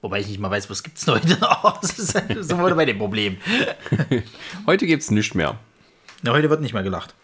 [0.00, 1.80] Wobei ich nicht mal weiß, was gibt es heute noch.
[1.80, 3.38] Das ist halt so wurde bei dem Problem.
[4.66, 5.58] Heute gibt es nichts mehr.
[6.22, 7.14] Na, heute wird nicht mehr gelacht.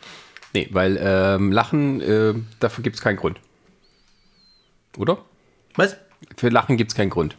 [0.53, 3.41] Nee, weil ähm, Lachen, äh, dafür gibt es keinen Grund.
[4.97, 5.19] Oder?
[5.75, 5.97] Was?
[6.37, 7.37] Für Lachen gibt es keinen Grund.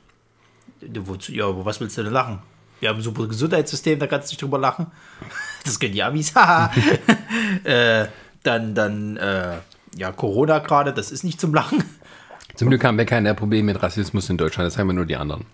[0.82, 2.39] Wozu, ja, aber was willst du denn lachen?
[2.81, 4.88] Wir haben ein super Gesundheitssystem, da kannst du nicht drüber lachen.
[5.63, 6.31] Das können die Amis.
[7.63, 8.05] äh,
[8.43, 9.57] dann, dann, äh,
[9.95, 11.83] ja, Corona gerade, das ist nicht zum Lachen.
[12.56, 15.18] Zum Glück haben wir keine Probleme mit Rassismus in Deutschland, das haben wir nur die
[15.18, 15.46] anderen.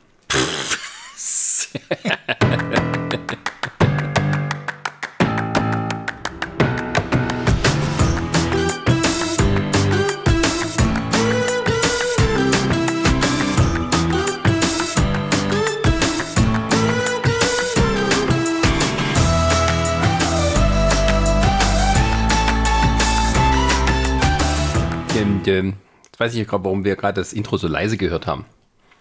[25.52, 25.91] Ähm, jetzt
[26.22, 28.46] weiß ich gerade, warum wir gerade das Intro so leise gehört haben.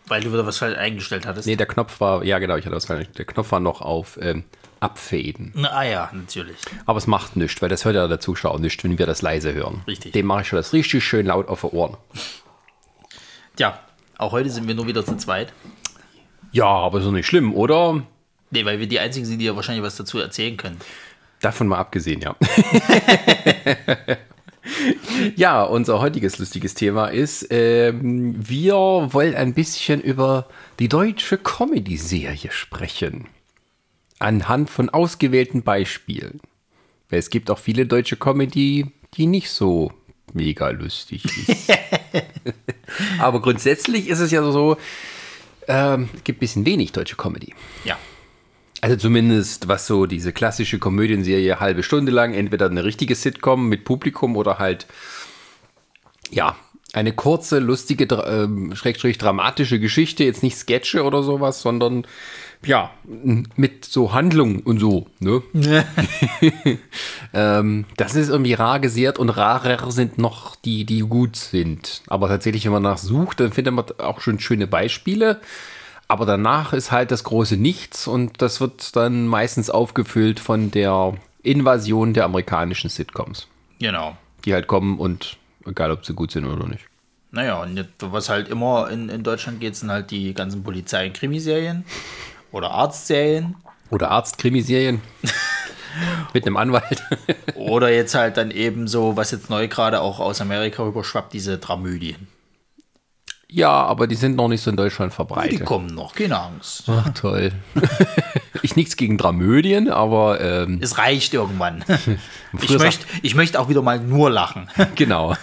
[0.08, 1.46] Weil du wieder was falsch eingestellt hattest.
[1.46, 3.18] Nee, der Knopf war, ja genau, ich hatte nicht.
[3.18, 4.44] Der Knopf war noch auf ähm,
[4.80, 5.52] Abfäden.
[5.54, 6.56] Na, ah ja, natürlich.
[6.86, 9.52] Aber es macht nichts, weil das hört ja der Zuschauer nicht, wenn wir das leise
[9.52, 9.82] hören.
[9.86, 10.12] Richtig.
[10.12, 11.96] Dem mache ich schon das richtig schön laut auf die Ohren.
[13.54, 13.78] Tja,
[14.18, 15.52] auch heute sind wir nur wieder zu zweit.
[16.50, 18.02] Ja, aber ist doch nicht schlimm, oder?
[18.50, 20.78] Nee, weil wir die einzigen sind, die ja wahrscheinlich was dazu erzählen können.
[21.40, 22.34] Davon mal abgesehen, ja.
[25.36, 32.50] ja, unser heutiges lustiges Thema ist, ähm, wir wollen ein bisschen über die deutsche Comedy-Serie
[32.50, 33.28] sprechen.
[34.18, 36.40] Anhand von ausgewählten Beispielen.
[37.08, 39.92] Weil es gibt auch viele deutsche Comedy, die nicht so
[40.32, 41.70] mega lustig ist.
[43.18, 44.76] Aber grundsätzlich ist es ja so,
[45.68, 47.54] ähm, es gibt ein bisschen wenig deutsche Comedy.
[47.84, 47.98] Ja.
[48.80, 53.84] Also zumindest was so diese klassische Komödienserie halbe Stunde lang, entweder eine richtige Sitcom mit
[53.84, 54.86] Publikum oder halt,
[56.30, 56.56] ja,
[56.92, 62.06] eine kurze, lustige, ähm, schrägstrich dramatische Geschichte, jetzt nicht Sketche oder sowas, sondern
[62.64, 62.90] ja,
[63.56, 65.42] mit so Handlung und so, ne?
[67.32, 72.02] ähm, das ist irgendwie rar gesät und rarer sind noch die, die gut sind.
[72.08, 75.40] Aber tatsächlich, wenn man nach sucht, dann findet man auch schon schöne Beispiele.
[76.10, 81.14] Aber danach ist halt das große Nichts und das wird dann meistens aufgefüllt von der
[81.44, 83.46] Invasion der amerikanischen Sitcoms,
[83.78, 84.16] Genau.
[84.44, 86.84] die halt kommen und egal ob sie gut sind oder nicht.
[87.30, 91.14] Naja, und was halt immer in, in Deutschland geht, sind halt die ganzen Polizei- und
[91.14, 91.84] Krimiserien
[92.50, 93.54] oder Arztserien.
[93.90, 95.00] Oder Arzt-Krimiserien
[96.34, 97.04] mit einem Anwalt.
[97.54, 101.58] Oder jetzt halt dann eben so, was jetzt neu gerade auch aus Amerika rüberschwappt, diese
[101.58, 102.26] Dramödien.
[103.50, 105.64] Ja, aber die sind noch nicht so in Deutschland Die verbreitet.
[105.64, 106.84] kommen noch, keine Angst.
[106.88, 107.52] Ach, toll.
[108.62, 111.84] ich nichts gegen Dramödien, aber ähm, Es reicht irgendwann.
[112.62, 114.68] Ich möchte, ich möchte auch wieder mal nur lachen.
[114.96, 115.36] genau.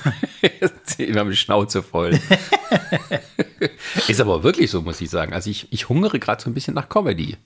[0.97, 2.19] Wir haben die Schnauze voll.
[4.09, 5.31] Ist aber wirklich so, muss ich sagen.
[5.34, 7.38] Also ich, ich hungere gerade so ein bisschen nach Comedy.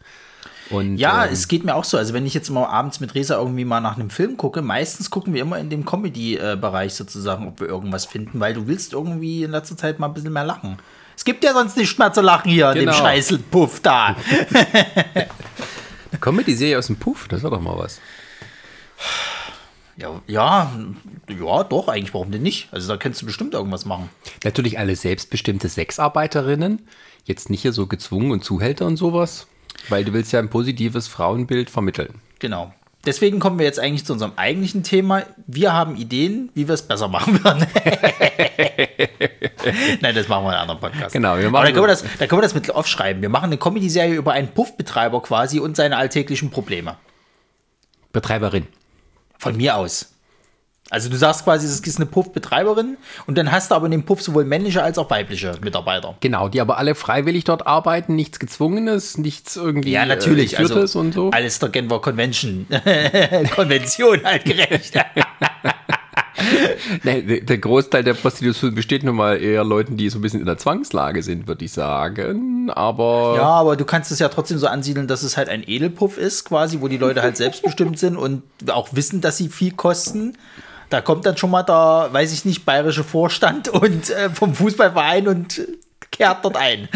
[0.72, 1.98] Und, Ja, ähm, es geht mir auch so.
[1.98, 5.10] Also wenn ich jetzt mal abends mit Resa irgendwie mal nach einem Film gucke, meistens
[5.10, 9.44] gucken wir immer in dem Comedy-Bereich sozusagen, ob wir irgendwas finden, weil du willst irgendwie
[9.44, 10.78] in letzter Zeit mal ein bisschen mehr lachen.
[11.16, 12.98] Es gibt ja sonst nicht mehr zu lachen hier in dem Genau.
[12.98, 14.16] Scheißelpuff da.
[16.20, 18.00] Comedy-Serie aus dem Puff, das war doch mal was.
[19.98, 20.72] ja, ja,
[21.30, 22.70] ja, doch, eigentlich, warum denn nicht?
[22.72, 24.10] Also da könntest du bestimmt irgendwas machen.
[24.44, 26.88] Natürlich alle selbstbestimmte Sexarbeiterinnen.
[27.26, 29.48] Jetzt nicht hier so gezwungen und Zuhälter und sowas.
[29.90, 32.22] Weil du willst ja ein positives Frauenbild vermitteln.
[32.40, 32.74] Genau.
[33.06, 35.24] Deswegen kommen wir jetzt eigentlich zu unserem eigentlichen Thema.
[35.48, 37.66] Wir haben Ideen, wie wir es besser machen würden.
[40.02, 41.14] Nein, das machen wir in einem anderen Podcast.
[41.14, 43.24] Genau, wir Aber machen da können wir, das, da können wir das mit aufschreiben.
[43.24, 46.98] Wir machen eine Comedy-Serie über einen Puffbetreiber quasi und seine alltäglichen Probleme.
[48.14, 48.68] Betreiberin.
[49.40, 50.14] Von mir aus.
[50.92, 54.04] Also du sagst quasi, es ist eine Puffbetreiberin und dann hast du aber in dem
[54.04, 56.16] Puff sowohl männliche als auch weibliche Mitarbeiter.
[56.20, 60.54] Genau, die aber alle freiwillig dort arbeiten, nichts Gezwungenes, nichts irgendwie Ja, natürlich.
[60.54, 61.32] Äh, also und so.
[61.32, 62.68] alles der Genfer Convention.
[63.56, 64.94] Konvention halt gerecht.
[67.04, 70.46] Der- der Großteil der Prostitution besteht nun mal eher Leuten, die so ein bisschen in
[70.46, 72.70] der Zwangslage sind, würde ich sagen.
[72.72, 76.18] Aber Ja, aber du kannst es ja trotzdem so ansiedeln, dass es halt ein Edelpuff
[76.18, 80.38] ist, quasi, wo die Leute halt selbstbestimmt sind und auch wissen, dass sie viel kosten.
[80.92, 85.28] Da kommt dann schon mal der, weiß ich nicht, bayerische Vorstand und äh, vom Fußballverein
[85.30, 85.62] und
[86.12, 86.90] kehrt dort ein.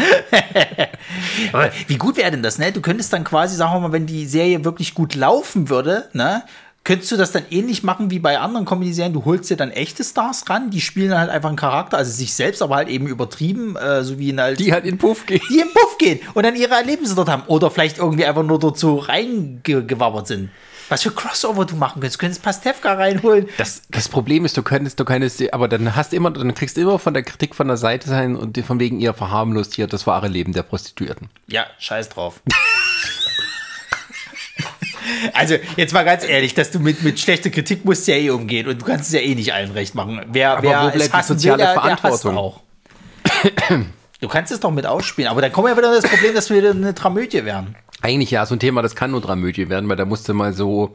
[1.52, 2.72] aber wie gut wäre denn das, ne?
[2.72, 6.42] Du könntest dann quasi, sagen wir mal, wenn die Serie wirklich gut laufen würde, ne?
[6.84, 9.14] Könntest du das dann ähnlich machen wie bei anderen Comedy-Serien?
[9.14, 12.12] Du holst dir dann echte Stars ran, die spielen dann halt einfach einen Charakter, also
[12.12, 14.60] sich selbst, aber halt eben übertrieben, äh, so wie in halt.
[14.60, 15.40] Die halt in Puff gehen.
[15.50, 17.42] Die in Puff gehen und dann ihre Erlebnisse dort haben.
[17.46, 20.50] Oder vielleicht irgendwie einfach nur dort so reingewabbert sind.
[20.88, 22.16] Was für Crossover du machen könntest.
[22.16, 23.48] Du könntest Pastewka reinholen.
[23.58, 26.80] Das, das Problem ist, du könntest, du könntest, aber dann hast immer, dann kriegst du
[26.82, 30.06] immer von der Kritik von der Seite sein und von wegen ihr verharmlost hier das
[30.06, 31.28] wahre Leben der Prostituierten.
[31.48, 32.40] Ja, scheiß drauf.
[35.32, 38.66] Also, jetzt mal ganz ehrlich, dass du mit, mit schlechter Kritik musst ja eh umgehen
[38.66, 40.20] und du kannst es ja eh nicht allen recht machen.
[40.32, 42.36] Wer, Aber wer wo bleibt die soziale will, der, der Verantwortung?
[42.36, 42.60] auch.
[44.20, 46.56] Du kannst es doch mit ausspielen, aber dann kommen wir wieder das Problem, dass wir
[46.56, 47.76] wieder eine Dramödie werden.
[48.06, 50.94] Eigentlich ja, so ein Thema, das kann nur Dramödie werden, weil da musste mal so.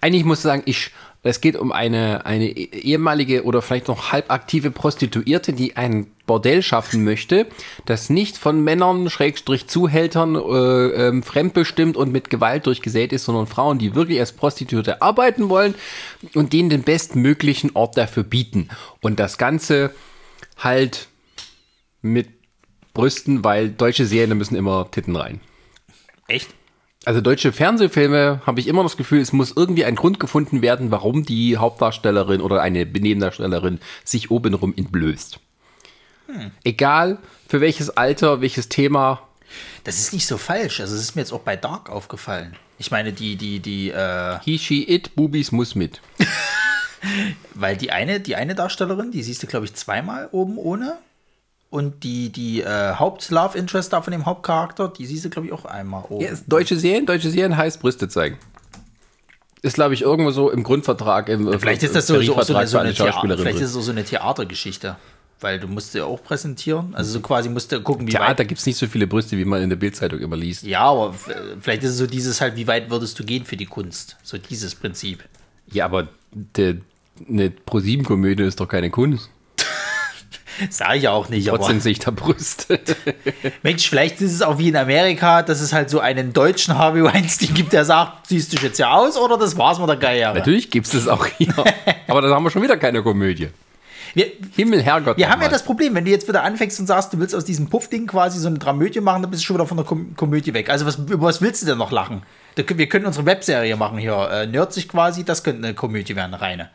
[0.00, 0.90] Eigentlich musst du sagen, ich.
[1.22, 7.04] Es geht um eine, eine ehemalige oder vielleicht noch halbaktive Prostituierte, die ein Bordell schaffen
[7.04, 7.46] möchte,
[7.86, 13.46] das nicht von Männern, Schrägstrich Zuhältern, äh, ähm, fremdbestimmt und mit Gewalt durchgesät ist, sondern
[13.46, 15.74] Frauen, die wirklich als Prostituierte arbeiten wollen
[16.34, 18.68] und denen den bestmöglichen Ort dafür bieten.
[19.00, 19.92] Und das Ganze
[20.56, 21.08] halt
[22.02, 22.28] mit
[22.94, 25.40] Brüsten, weil deutsche Serien müssen immer Titten rein.
[26.28, 26.54] Echt?
[27.04, 30.90] Also deutsche Fernsehfilme habe ich immer das Gefühl, es muss irgendwie ein Grund gefunden werden,
[30.90, 35.40] warum die Hauptdarstellerin oder eine Nebendarstellerin sich obenrum entblößt.
[36.64, 39.22] Egal für welches Alter, welches Thema.
[39.84, 40.80] Das ist nicht so falsch.
[40.80, 42.54] Also, es ist mir jetzt auch bei Dark aufgefallen.
[42.76, 46.02] Ich meine, die, die, die, äh, He, she, it, Bubis muss mit.
[47.54, 50.98] weil die eine, die eine Darstellerin, die siehst du, glaube ich, zweimal oben ohne.
[51.70, 55.66] Und die, die äh, Haupt-Love-Interest da von dem Hauptcharakter, die siehst du, glaube ich, auch
[55.66, 56.24] einmal oben.
[56.24, 58.38] Ja, deutsche Serien, deutsche Serien heißt Brüste zeigen.
[59.60, 61.28] Ist, glaube ich, irgendwo so im Grundvertrag.
[61.28, 63.42] Im, Vielleicht ist das so, so, so, eine, so eine, Schauspielerin.
[63.42, 64.96] vielleicht ist es auch so eine Theatergeschichte.
[65.40, 66.94] Weil du musst ja auch präsentieren.
[66.96, 68.48] Also so quasi musst du gucken, wie Theater weit.
[68.48, 70.64] gibt es nicht so viele Brüste, wie man in der Bildzeitung immer liest.
[70.64, 71.14] Ja, aber
[71.60, 74.16] vielleicht ist es so dieses halt, wie weit würdest du gehen für die Kunst?
[74.24, 75.22] So dieses Prinzip.
[75.70, 76.08] Ja, aber
[77.28, 79.30] eine Pro-7-Komödie ist doch keine Kunst.
[80.70, 82.80] Sag ich ja auch nicht, Trotzdem aber sehe ich da Brüste.
[83.62, 87.02] Mensch, vielleicht ist es auch wie in Amerika, dass es halt so einen deutschen Harvey
[87.04, 89.96] Weinstein gibt, der sagt, siehst du dich jetzt ja aus oder das war's mit der
[89.96, 90.34] Karriere?
[90.34, 91.54] Natürlich gibt es das auch hier.
[92.08, 93.48] aber da haben wir schon wieder keine Komödie.
[94.14, 94.26] Wir,
[94.56, 95.16] Himmel, Herrgott.
[95.16, 95.50] wir haben ja nochmal.
[95.50, 98.38] das Problem, wenn du jetzt wieder anfängst und sagst, du willst aus diesem Puffding quasi
[98.38, 100.70] so eine Dramödie machen, dann bist du schon wieder von der Kom Komödie weg.
[100.70, 102.22] Also was, über was willst du denn noch lachen?
[102.56, 106.42] Wir können unsere Webserie machen hier, äh, Nerdsig quasi, das könnte eine Komödie werden, eine
[106.42, 106.70] reine.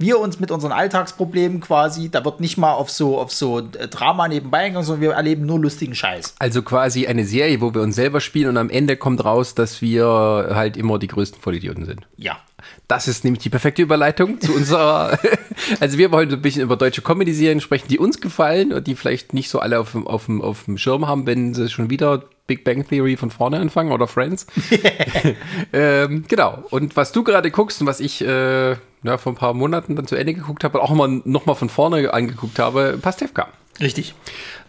[0.00, 3.88] Wir uns mit unseren Alltagsproblemen quasi, da wird nicht mal auf so, auf so äh,
[3.88, 6.36] Drama nebenbei eingegangen, sondern wir erleben nur lustigen Scheiß.
[6.38, 9.82] Also quasi eine Serie, wo wir uns selber spielen und am Ende kommt raus, dass
[9.82, 10.06] wir
[10.54, 12.06] halt immer die größten Vollidioten sind.
[12.16, 12.38] Ja.
[12.86, 15.18] Das ist nämlich die perfekte Überleitung zu unserer.
[15.80, 19.34] also wir wollen ein bisschen über deutsche Comedy-Serien sprechen, die uns gefallen und die vielleicht
[19.34, 22.24] nicht so alle auf dem, auf dem, auf dem Schirm haben, wenn sie schon wieder
[22.46, 24.46] Big Bang Theory von vorne anfangen oder Friends.
[25.72, 26.64] ähm, genau.
[26.70, 30.06] Und was du gerade guckst und was ich äh, ja, vor ein paar Monaten dann
[30.06, 33.48] zu Ende geguckt habe und auch mal von vorne angeguckt habe, Pastewka.
[33.80, 34.14] Richtig.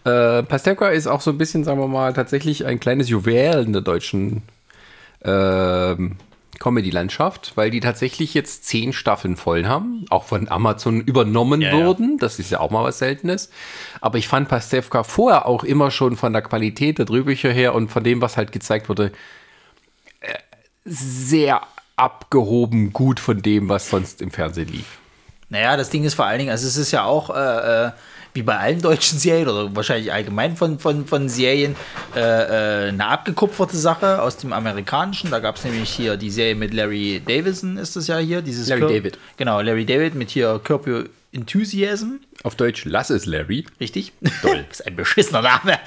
[0.04, 3.72] Äh, Pastewka ist auch so ein bisschen, sagen wir mal, tatsächlich ein kleines Juwel in
[3.72, 4.42] der deutschen
[5.24, 6.16] ähm,
[6.60, 11.84] Comedy-Landschaft, weil die tatsächlich jetzt zehn Staffeln voll haben, auch von Amazon übernommen Ja, ja.
[11.86, 12.18] wurden.
[12.18, 13.50] Das ist ja auch mal was Seltenes.
[14.00, 17.90] Aber ich fand Pastewka vorher auch immer schon von der Qualität der Drehbücher her und
[17.90, 19.10] von dem, was halt gezeigt wurde,
[20.20, 20.34] äh,
[20.84, 21.62] sehr
[22.00, 24.98] abgehoben gut von dem, was sonst im Fernsehen lief.
[25.48, 27.90] Naja, das Ding ist vor allen Dingen, also es ist ja auch äh, äh,
[28.34, 31.74] wie bei allen deutschen Serien oder wahrscheinlich allgemein von, von, von Serien
[32.14, 35.30] äh, äh, eine abgekupferte Sache aus dem Amerikanischen.
[35.30, 38.42] Da gab es nämlich hier die Serie mit Larry Davison, ist das ja hier.
[38.42, 39.18] Dieses Larry Cur- David.
[39.36, 40.86] Genau, Larry David mit hier Curb
[41.32, 42.20] Enthusiasm.
[42.42, 43.66] Auf Deutsch, lass es, Larry.
[43.80, 44.12] Richtig?
[44.42, 44.64] Toll.
[44.66, 45.78] das ist ein beschissener Name.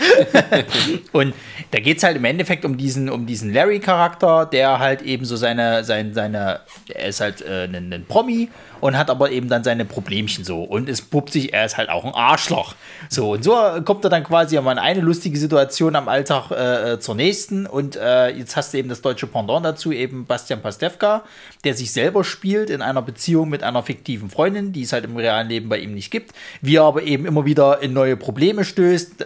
[1.12, 1.34] und
[1.72, 5.36] da geht es halt im Endeffekt um diesen, um diesen Larry-Charakter, der halt eben so
[5.36, 6.60] seine, sein, seine,
[6.94, 8.50] er ist halt äh, ein, ein Promi
[8.84, 10.62] und hat aber eben dann seine Problemchen so.
[10.62, 12.76] Und es puppt sich, er ist halt auch ein Arschloch.
[13.08, 16.92] So, und so kommt er dann quasi immer in eine lustige Situation am Alltag äh,
[16.92, 17.66] äh, zur nächsten.
[17.66, 21.24] Und äh, jetzt hast du eben das deutsche Pendant dazu, eben Bastian Pastewka,
[21.64, 25.16] der sich selber spielt in einer Beziehung mit einer fiktiven Freundin, die es halt im
[25.16, 26.34] realen Leben bei ihm nicht gibt.
[26.62, 29.26] Wie er aber eben immer wieder in neue Probleme stößt.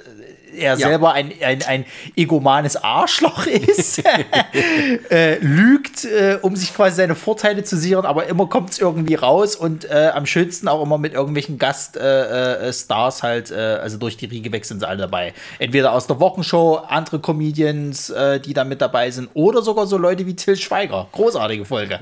[0.57, 1.85] Er selber ein, ein, ein
[2.15, 4.03] egomanes Arschloch ist,
[5.09, 9.15] äh, lügt, äh, um sich quasi seine Vorteile zu sichern, aber immer kommt es irgendwie
[9.15, 13.97] raus und äh, am schönsten auch immer mit irgendwelchen Gaststars äh, äh, halt, äh, also
[13.97, 15.33] durch die Riege weg sind sie alle dabei.
[15.59, 18.13] Entweder aus der Wochenshow, andere Comedians,
[18.45, 21.07] die da mit dabei sind, oder sogar so Leute wie Till Schweiger.
[21.11, 21.99] Großartige Folge.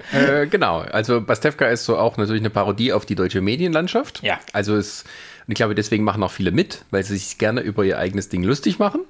[0.50, 4.22] Genau, also Pastewka ist so auch natürlich eine Parodie auf die deutsche Medienlandschaft.
[4.24, 4.40] Ja.
[4.54, 5.04] Also es
[5.48, 8.30] Und ich glaube, deswegen machen auch viele mit, weil sie sich gerne über ihr eigenes
[8.30, 9.02] Ding lustig machen.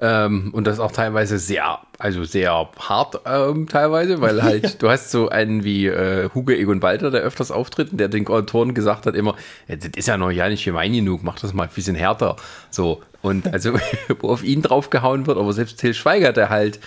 [0.00, 4.70] Ähm, und das auch teilweise sehr, also sehr hart ähm, teilweise, weil halt, ja.
[4.78, 8.26] du hast so einen wie äh, Hugo Egon Walter, der öfters auftritt und der den
[8.28, 9.34] Autoren gesagt hat immer,
[9.66, 12.36] das ist ja noch ja nicht gemein genug, mach das mal ein bisschen härter.
[12.70, 13.02] So.
[13.22, 13.74] Und also,
[14.20, 16.78] wo auf ihn draufgehauen wird, aber selbst Till Schweiger, der halt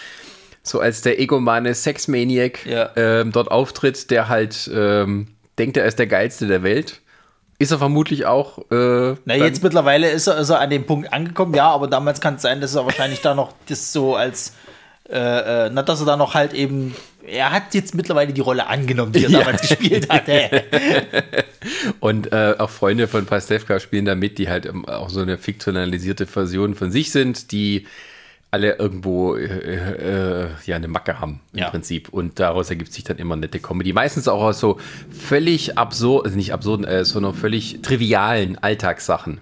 [0.64, 2.92] so als der egomane Sexmaniac ja.
[2.96, 7.01] ähm, dort auftritt, der halt ähm, denkt, er ist der geilste der Welt
[7.62, 8.58] ist er vermutlich auch.
[8.72, 12.20] Äh, Na, jetzt mittlerweile ist er, ist er an dem Punkt angekommen, ja, aber damals
[12.20, 14.54] kann es sein, dass er wahrscheinlich da noch das so als,
[15.08, 18.66] äh, äh, na, dass er da noch halt eben, er hat jetzt mittlerweile die Rolle
[18.66, 19.40] angenommen, die er ja.
[19.40, 20.24] damals gespielt hat.
[22.00, 26.26] Und äh, auch Freunde von Pastewka spielen da mit, die halt auch so eine fiktionalisierte
[26.26, 27.86] Version von sich sind, die
[28.52, 31.70] alle irgendwo äh, äh, ja eine Macke haben im ja.
[31.70, 33.94] Prinzip und daraus ergibt sich dann immer nette Comedy.
[33.94, 34.78] Meistens auch aus so
[35.10, 39.40] völlig absurd, also nicht absurden, äh, sondern völlig trivialen Alltagssachen.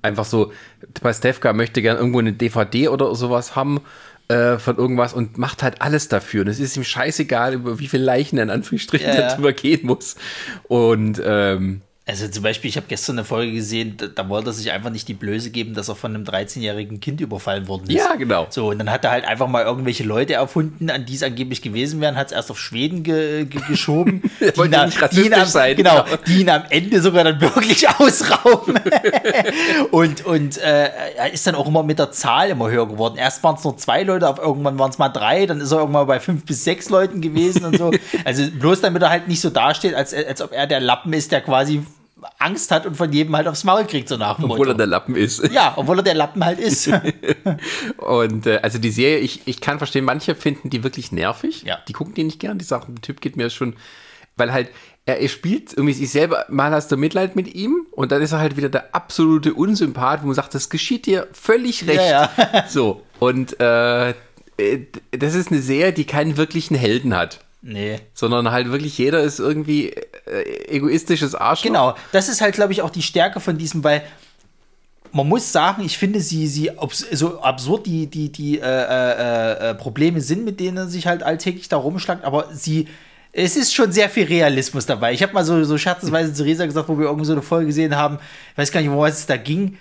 [0.00, 0.52] Einfach so,
[0.94, 3.80] Pastewka möchte gerne irgendwo eine DVD oder sowas haben
[4.28, 6.42] äh, von irgendwas und macht halt alles dafür.
[6.42, 9.34] Und es ist ihm scheißegal, über wie viele Leichen er in Anführungsstrichen ja, ja.
[9.34, 10.16] drüber gehen muss.
[10.68, 14.52] Und ähm, also zum Beispiel, ich habe gestern eine Folge gesehen, da, da, wollte er
[14.52, 17.96] sich einfach nicht die Blöße geben, dass er von einem 13-jährigen Kind überfallen worden ist.
[17.96, 18.46] Ja, genau.
[18.48, 21.62] So, und dann hat er halt einfach mal irgendwelche Leute erfunden, an die es angeblich
[21.62, 24.22] gewesen wären, hat es erst auf Schweden ge ge geschoben.
[24.40, 27.40] die, ihn, nicht die, ihn am, sein, genau, genau, die ihn am Ende sogar dann
[27.40, 28.78] wirklich ausrauben.
[29.90, 33.16] und und äh, er ist dann auch immer mit der Zahl immer höher geworden.
[33.16, 35.80] Erst waren es nur zwei Leute, auf irgendwann waren es mal drei, dann ist er
[35.80, 37.90] irgendwann bei fünf bis sechs Leuten gewesen und so.
[38.24, 41.32] Also bloß damit er halt nicht so dasteht, als, als ob er der Lappen ist,
[41.32, 41.82] der quasi
[42.38, 44.86] Angst hat und von jedem halt aufs Maul kriegt, so nach dem Obwohl er der
[44.86, 45.50] Lappen ist.
[45.52, 46.90] Ja, obwohl er der Lappen halt ist.
[47.98, 51.62] und äh, also die Serie, ich, ich kann verstehen, manche finden die wirklich nervig.
[51.62, 51.78] Ja.
[51.88, 52.58] Die gucken die nicht gern.
[52.58, 53.76] Die sagen, der Typ geht mir schon,
[54.36, 54.70] weil halt
[55.06, 58.32] er, er spielt irgendwie sich selber, mal hast du Mitleid mit ihm und dann ist
[58.32, 62.00] er halt wieder der absolute Unsympath, wo man sagt, das geschieht dir völlig recht.
[62.00, 62.64] Ja, ja.
[62.68, 67.40] so, und äh, äh, das ist eine Serie, die keinen wirklichen Helden hat.
[67.68, 67.98] Nee.
[68.14, 71.66] Sondern halt wirklich jeder ist irgendwie äh, egoistisches Arschloch.
[71.66, 74.04] Genau, das ist halt, glaube ich, auch die Stärke von diesem, weil
[75.10, 76.70] man muss sagen, ich finde sie, sie
[77.10, 81.24] so absurd die, die, die äh, äh, äh, Probleme sind, mit denen er sich halt
[81.24, 82.86] alltäglich da rumschlagt, aber sie,
[83.32, 85.12] es ist schon sehr viel Realismus dabei.
[85.12, 87.66] Ich habe mal so, so scherzensweise zu Resa gesagt, wo wir irgendwo so eine Folge
[87.66, 88.18] gesehen haben,
[88.52, 89.76] ich weiß gar nicht, wo es da ging,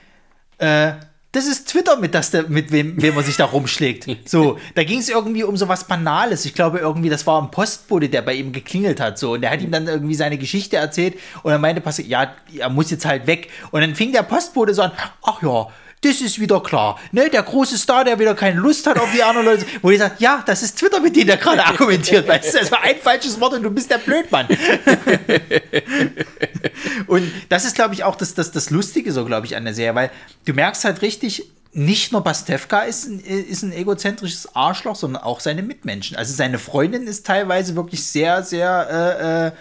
[0.57, 0.93] äh,
[1.35, 4.07] das ist Twitter, mit, das mit wem, wem man sich da rumschlägt.
[4.25, 6.45] So, da ging es irgendwie um so was Banales.
[6.45, 9.19] Ich glaube irgendwie, das war ein Postbote, der bei ihm geklingelt hat.
[9.19, 12.69] So, und der hat ihm dann irgendwie seine Geschichte erzählt und er meinte, ja, er
[12.69, 13.49] muss jetzt halt weg.
[13.71, 14.91] Und dann fing der Postbote so an,
[15.23, 15.67] ach ja,
[16.05, 16.99] das ist wieder klar.
[17.11, 19.97] Ne, der große Star, der wieder keine Lust hat auf die anderen Leute, wo die
[19.97, 22.27] sagt, ja, das ist Twitter, mit dem der gerade argumentiert.
[22.27, 24.47] Weißt du, das war ein falsches Wort und du bist der Blödmann.
[27.07, 29.73] und das ist, glaube ich, auch das, das, das Lustige so, glaube ich, an der
[29.73, 30.11] Serie, weil
[30.45, 35.41] du merkst halt richtig, nicht nur Pastewka ist ein, ist ein egozentrisches Arschloch, sondern auch
[35.41, 36.15] seine Mitmenschen.
[36.15, 39.51] Also seine Freundin ist teilweise wirklich sehr, sehr äh, äh,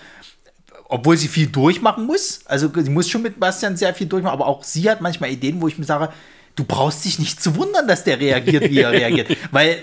[0.94, 2.40] obwohl sie viel durchmachen muss.
[2.46, 5.60] Also sie muss schon mit Bastian sehr viel durchmachen, aber auch sie hat manchmal Ideen,
[5.60, 6.10] wo ich mir sage,
[6.54, 9.36] du brauchst dich nicht zu wundern, dass der reagiert, wie er reagiert.
[9.50, 9.78] Weil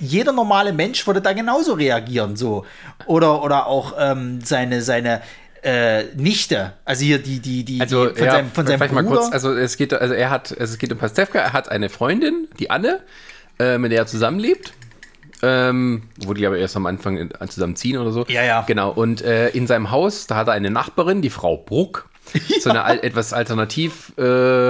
[0.00, 2.66] jeder normale Mensch würde da genauso reagieren, so.
[3.06, 5.22] Oder, oder auch ähm, seine, seine
[5.62, 9.02] äh, Nichte, also hier die, die, die, also, die von ja, seinem, von seinem Bruder.
[9.02, 11.70] Mal kurz, also es geht, also er hat, also es geht um Pastewka, er hat
[11.70, 13.02] eine Freundin, die Anne,
[13.60, 14.72] äh, mit der er zusammenlebt.
[15.46, 18.24] Ähm, wo die aber erst am Anfang zusammen ziehen oder so.
[18.28, 18.64] Ja, ja.
[18.66, 18.90] Genau.
[18.90, 22.08] Und äh, in seinem Haus, da hat er eine Nachbarin, die Frau Bruck.
[22.08, 22.10] Ja.
[22.60, 24.22] So eine al etwas alternativ äh,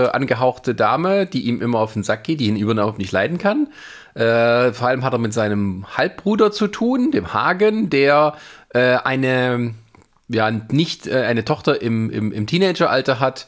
[0.09, 3.69] angehauchte Dame, die ihm immer auf den Sack geht, die ihn überhaupt nicht leiden kann.
[4.15, 8.35] Äh, vor allem hat er mit seinem Halbbruder zu tun, dem Hagen, der
[8.75, 9.75] äh, eine,
[10.29, 13.47] ja, nicht äh, eine Tochter im, im, im Teenageralter hat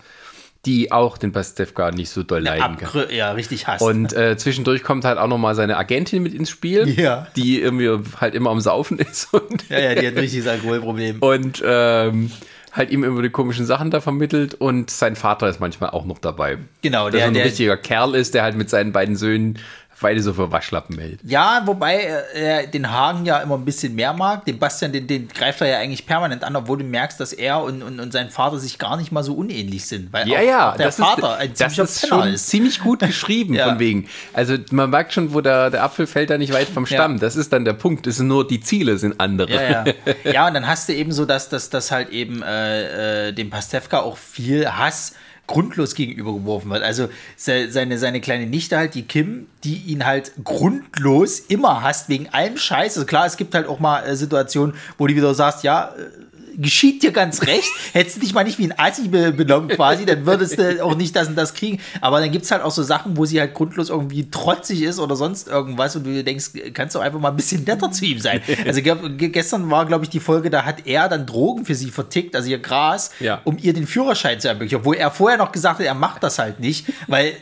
[0.66, 3.06] die auch den Pastewka nicht so doll leiden kann.
[3.10, 3.82] Ja, richtig hasst.
[3.82, 7.28] Und äh, zwischendurch kommt halt auch noch mal seine Agentin mit ins Spiel, ja.
[7.36, 9.28] die irgendwie halt immer am Saufen ist.
[9.68, 11.20] ja, ja, die hat ein richtiges Alkoholproblem.
[11.20, 12.30] Und ähm,
[12.72, 16.18] halt ihm immer die komischen Sachen da vermittelt und sein Vater ist manchmal auch noch
[16.18, 16.58] dabei.
[16.82, 19.58] Genau, der, der so ein der, richtiger Kerl ist, der halt mit seinen beiden Söhnen
[20.00, 21.20] beide so für Waschlappen hält.
[21.24, 21.96] Ja, wobei
[22.34, 24.44] er den Hagen ja immer ein bisschen mehr mag.
[24.44, 27.62] Den Bastian, den, den greift er ja eigentlich permanent an, obwohl du merkst, dass er
[27.62, 30.12] und, und, und sein Vater sich gar nicht mal so unähnlich sind.
[30.12, 32.48] Weil ja, auch, ja, auch der Vater ist, ein das ist schon ist.
[32.48, 33.68] ziemlich gut geschrieben, ja.
[33.68, 34.08] von wegen.
[34.32, 37.14] Also man merkt schon, wo der, der Apfel fällt da nicht weit vom Stamm.
[37.14, 37.18] Ja.
[37.18, 38.06] Das ist dann der Punkt.
[38.06, 39.52] Das sind nur die Ziele sind andere.
[39.52, 39.94] Ja, ja.
[40.32, 44.00] ja und dann hast du eben so, dass das halt eben äh, äh, dem Pastewka
[44.00, 45.14] auch viel Hass
[45.48, 46.84] grundlos gegenübergeworfen wird.
[46.84, 52.28] Also seine, seine kleine Nichte halt, die Kim, die ihn halt grundlos immer hasst, wegen
[52.28, 52.96] allem Scheiß.
[52.96, 56.27] Also klar, es gibt halt auch mal äh, Situationen, wo du wieder sagst, ja, äh,
[56.58, 57.68] geschieht dir ganz recht.
[57.92, 61.14] Hättest du dich mal nicht wie ein Assi benommen quasi, dann würdest du auch nicht
[61.16, 61.80] das und das kriegen.
[62.00, 64.98] Aber dann gibt es halt auch so Sachen, wo sie halt grundlos irgendwie trotzig ist
[64.98, 68.18] oder sonst irgendwas und du denkst, kannst du einfach mal ein bisschen netter zu ihm
[68.20, 68.40] sein.
[68.66, 72.34] Also gestern war, glaube ich, die Folge, da hat er dann Drogen für sie vertickt,
[72.36, 73.40] also ihr Gras, Ja.
[73.44, 74.76] um ihr den Führerschein zu ermöglichen.
[74.80, 77.34] Obwohl er vorher noch gesagt hat, er macht das halt nicht, weil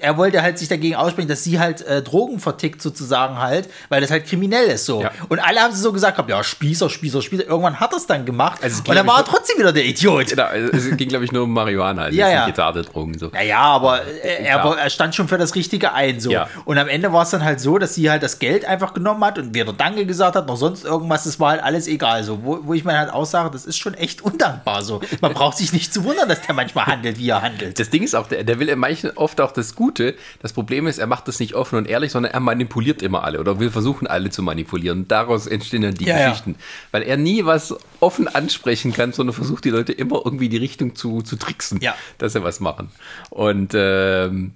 [0.00, 4.00] er wollte halt sich dagegen aussprechen, dass sie halt äh, Drogen vertickt sozusagen halt, weil
[4.00, 5.02] das halt kriminell ist so.
[5.02, 5.10] Ja.
[5.28, 7.46] Und alle haben so gesagt, ja, Spießer, Spießer, Spießer.
[7.46, 10.28] Irgendwann hat er es dann gemacht Also und dann war er trotzdem wieder der Idiot.
[10.28, 12.40] Genau, es ging, glaube ich, nur um Marihuana, also Ja, ja.
[12.40, 13.18] nicht jetzt harte Drogen.
[13.18, 13.28] So.
[13.32, 14.78] Naja, aber er, er, Klar.
[14.78, 16.20] er stand schon für das Richtige ein.
[16.20, 16.30] So.
[16.30, 16.48] Ja.
[16.64, 19.24] Und am Ende war es dann halt so, dass sie halt das Geld einfach genommen
[19.24, 21.24] hat und weder Danke gesagt hat, noch sonst irgendwas.
[21.24, 22.24] Das war halt alles egal.
[22.24, 22.42] So.
[22.42, 24.82] Wo, wo ich mir halt aussage, das ist schon echt undankbar.
[24.82, 25.00] So.
[25.20, 27.78] Man braucht sich nicht zu wundern, dass der manchmal handelt, wie er handelt.
[27.78, 30.14] Das Ding ist auch, der, der will in manchen oft auch das Gute.
[30.42, 33.40] Das Problem ist, er macht das nicht offen und ehrlich, sondern er manipuliert immer alle
[33.40, 35.06] oder will versuchen, alle zu manipulieren.
[35.08, 36.28] Daraus entstehen dann die ja.
[36.28, 36.56] Geschichten.
[36.90, 40.94] Weil er nie was offen ansprechen kann, sondern versucht, die Leute immer irgendwie die Richtung
[40.94, 41.94] zu, zu tricksen, Ja.
[42.18, 42.90] dass sie was machen.
[43.30, 44.52] Und ähm,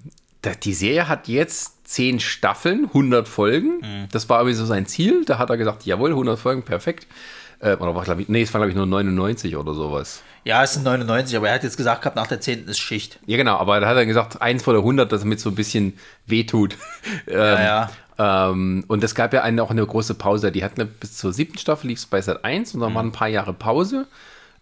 [0.63, 3.77] die Serie hat jetzt zehn Staffeln, 100 Folgen.
[3.81, 4.07] Mhm.
[4.11, 5.25] Das war irgendwie so sein Ziel.
[5.25, 7.07] Da hat er gesagt, jawohl, 100 Folgen, perfekt.
[7.59, 10.21] Äh, oder war, glaub ich, nee, es war, glaube ich, nur 99 oder sowas.
[10.43, 12.67] Ja, es sind 99, aber er hat jetzt gesagt gehabt, nach der 10.
[12.67, 13.19] ist Schicht.
[13.25, 15.55] Ja, genau, aber da hat er gesagt, eins von der 100, das mit so ein
[15.55, 15.97] bisschen
[16.27, 16.77] wehtut.
[17.27, 17.89] ähm, ja.
[18.17, 20.51] Ähm, und es gab ja eine, auch eine große Pause.
[20.51, 23.11] Die hatten bis zur siebten Staffel, lief es bei Sat 1 und dann waren ein
[23.11, 24.07] paar Jahre Pause.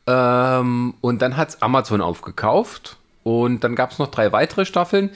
[0.08, 5.12] Ähm, und dann hat es Amazon aufgekauft und dann gab es noch drei weitere Staffeln,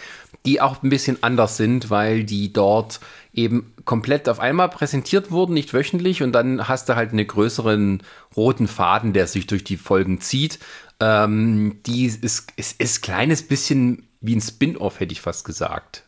[0.45, 3.01] die auch ein bisschen anders sind, weil die dort
[3.33, 6.23] eben komplett auf einmal präsentiert wurden, nicht wöchentlich.
[6.23, 8.01] Und dann hast du halt einen größeren
[8.35, 10.59] roten Faden, der sich durch die Folgen zieht.
[10.99, 16.06] Ähm, die ist, ist, ist ein kleines bisschen wie ein Spin-off, hätte ich fast gesagt.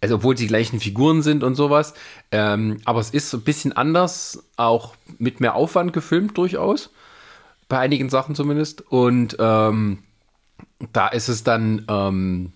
[0.00, 1.94] Also obwohl sie die gleichen Figuren sind und sowas.
[2.30, 6.90] Ähm, aber es ist so ein bisschen anders, auch mit mehr Aufwand gefilmt durchaus.
[7.68, 8.82] Bei einigen Sachen zumindest.
[8.90, 9.98] Und ähm,
[10.92, 12.52] da ist es dann, ähm,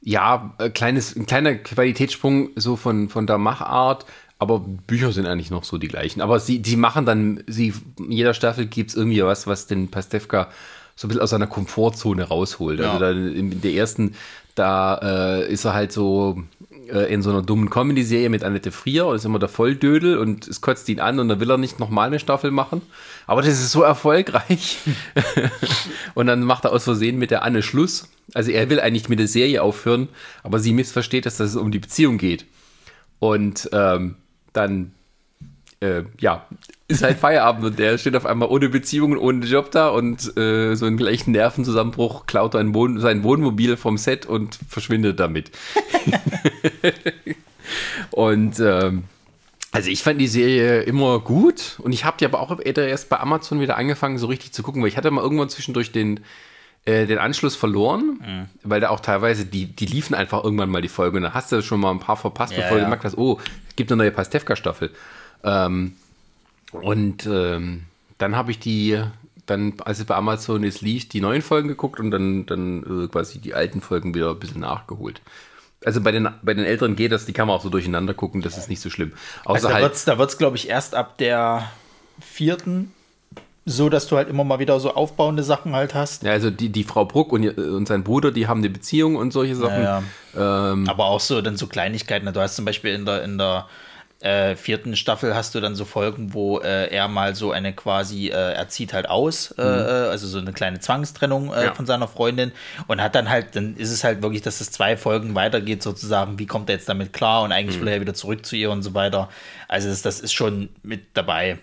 [0.00, 4.06] ja, ein, kleines, ein kleiner Qualitätssprung so von, von der Machart.
[4.38, 6.20] Aber Bücher sind eigentlich noch so die gleichen.
[6.20, 9.88] Aber sie, die machen dann, sie, in jeder Staffel gibt es irgendwie was, was den
[9.90, 10.48] Pastewka
[10.94, 12.80] so ein bisschen aus seiner Komfortzone rausholt.
[12.80, 12.98] Also Ja.
[12.98, 14.14] da in der ersten,
[14.58, 16.42] da äh, ist er halt so
[16.88, 20.48] äh, in so einer dummen Comedy-Serie mit Annette Frier und ist immer der Volldödel und
[20.48, 22.82] es kotzt ihn an und dann will er nicht nochmal eine Staffel machen.
[23.26, 24.78] Aber das ist so erfolgreich.
[26.14, 28.08] und dann macht er aus Versehen mit der Anne Schluss.
[28.34, 30.08] Also er will eigentlich mit der Serie aufhören,
[30.42, 32.46] aber sie missversteht, dass es um die Beziehung geht.
[33.18, 34.16] Und ähm,
[34.52, 34.92] dann,
[35.80, 36.46] äh, ja,
[36.88, 40.36] ist halt Feierabend und der steht auf einmal ohne Beziehung und ohne Job da und
[40.36, 45.50] äh, so einen gleichen Nervenzusammenbruch klaut ein Wohn sein Wohnmobil vom Set und verschwindet damit.
[48.10, 49.04] und ähm,
[49.70, 53.20] also ich fand die Serie immer gut und ich habe die aber auch erst bei
[53.20, 56.20] Amazon wieder angefangen, so richtig zu gucken, weil ich hatte mal irgendwann zwischendurch den,
[56.86, 60.88] äh, den Anschluss verloren, weil da auch teilweise, die, die liefen einfach irgendwann mal die
[60.88, 62.84] Folge und dann hast du schon mal ein paar verpasst, Ja, bevor du ja.
[62.84, 63.38] gemerkt hast, oh,
[63.68, 64.90] es gibt eine neue Pastewka-Staffel.
[65.44, 65.92] Ähm,
[66.72, 67.84] und ähm,
[68.18, 69.02] dann habe ich die,
[69.46, 73.08] dann, als es bei Amazon ist, lief, die neuen Folgen geguckt und dann, dann äh,
[73.08, 75.20] quasi die alten Folgen wieder ein bisschen nachgeholt.
[75.84, 78.42] Also bei den, bei den Älteren geht das, die kann man auch so durcheinander gucken,
[78.42, 79.12] das ist nicht so schlimm.
[79.44, 81.70] Außer Also da halt, wird's, da wird's, glaube ich, erst ab der
[82.20, 82.92] vierten
[83.64, 86.22] so, dass du halt immer mal wieder so aufbauende Sachen halt hast.
[86.22, 89.14] ja, also die, die Frau Bruck und, ihr- und sein Bruder, die haben eine Beziehung
[89.16, 89.82] und solche Sachen.
[89.82, 90.02] Ja,
[90.34, 92.24] Ähm, Aber auch so dann so Kleinigkeiten.
[92.24, 92.32] ne?
[92.32, 93.66] Du hast zum Beispiel in der, in der
[94.20, 98.28] äh, vierten Staffel hast du dann so Folgen, wo äh, er mal so eine quasi,
[98.28, 101.74] äh, er zieht halt aus, äh, also so eine kleine Zwangstrennung äh, Ja.
[101.74, 102.50] von seiner Freundin
[102.88, 106.38] und hat dann halt, dann ist es halt wirklich, dass es zwei Folgen weitergeht sozusagen,
[106.40, 108.82] wie kommt er jetzt damit klar und eigentlich will er wieder zurück zu ihr und
[108.82, 109.28] so weiter.
[109.68, 111.58] Also das, das ist schon mit dabei.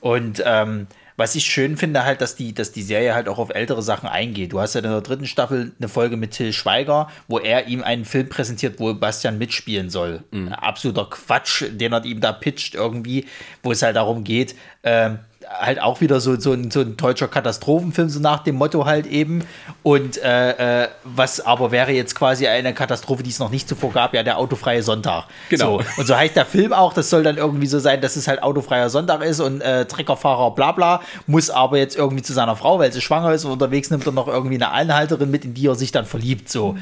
[0.00, 0.86] Und ähm,
[1.16, 4.08] was ich schön finde, halt, dass die, dass die Serie halt auch auf ältere Sachen
[4.08, 4.52] eingeht.
[4.52, 7.82] Du hast ja in der dritten Staffel eine Folge mit Till Schweiger, wo er ihm
[7.82, 10.22] einen Film präsentiert, wo Bastian mitspielen soll.
[10.52, 13.26] Absoluter Quatsch, den er ihm da pitcht irgendwie,
[13.62, 17.28] wo es halt darum geht, ähm, halt auch wieder so, so, ein, so ein deutscher
[17.28, 19.44] Katastrophenfilm, so nach dem Motto halt eben.
[19.82, 23.92] Und äh, äh, was aber wäre jetzt quasi eine Katastrophe, die es noch nicht zuvor
[23.92, 25.24] gab, ja, der autofreie Sonntag.
[25.48, 25.78] Genau.
[25.78, 25.84] So.
[25.98, 28.42] Und so heißt der Film auch, das soll dann irgendwie so sein, dass es halt
[28.42, 32.78] autofreier Sonntag ist und äh, Treckerfahrer bla bla, muss aber jetzt irgendwie zu seiner Frau,
[32.78, 35.66] weil sie schwanger ist und unterwegs nimmt er noch irgendwie eine Anhalterin mit, in die
[35.66, 36.48] er sich dann verliebt.
[36.48, 36.76] So.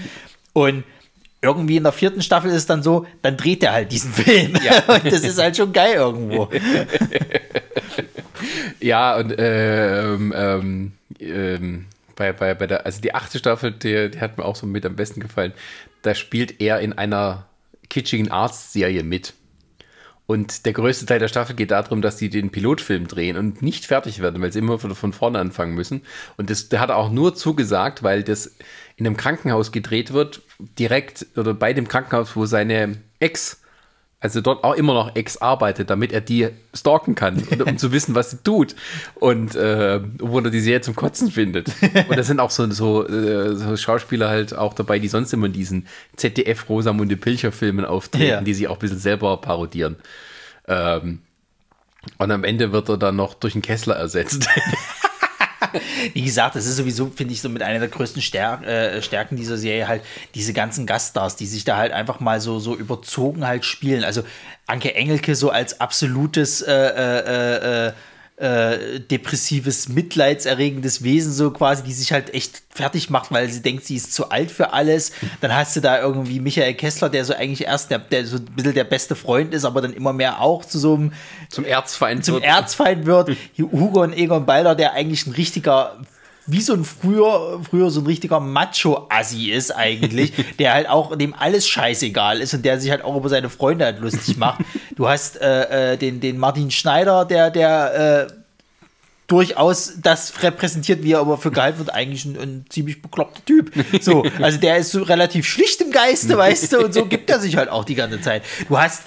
[0.53, 0.85] Und
[1.44, 4.54] irgendwie in der vierten Staffel ist es dann so, dann dreht er halt diesen Film.
[4.88, 6.50] und das ist halt schon geil irgendwo.
[8.80, 14.20] Ja, und ähm, ähm, ähm, bei, bei, bei der, also die achte Staffel, die, die
[14.20, 15.52] hat mir auch so mit am besten gefallen.
[16.02, 17.46] Da spielt er in einer
[17.88, 19.33] kitschigen Arztserie mit.
[20.26, 23.85] Und der größte Teil der Staffel geht darum, dass die den Pilotfilm drehen und nicht
[23.85, 26.02] fertig werden, weil sie immer von, von vorne anfangen müssen.
[26.37, 28.54] Und das, der hat er auch nur zugesagt, weil das
[28.96, 30.42] in einem Krankenhaus gedreht wird,
[30.79, 33.61] direkt oder bei dem Krankenhaus, wo seine Ex
[34.24, 38.14] also dort auch immer noch Ex arbeitet, damit er die stalken kann, um zu wissen,
[38.14, 38.74] was sie tut.
[39.16, 41.68] Und äh, wo er die Serie zum Kotzen findet.
[42.09, 45.44] Und da sind auch so, so, äh, so, Schauspieler halt auch dabei, die sonst immer
[45.44, 48.40] in diesen ZDF Rosamunde Pilcher Filmen auftreten, ja.
[48.40, 49.96] die sich auch ein bisschen selber parodieren.
[50.68, 51.20] Ähm,
[52.16, 54.48] und am Ende wird er dann noch durch einen Kessler ersetzt.
[56.12, 59.37] Wie gesagt, das ist sowieso, finde ich, so mit einer der größten Stär äh, Stärken
[59.37, 60.03] dieser Serie halt
[60.35, 64.05] diese ganzen Gaststars, die sich da halt einfach mal so, so überzogen halt spielen.
[64.05, 64.23] Also
[64.67, 67.93] Anke Engelke so als absolutes äh, äh,
[68.37, 73.85] äh, depressives, mitleidserregendes Wesen, so quasi, die sich halt echt fertig macht, weil sie denkt,
[73.85, 75.12] sie ist zu alt für alles.
[75.40, 78.44] Dann hast du da irgendwie Michael Kessler, der so eigentlich erst der, der so ein
[78.47, 81.12] bisschen der beste Freund ist, aber dann immer mehr auch zu so einem
[81.49, 82.44] zum Erzfeind zum wird.
[82.44, 83.37] Erzfeind wird.
[83.57, 85.97] Hugo und Egon Balder, der eigentlich ein richtiger
[86.46, 91.35] wie so ein früher, früher so ein richtiger Macho-Assi ist eigentlich, der halt auch, dem
[91.35, 94.61] alles scheißegal ist und der sich halt auch über seine Freunde halt lustig macht.
[94.96, 98.33] Du hast äh, äh, den, den Martin Schneider, der, der äh,
[99.26, 103.72] durchaus das repräsentiert, wie er aber für gehalten wird, eigentlich ein, ein, ziemlich bekloppter Typ.
[104.00, 107.40] So, also der ist so relativ schlicht im Geiste, weißt du, und so gibt er
[107.40, 108.42] sich halt auch die ganze Zeit.
[108.68, 109.04] Du hast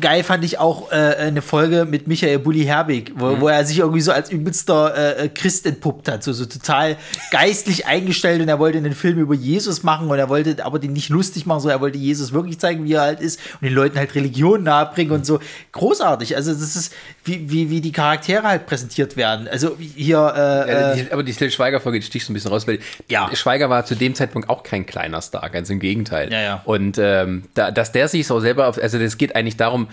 [0.00, 3.40] geil fand ich auch äh, eine Folge mit Michael Bulli Herbig, wo, mhm.
[3.40, 6.96] wo, er sich irgendwie so als übelster äh, Christ entpuppt hat, so, so total
[7.30, 10.92] geistlich eingestellt und er wollte einen Film über Jesus machen und er wollte aber den
[10.92, 13.74] nicht lustig machen, so er wollte Jesus wirklich zeigen, wie er halt ist und den
[13.74, 15.40] Leuten halt Religion nahebringen und so.
[15.72, 16.36] Großartig.
[16.36, 16.92] Also das ist,
[17.24, 19.48] wie, wie, wie die Charaktere halt präsentiert werden.
[19.48, 20.32] Also hier.
[20.36, 23.30] Äh, ja, die, aber die Till Schweiger-Folge sticht so ein bisschen raus, weil ja.
[23.34, 26.32] Schweiger war zu dem Zeitpunkt auch kein kleiner Star, ganz im Gegenteil.
[26.32, 26.62] Ja, ja.
[26.64, 29.88] Und ähm, da, dass der sich so selber auf, also das geht eigentlich darum,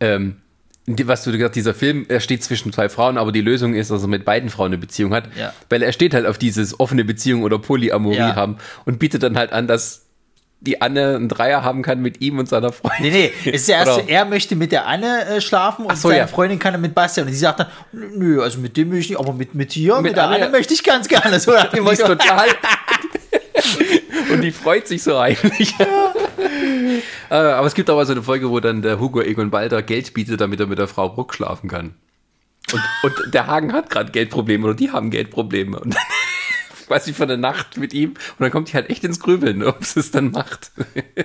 [0.00, 0.36] ähm,
[0.86, 4.02] was du gesagt dieser Film, er steht zwischen zwei Frauen, aber die Lösung ist, dass
[4.02, 5.52] er mit beiden Frauen eine Beziehung hat, ja.
[5.68, 8.36] weil er steht halt auf dieses offene Beziehung oder Polyamorie ja.
[8.36, 10.06] haben und bietet dann halt an, dass
[10.62, 13.12] die Anne einen Dreier haben kann mit ihm und seiner Freundin.
[13.12, 16.20] Nee, nee, ist ja erst, er möchte mit der Anne äh, schlafen und so, seine
[16.20, 16.26] ja.
[16.28, 17.26] Freundin kann er mit Bastian.
[17.26, 19.96] Und sie sagt dann, nö, also mit dem möchte ich nicht, aber mit, mit dir,
[19.96, 21.22] mit, mit der Anne, Anne möchte ich ganz gerne.
[21.40, 22.46] So, die ist total.
[24.32, 25.74] und die freut sich so eigentlich.
[25.78, 26.14] Ja.
[27.30, 30.14] Äh, aber es gibt auch so eine Folge, wo dann der Hugo Egon Balder Geld
[30.14, 31.94] bietet, damit er mit der Frau Bruck schlafen kann.
[32.72, 35.78] Und, und der Hagen hat gerade Geldprobleme oder die haben Geldprobleme.
[35.78, 35.96] Und
[36.92, 39.82] quasi für eine Nacht mit ihm und dann kommt die halt echt ins Grübeln, ob
[39.82, 40.72] sie es dann macht.
[40.94, 41.24] Ja,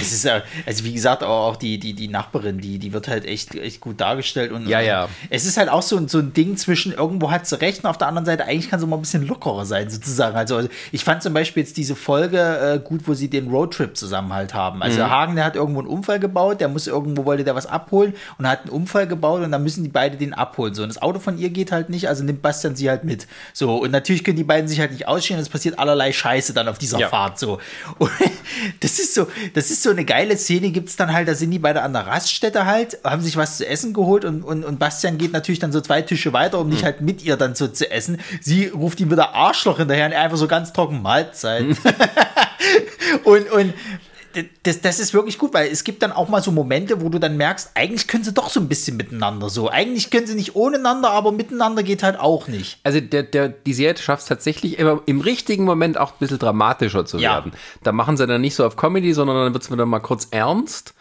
[0.00, 3.24] es ist ja, also wie gesagt, auch die, die, die Nachbarin, die, die wird halt
[3.24, 5.08] echt, echt gut dargestellt und ja, ja.
[5.30, 7.96] es ist halt auch so, so ein Ding zwischen, irgendwo hat sie recht und auf
[7.96, 10.36] der anderen Seite, eigentlich kann sie mal ein bisschen lockerer sein, sozusagen.
[10.36, 14.32] Also ich fand zum Beispiel jetzt diese Folge äh, gut, wo sie den Roadtrip zusammen
[14.32, 14.82] halt haben.
[14.82, 15.10] Also mhm.
[15.10, 18.48] Hagen, der hat irgendwo einen Unfall gebaut, der muss irgendwo, wollte der was abholen und
[18.48, 20.74] hat einen Unfall gebaut und dann müssen die beide den abholen.
[20.74, 23.28] So, und das Auto von ihr geht halt nicht, also nimmt Bastian sie halt mit.
[23.52, 26.68] So, und natürlich können die beiden sich halt nicht ausstehen, es passiert allerlei Scheiße dann
[26.68, 27.08] auf dieser ja.
[27.08, 27.58] Fahrt so.
[27.98, 28.10] Und
[28.80, 31.50] das ist so, das ist so eine geile Szene, gibt es dann halt, da sind
[31.50, 34.78] die beide an der Raststätte halt, haben sich was zu essen geholt und, und, und
[34.78, 36.72] Bastian geht natürlich dann so zwei Tische weiter, um mhm.
[36.74, 38.20] nicht halt mit ihr dann so zu essen.
[38.40, 41.66] Sie ruft ihm wieder Arschloch hinterher und er einfach so ganz trocken Mahlzeit.
[41.66, 41.76] Mhm.
[43.24, 43.74] und, und
[44.62, 47.18] das, das ist wirklich gut, weil es gibt dann auch mal so Momente, wo du
[47.18, 49.68] dann merkst, eigentlich können sie doch so ein bisschen miteinander so.
[49.68, 52.78] Eigentlich können sie nicht ohneinander, aber miteinander geht halt auch nicht.
[52.82, 56.38] Also der, der, die Serie schafft es tatsächlich immer im richtigen Moment auch ein bisschen
[56.38, 57.52] dramatischer zu werden.
[57.54, 57.58] Ja.
[57.82, 60.28] Da machen sie dann nicht so auf Comedy, sondern dann wird es wieder mal kurz
[60.30, 60.94] ernst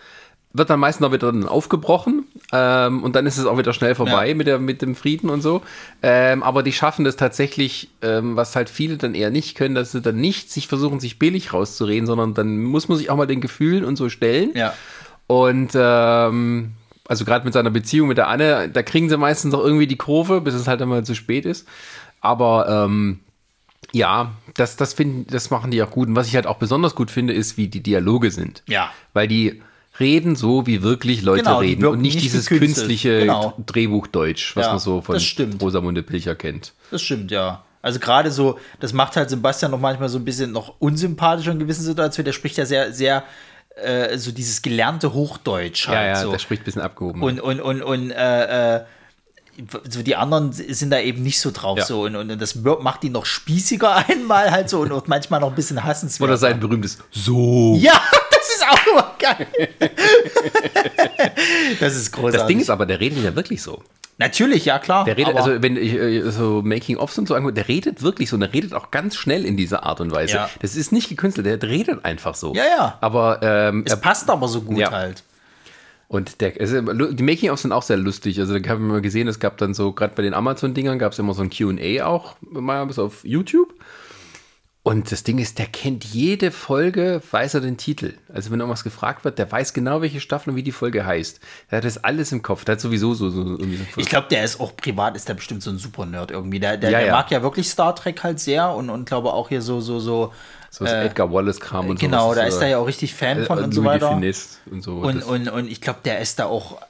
[0.54, 3.96] wird dann meistens auch wieder dann aufgebrochen ähm, und dann ist es auch wieder schnell
[3.96, 4.36] vorbei ja.
[4.36, 5.64] mit, der, mit dem Frieden und so.
[6.04, 9.92] Ähm, aber die schaffen das tatsächlich, ähm, was halt viele dann eher nicht können, dass
[9.92, 13.26] sie dann nicht sich versuchen, sich billig rauszureden, sondern dann muss man sich auch mal
[13.26, 14.52] den Gefühlen und so stellen.
[14.54, 14.76] Ja.
[15.26, 16.74] Und ähm,
[17.08, 19.98] also gerade mit seiner Beziehung mit der Anne, da kriegen sie meistens auch irgendwie die
[19.98, 21.68] Kurve, bis es halt einmal zu spät ist.
[22.22, 23.22] Aber ähm,
[23.92, 26.08] ja, das, das, find, das machen die auch gut.
[26.08, 28.64] Und was ich halt auch besonders gut finde, ist, wie die Dialoge sind.
[28.68, 28.92] Ja.
[29.14, 29.62] Weil die
[30.00, 33.54] reden so, wie wirklich Leute genau, reden und nicht, nicht dieses künstliche genau.
[33.66, 35.20] Drehbuchdeutsch, was ja, man so von
[35.62, 36.74] Rosamunde Pilcher kennt.
[36.92, 37.64] Das stimmt, ja.
[37.82, 41.60] Also gerade so, das macht halt Sebastian noch manchmal so ein bisschen noch unsympathischer in
[41.60, 42.26] gewissen Situationen.
[42.26, 43.24] Der spricht ja sehr, sehr
[43.76, 45.98] äh, so dieses gelernte Hochdeutsch halt.
[45.98, 46.32] Ja, ja, so.
[46.32, 47.22] der spricht ein bisschen abgehoben.
[47.22, 48.84] Und, und, und, und äh, äh,
[49.90, 51.86] so die anderen sind da eben nicht so drauf ja.
[51.86, 55.50] so und, und das macht ihn noch spießiger einmal halt so und, und manchmal noch
[55.50, 56.28] ein bisschen hassenswert.
[56.28, 57.76] Oder sein berühmtes So.
[57.80, 58.02] Ja,
[58.64, 59.48] ist auch immer geil.
[61.80, 62.40] das ist großartig.
[62.40, 63.84] Das Ding ist aber, der redet ja wirklich so.
[64.18, 65.06] Natürlich, ja klar.
[65.06, 68.38] Der redet, also wenn ich äh, so Making-ofs und so angucke, der redet wirklich so,
[68.38, 70.36] der redet auch ganz schnell in dieser Art und Weise.
[70.36, 70.50] Ja.
[70.62, 72.54] Das ist nicht gekünstelt, der redet einfach so.
[72.54, 72.98] Ja, ja.
[73.02, 74.92] Aber ähm, es passt aber so gut ja.
[74.92, 75.24] halt.
[76.08, 76.80] Und der, also
[77.12, 78.40] die Making-ofs sind auch sehr lustig.
[78.40, 81.14] Also da haben wir mal gesehen, es gab dann so, gerade bei den Amazon-Dingern gab
[81.14, 83.74] es immer so ein QA auch, mal bis auf YouTube.
[84.86, 88.16] Und das Ding ist, der kennt jede Folge, weiß er den Titel.
[88.34, 91.40] Also wenn irgendwas gefragt wird, der weiß genau, welche Staffel und wie die Folge heißt.
[91.72, 92.66] Der hat das alles im Kopf.
[92.66, 93.30] Der hat sowieso so.
[93.30, 93.64] so, so
[93.96, 96.60] ich glaube, der ist auch privat, ist der bestimmt so ein super Nerd irgendwie.
[96.60, 97.14] Der, der, ja, der ja.
[97.14, 100.34] mag ja wirklich Star Trek halt sehr und, und glaube auch hier so, so, so.
[100.70, 102.06] So äh, Edgar Wallace-Kram und so.
[102.06, 104.12] Genau, da ist er ja auch richtig Fan von äh, und so weiter.
[104.12, 104.98] Und, so.
[104.98, 106.82] Und, und, und ich glaube, der ist da auch.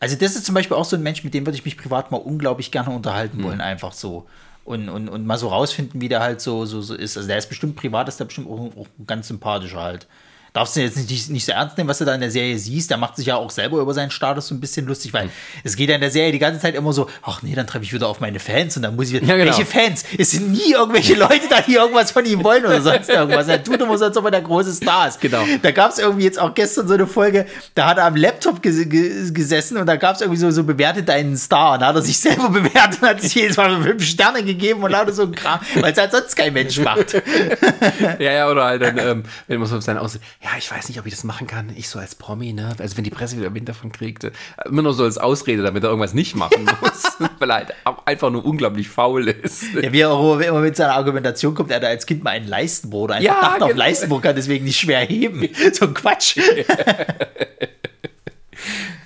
[0.00, 2.10] Also, das ist zum Beispiel auch so ein Mensch, mit dem würde ich mich privat
[2.10, 3.44] mal unglaublich gerne unterhalten hm.
[3.44, 4.26] wollen, einfach so
[4.64, 7.16] und, und, und mal so rausfinden, wie der halt so, so, so ist.
[7.16, 10.06] Also der ist bestimmt privat, ist der bestimmt auch, auch ganz sympathischer halt
[10.52, 12.90] darfst du jetzt nicht, nicht so ernst nehmen, was du da in der Serie siehst.
[12.90, 15.30] Der macht sich ja auch selber über seinen Status so ein bisschen lustig, weil mhm.
[15.64, 17.84] es geht ja in der Serie die ganze Zeit immer so, ach nee, dann treffe
[17.84, 19.56] ich wieder auf meine Fans und dann muss ich wieder, ja, genau.
[19.56, 20.04] welche Fans?
[20.18, 23.48] Es sind nie irgendwelche Leute da, die irgendwas von ihm wollen oder sonst irgendwas.
[23.48, 25.20] Er tut immer so, als ob er der große Star ist.
[25.20, 25.42] Genau.
[25.62, 28.62] Da gab es irgendwie jetzt auch gestern so eine Folge, da hat er am Laptop
[28.62, 28.82] ges
[29.32, 32.02] gesessen und da gab es irgendwie so, so bewertet einen Star und da hat er
[32.02, 35.34] sich selber bewertet und hat sich jedes Mal fünf Sterne gegeben und lauter so ein
[35.34, 37.14] Kram, weil es halt sonst kein Mensch macht.
[38.18, 40.98] ja, ja, oder halt dann, ähm, wenn man so sein Aussehen, ja, ich weiß nicht,
[40.98, 41.72] ob ich das machen kann.
[41.76, 42.74] Ich so als Promi, ne?
[42.78, 44.32] Also wenn die Presse wieder Wind davon kriegt, äh,
[44.64, 47.74] immer nur so als Ausrede, damit er irgendwas nicht machen muss, weil er halt
[48.06, 49.62] einfach nur unglaublich faul ist.
[49.80, 52.48] Ja, wie er auch immer mit seiner Argumentation kommt, er hat als Kind mal einen
[52.48, 53.66] Leistenbruch oder einfach ja, dachte, genau.
[53.66, 55.48] auf Leistenbruch kann deswegen nicht schwer heben.
[55.72, 56.38] So ein Quatsch.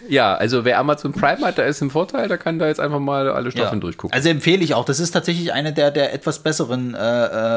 [0.09, 2.99] Ja, also wer Amazon Prime hat, der ist im Vorteil, der kann da jetzt einfach
[2.99, 3.81] mal alle Staffeln ja.
[3.81, 4.15] durchgucken.
[4.15, 4.85] Also empfehle ich auch.
[4.85, 6.99] Das ist tatsächlich eine der, der etwas besseren äh,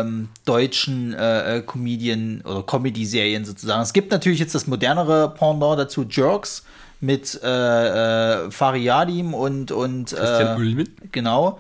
[0.02, 3.82] ähm, deutschen äh, äh Comedian- oder Comedy-Serien sozusagen.
[3.82, 6.64] Es gibt natürlich jetzt das modernere Pendant dazu, Jerks
[7.02, 10.88] mit äh, äh, Fariadim und, und Christian äh, Ulmen.
[11.12, 11.60] Genau.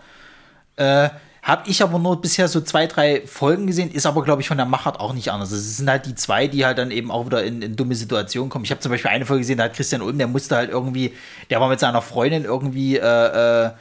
[1.42, 4.58] Habe ich aber nur bisher so zwei, drei Folgen gesehen, ist aber, glaube ich, von
[4.58, 5.52] der Machart auch nicht anders.
[5.52, 8.50] Es sind halt die zwei, die halt dann eben auch wieder in, in dumme Situationen
[8.50, 8.66] kommen.
[8.66, 11.14] Ich habe zum Beispiel eine Folge gesehen, da hat Christian Ulm, der musste halt irgendwie,
[11.50, 13.72] der war mit seiner Freundin irgendwie äh, äh,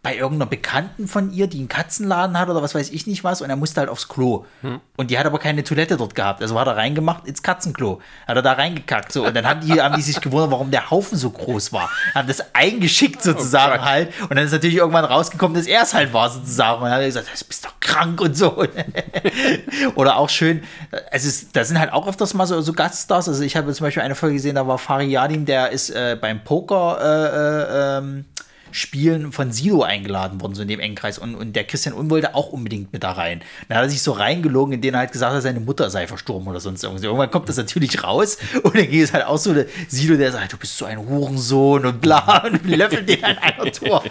[0.00, 3.42] bei irgendeiner Bekannten von ihr, die einen Katzenladen hat oder was weiß ich nicht was,
[3.42, 4.44] und er musste halt aufs Klo.
[4.60, 4.80] Hm.
[4.96, 6.40] Und die hat aber keine Toilette dort gehabt.
[6.40, 8.00] Also hat er reingemacht ins Katzenklo.
[8.26, 9.12] Hat er da reingekackt.
[9.12, 9.26] So.
[9.26, 11.90] Und dann haben die, haben die sich gewundert, warum der Haufen so groß war.
[12.14, 14.12] Haben das eingeschickt sozusagen oh halt.
[14.22, 16.78] Und dann ist natürlich irgendwann rausgekommen, dass er es halt war sozusagen.
[16.78, 18.64] Und dann hat er gesagt, du bist doch krank und so.
[19.96, 20.62] oder auch schön,
[21.10, 23.28] also da sind halt auch öfters mal so, so Gaststars.
[23.28, 26.44] Also ich habe zum Beispiel eine Folge gesehen, da war Fariadim, der ist äh, beim
[26.44, 28.24] Poker äh, äh, ähm,
[28.72, 31.18] Spielen von Sido eingeladen worden, so in dem engen Kreis.
[31.18, 33.40] Und, und der Christian Un wollte auch unbedingt mit da rein.
[33.68, 36.48] Dann hat er sich so reingelogen, indem er halt gesagt hat, seine Mutter sei verstorben
[36.48, 37.04] oder sonst irgendwas.
[37.04, 40.32] Irgendwann kommt das natürlich raus und dann geht es halt auch so, der Sido, der
[40.32, 44.02] sagt, du bist so ein Hurensohn und bla und löffelt den an einer Tor.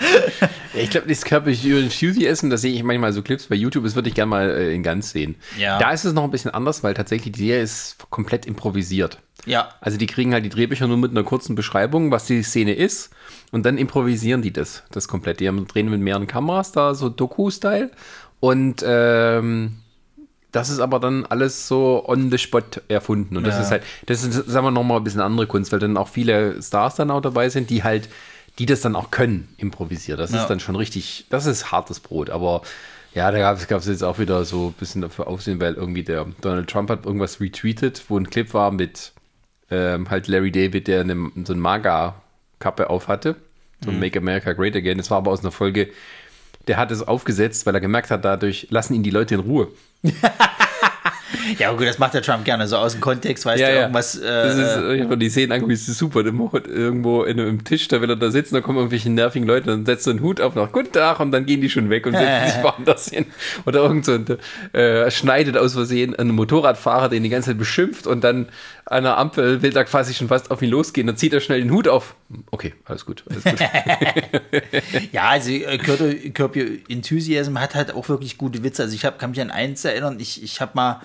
[0.74, 3.96] ja, ich glaube, das körperliche Enthusiasm, das sehe ich manchmal so Clips bei YouTube, das
[3.96, 5.36] würde ich gerne mal äh, in ganz sehen.
[5.58, 5.80] Ja.
[5.80, 9.20] Da ist es noch ein bisschen anders, weil tatsächlich die Serie ist komplett improvisiert.
[9.46, 9.70] Ja.
[9.82, 13.12] Also die kriegen halt die Drehbücher nur mit einer kurzen Beschreibung, was die Szene ist.
[13.52, 15.40] Und dann improvisieren die das, das komplett.
[15.40, 17.92] Die haben, drehen mit mehreren Kameras da, so Doku-Style.
[18.40, 19.78] Und ähm,
[20.52, 23.38] das ist aber dann alles so on the spot erfunden.
[23.38, 23.62] Und das ja.
[23.62, 26.62] ist halt, das ist, sagen wir, nochmal ein bisschen andere Kunst, weil dann auch viele
[26.62, 28.10] Stars dann auch dabei sind, die halt,
[28.60, 30.20] die das dann auch können, improvisieren.
[30.20, 30.42] Das ja.
[30.42, 32.30] ist dann schon richtig, das ist hartes Brot.
[32.30, 32.64] Aber
[33.14, 36.26] ja, da gab es jetzt auch wieder so ein bisschen dafür Aufsehen, weil irgendwie der
[36.42, 39.14] Donald Trump hat irgendwas retweetet, wo ein Clip war mit
[39.70, 41.60] ähm, halt Larry David, der eine, so ein
[42.60, 43.36] Maga-Kappe auf hatte.
[43.84, 44.00] So mhm.
[44.00, 44.98] Make America Great Again.
[44.98, 45.90] Das war aber aus einer Folge,
[46.68, 49.70] der hat es aufgesetzt, weil er gemerkt hat, dadurch lassen ihn die Leute in Ruhe.
[51.60, 53.82] Ja, gut, das macht der Trump gerne, so aus dem Kontext, weißt ja, du, ja.
[53.82, 54.18] irgendwas.
[54.18, 56.26] Äh, das ist, ich habe die Szenen angeguckt, das ist super.
[56.26, 59.86] Irgendwo in einem Tisch, da will er da sitzen, da kommen irgendwelche nervigen Leute, dann
[59.86, 62.14] setzt er einen Hut auf, nach Guten Tag, und dann gehen die schon weg und
[62.14, 63.26] setzen sich woanders hin.
[63.66, 64.26] Oder irgend so ein,
[64.74, 68.48] äh, schneidet aus Versehen einen Motorradfahrer, den die ganze Zeit beschimpft und dann
[68.90, 71.72] der Ampel will da quasi schon fast auf ihn losgehen, dann zieht er schnell den
[71.72, 72.16] Hut auf.
[72.52, 73.60] Okay, alles gut, alles gut.
[75.12, 78.84] ja, also äh, Curb Enthusiasm hat halt auch wirklich gute Witze.
[78.84, 81.02] Also ich hab, kann mich an eins erinnern, ich, ich habe mal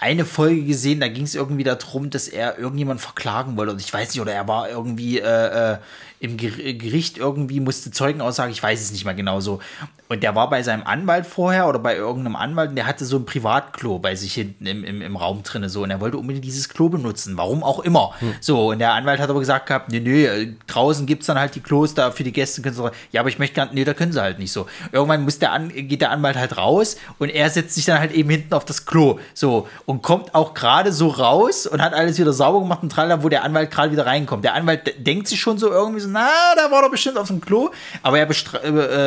[0.00, 3.72] eine Folge gesehen, da ging es irgendwie darum, dass er irgendjemand verklagen wollte.
[3.72, 5.78] Und ich weiß nicht, oder er war irgendwie äh, äh,
[6.20, 9.60] im Gericht irgendwie, musste Zeugenaussage, ich weiß es nicht mehr genau so.
[10.08, 13.16] Und der war bei seinem Anwalt vorher oder bei irgendeinem Anwalt und der hatte so
[13.18, 16.44] ein Privatklo bei sich hinten im, im, im Raum drinne so und er wollte unbedingt
[16.44, 18.12] dieses Klo benutzen, warum auch immer.
[18.18, 18.34] Hm.
[18.40, 21.54] So, und der Anwalt hat aber gesagt gehabt, nee, nee, draußen gibt es dann halt
[21.54, 23.84] die Klos da für die Gäste, können sie, ja, aber ich möchte gar nicht, nee,
[23.84, 24.66] da können sie halt nicht so.
[24.90, 28.12] Irgendwann muss der An geht der Anwalt halt raus und er setzt sich dann halt
[28.12, 32.18] eben hinten auf das Klo, so, und kommt auch gerade so raus und hat alles
[32.18, 34.42] wieder sauber gemacht und tralala, wo der Anwalt gerade wieder reinkommt.
[34.42, 37.40] Der Anwalt denkt sich schon so irgendwie so, na, da war doch bestimmt auf dem
[37.40, 37.70] Klo,
[38.02, 38.58] aber er bestre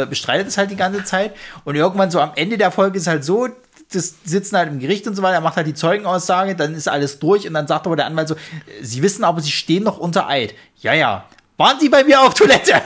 [0.03, 1.33] äh, bestreitet es halt die ganze Zeit.
[1.63, 3.47] Und irgendwann so am Ende der Folge ist halt so,
[3.93, 6.87] das sitzen halt im Gericht und so weiter, er macht halt die Zeugenaussage, dann ist
[6.87, 8.35] alles durch und dann sagt aber der Anwalt so,
[8.81, 10.53] Sie wissen aber, Sie stehen noch unter Eid.
[10.79, 11.25] Ja, ja.
[11.57, 12.73] Waren Sie bei mir auf Toilette?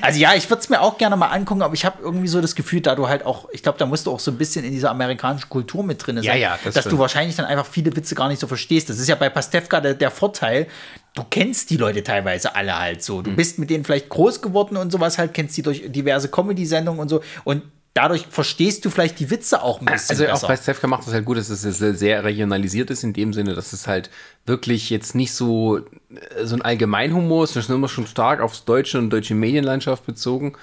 [0.00, 2.40] also ja, ich würde es mir auch gerne mal angucken, aber ich habe irgendwie so
[2.40, 4.64] das Gefühl, da du halt auch, ich glaube, da musst du auch so ein bisschen
[4.64, 7.00] in dieser amerikanischen Kultur mit drin sein, Ja, ja, das dass du stimmt.
[7.00, 8.88] wahrscheinlich dann einfach viele Witze gar nicht so verstehst.
[8.88, 10.66] Das ist ja bei Pastewka der, der Vorteil,
[11.14, 13.22] du kennst die Leute teilweise alle halt so.
[13.22, 13.36] Du Mhm.
[13.36, 17.08] bist mit denen vielleicht groß geworden und sowas halt, kennst die durch diverse Comedy-Sendungen und
[17.08, 17.62] so und
[17.94, 20.46] dadurch verstehst du vielleicht die Witze auch ein bisschen Also auch besser.
[20.48, 23.54] bei Stefka macht es halt gut, dass es sehr- sehr regionalisiert ist, in dem Sinne,
[23.54, 24.08] dass es halt
[24.46, 25.82] wirklich jetzt nicht so, äh,
[26.44, 30.54] so ein Allgemeinhumor ist, das ist immer schon stark aufs Deutsche und deutsche Medienlandschaft bezogen.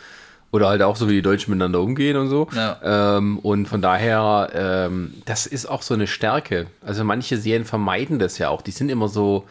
[0.51, 2.47] Oder halt auch so, wie die Deutschen miteinander umgehen und so.
[2.55, 3.17] Ja.
[3.17, 6.65] Ähm, und von daher, ähm, das ist auch so eine Stärke.
[6.83, 8.63] Also manche Serien vermeiden das ja auch.
[8.63, 9.45] Die sind immer so,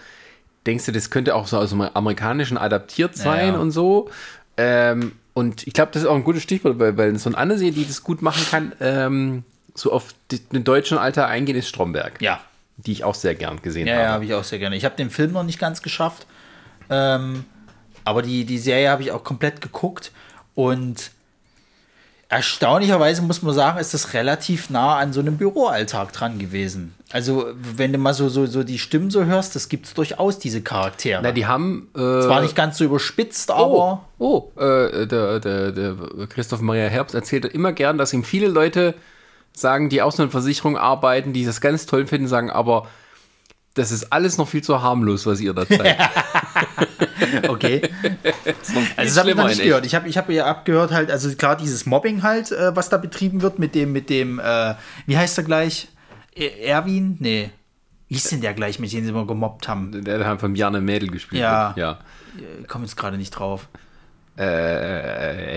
[0.66, 3.58] denkst du, das könnte auch so aus dem Amerikanischen adaptiert sein ja.
[3.58, 4.10] und so.
[4.56, 7.58] Ähm, und ich glaube, das ist auch ein gutes Stichwort, weil, weil so eine andere
[7.58, 9.44] Serie, die das gut machen kann, ähm,
[9.74, 10.14] so auf
[10.52, 12.20] den deutschen Alter eingehen, ist Stromberg.
[12.20, 12.40] ja.
[12.80, 14.12] Die ich auch sehr gern gesehen Ja, ja, habe.
[14.12, 14.76] habe ich auch sehr gerne.
[14.76, 16.28] Ich habe den Film noch nicht ganz geschafft,
[16.90, 17.44] ähm,
[18.04, 20.12] aber die, die Serie habe ich auch komplett geguckt
[20.54, 21.10] und
[22.28, 26.94] erstaunlicherweise muss man sagen, ist das relativ nah an so einem Büroalltag dran gewesen.
[27.10, 30.38] Also, wenn du mal so, so, so die Stimmen so hörst, das gibt es durchaus,
[30.38, 31.20] diese Charaktere.
[31.22, 31.88] Na, die haben.
[31.94, 35.96] Äh, Zwar nicht ganz so überspitzt, Oh, aber oh äh, der, der, der
[36.28, 38.94] Christoph Maria Herbst erzählt immer gern, dass ihm viele Leute
[39.54, 42.86] sagen, die auch so in Versicherung arbeiten, die das ganz toll finden, sagen, aber
[43.72, 45.98] das ist alles noch viel zu harmlos, was ihr da zeigt.
[47.48, 47.82] okay.
[47.82, 49.86] Ist Also das habe ich noch nicht gehört.
[49.86, 52.96] Ich habe ich hab ja abgehört halt, also klar dieses Mobbing halt, äh, was da
[52.96, 54.74] betrieben wird mit dem, mit dem, äh,
[55.06, 55.88] wie heißt er gleich?
[56.34, 57.16] E- Erwin?
[57.20, 57.50] Nee.
[58.08, 60.02] Wie hieß denn der gleich, mit dem sie immer gemobbt haben?
[60.04, 61.42] Der hat von Bjarne Mädel gespielt.
[61.42, 61.74] Ja.
[61.76, 61.98] ja.
[62.62, 63.68] Ich komme jetzt gerade nicht drauf.
[64.38, 65.56] Äh,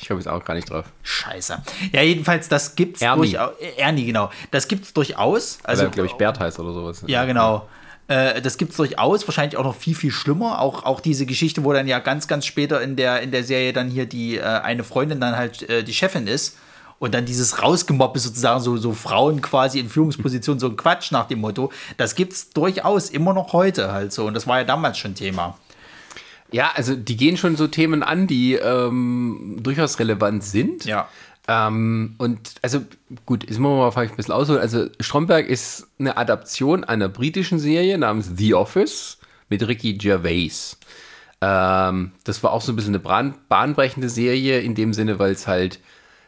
[0.00, 0.86] ich komme jetzt auch gar nicht drauf.
[1.02, 1.62] Scheiße.
[1.92, 3.50] Ja, jedenfalls, das gibt's durchaus.
[3.60, 4.30] äh, Ernie, genau.
[4.50, 5.58] Das gibt's durchaus.
[5.64, 7.04] Also, Also, glaube ich, Bert heißt oder sowas.
[7.06, 7.68] Ja, genau.
[8.08, 10.60] Äh, das gibt's durchaus, wahrscheinlich auch noch viel, viel schlimmer.
[10.60, 13.72] Auch, auch diese Geschichte, wo dann ja ganz, ganz später in der, in der Serie
[13.72, 16.58] dann hier die äh, eine Freundin dann halt äh, die Chefin ist.
[17.00, 21.26] Und dann dieses Rausgemobbe sozusagen, so, so Frauen quasi in Führungspositionen, so ein Quatsch nach
[21.26, 24.26] dem Motto, das gibt's durchaus immer noch heute halt so.
[24.26, 25.58] Und das war ja damals schon Thema.
[26.52, 30.84] Ja, also die gehen schon so Themen an, die ähm, durchaus relevant sind.
[30.84, 31.08] Ja.
[31.46, 32.82] Ähm, und also
[33.26, 34.60] gut, jetzt wir mal vielleicht ein bisschen ausholen.
[34.60, 39.18] Also Stromberg ist eine Adaption einer britischen Serie namens The Office
[39.50, 40.78] mit Ricky Gervais.
[41.42, 45.32] Ähm, das war auch so ein bisschen eine bahn bahnbrechende Serie in dem Sinne, weil
[45.32, 45.80] es halt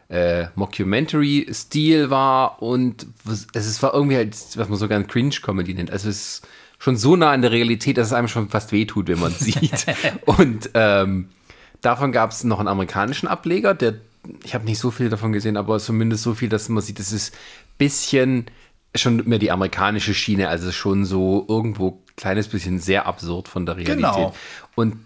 [0.08, 5.90] äh, Mockumentary-Stil war und was- es war irgendwie halt, was man sogar ein Cringe-Comedy nennt.
[5.90, 6.48] Also es ist
[6.78, 9.40] schon so nah an der Realität, dass es einem schon fast wehtut, wenn man es
[9.40, 9.86] sieht.
[10.26, 11.30] und ähm,
[11.80, 13.94] davon gab es noch einen amerikanischen Ableger, der,
[14.44, 17.12] ich habe nicht so viel davon gesehen, aber zumindest so viel, dass man sieht, es
[17.12, 17.34] ist
[17.78, 18.46] bisschen
[18.94, 23.76] schon mehr die amerikanische Schiene, also schon so irgendwo kleines bisschen sehr absurd von der
[23.76, 23.96] Realität.
[23.96, 24.34] Genau.
[24.74, 24.96] Und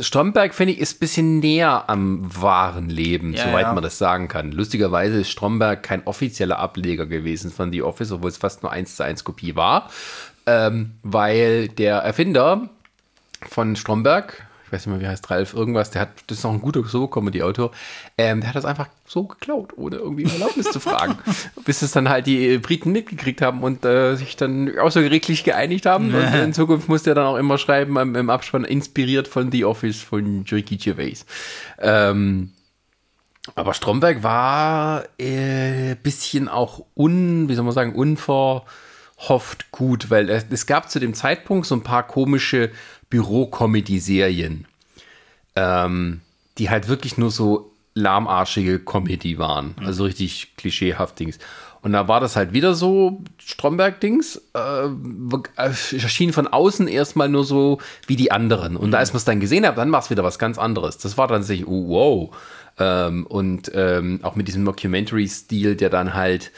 [0.00, 3.72] Stromberg, finde ich, ist ein bisschen näher am wahren Leben, Ja, soweit ja.
[3.72, 4.52] man das sagen kann.
[4.52, 8.96] Lustigerweise ist Stromberg kein offizieller Ableger gewesen von The Office, obwohl es fast nur 1
[8.96, 9.90] zu 1 Kopie war,
[10.46, 12.68] ähm, weil der Erfinder
[13.48, 16.52] von Stromberg, ich weiß nicht mehr, wie heißt Ralf, irgendwas, der hat, das ist noch
[16.52, 17.70] ein guter So-Comedy-Autor,
[18.18, 21.16] ähm, der hat das einfach so geklaut, ohne irgendwie um Erlaubnis zu fragen.
[21.64, 26.14] Bis es dann halt die Briten mitgekriegt haben und äh, sich dann außergerichtlich geeinigt haben.
[26.14, 29.64] Und in Zukunft musste er dann auch immer schreiben im, im Abspann, inspiriert von The
[29.64, 31.24] Office von Ricky Gervais.
[31.78, 32.52] Ähm,
[33.54, 40.44] aber Stromberg war äh, bisschen auch un, wie soll man sagen, unverhofft gut, weil es,
[40.50, 42.70] es gab zu dem Zeitpunkt so ein paar komische
[43.10, 44.66] Büro-Comedy-Serien,
[45.56, 46.20] ähm,
[46.58, 51.38] die halt wirklich nur so lahmarschige Comedy waren, also richtig klischeehaft Dings.
[51.80, 54.88] Und da war das halt wieder so Stromberg-Dings, äh,
[55.56, 58.76] erschien von außen erstmal nur so wie die anderen.
[58.76, 60.98] Und als man es dann gesehen hat, dann war es wieder was ganz anderes.
[60.98, 62.36] Das war dann sich, oh, wow.
[62.78, 66.50] Ähm, und ähm, auch mit diesem Mockumentary-Stil, der dann halt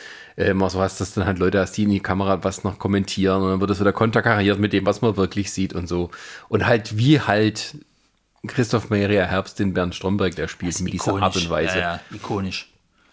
[0.47, 3.43] immer so hast, dass dann halt Leute hast, die in die Kamera was noch kommentieren
[3.43, 6.11] und dann wird es wieder konterkariert mit dem, was man wirklich sieht und so.
[6.49, 7.77] Und halt wie halt
[8.47, 11.79] Christoph Maria Herbst den Bernd Stromberg, der spielt mit dieser Art und Weise.
[11.79, 12.71] Ja, ja, ikonisch.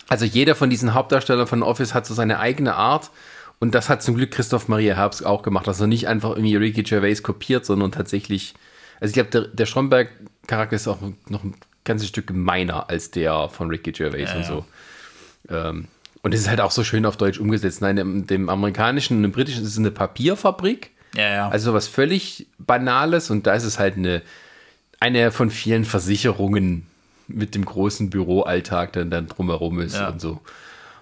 [0.07, 3.11] Also jeder von diesen Hauptdarstellern von Office hat so seine eigene Art.
[3.59, 6.55] Und das hat zum Glück Christoph Maria Herbst auch gemacht, dass er nicht einfach irgendwie
[6.55, 8.53] Ricky Gervais kopiert, sondern tatsächlich,
[8.99, 13.49] also ich glaube, der, der Stromberg-Charakter ist auch noch ein ganzes Stück gemeiner als der
[13.49, 14.65] von Ricky Gervais und so.
[15.49, 15.87] Ähm,
[16.23, 17.81] und es ist halt auch so schön auf Deutsch umgesetzt.
[17.81, 20.91] Nein, dem, dem amerikanischen und dem britischen ist es eine Papierfabrik.
[21.15, 21.49] Ja, ja.
[21.49, 24.21] Also was völlig Banales und da ist es halt eine,
[24.99, 26.85] eine von vielen Versicherungen
[27.27, 30.09] mit dem großen Büroalltag dann, dann drumherum ist Ja.
[30.09, 30.39] und so.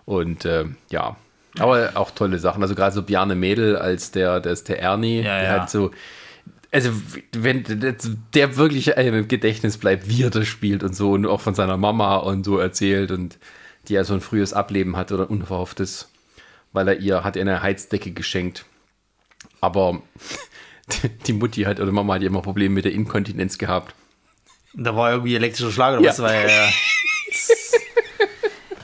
[0.05, 1.15] Und äh, ja,
[1.57, 2.61] aber auch tolle Sachen.
[2.61, 5.61] Also gerade so Bjarne Mädel als der, der ist der Ernie, Ja, der ja.
[5.61, 5.91] hat so,
[6.71, 6.91] also
[7.31, 7.95] wenn der,
[8.33, 11.77] der wirklich im Gedächtnis bleibt, wie er das spielt und so und auch von seiner
[11.77, 13.37] Mama und so erzählt und
[13.89, 16.09] die ja so ein frühes Ableben hatte oder unverhofftes,
[16.73, 18.65] weil er ihr hat eine Heizdecke geschenkt.
[19.61, 20.01] Aber
[21.27, 23.95] die Mutti hat oder Mama hat ja immer Probleme mit der Inkontinenz gehabt.
[24.73, 26.09] Da war irgendwie elektrischer Schlag oder Ja.
[26.11, 26.69] was war ja.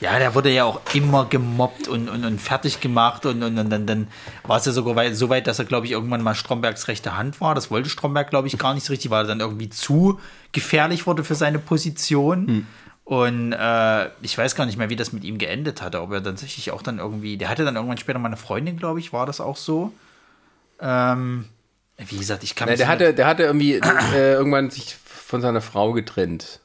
[0.00, 3.70] Ja, der wurde ja auch immer gemobbt und, und, und fertig gemacht und, und, und
[3.70, 4.08] dann, dann
[4.42, 7.16] war es ja sogar weit, so weit, dass er, glaube ich, irgendwann mal Strombergs rechte
[7.16, 7.54] Hand war.
[7.54, 10.18] Das wollte Stromberg, glaube ich, gar nicht so richtig, weil er dann irgendwie zu
[10.50, 12.66] gefährlich wurde für seine Position.
[13.04, 16.22] Und äh, ich weiß gar nicht mehr, wie das mit ihm geendet hatte, ob er
[16.22, 19.26] tatsächlich auch dann irgendwie, der hatte dann irgendwann später mal eine Freundin, glaube ich, war
[19.26, 19.92] das auch so.
[20.80, 21.46] Ähm,
[21.98, 25.60] wie gesagt, ich kann mich der, hatte, der hatte irgendwie äh, irgendwann sich von seiner
[25.60, 26.60] Frau getrennt.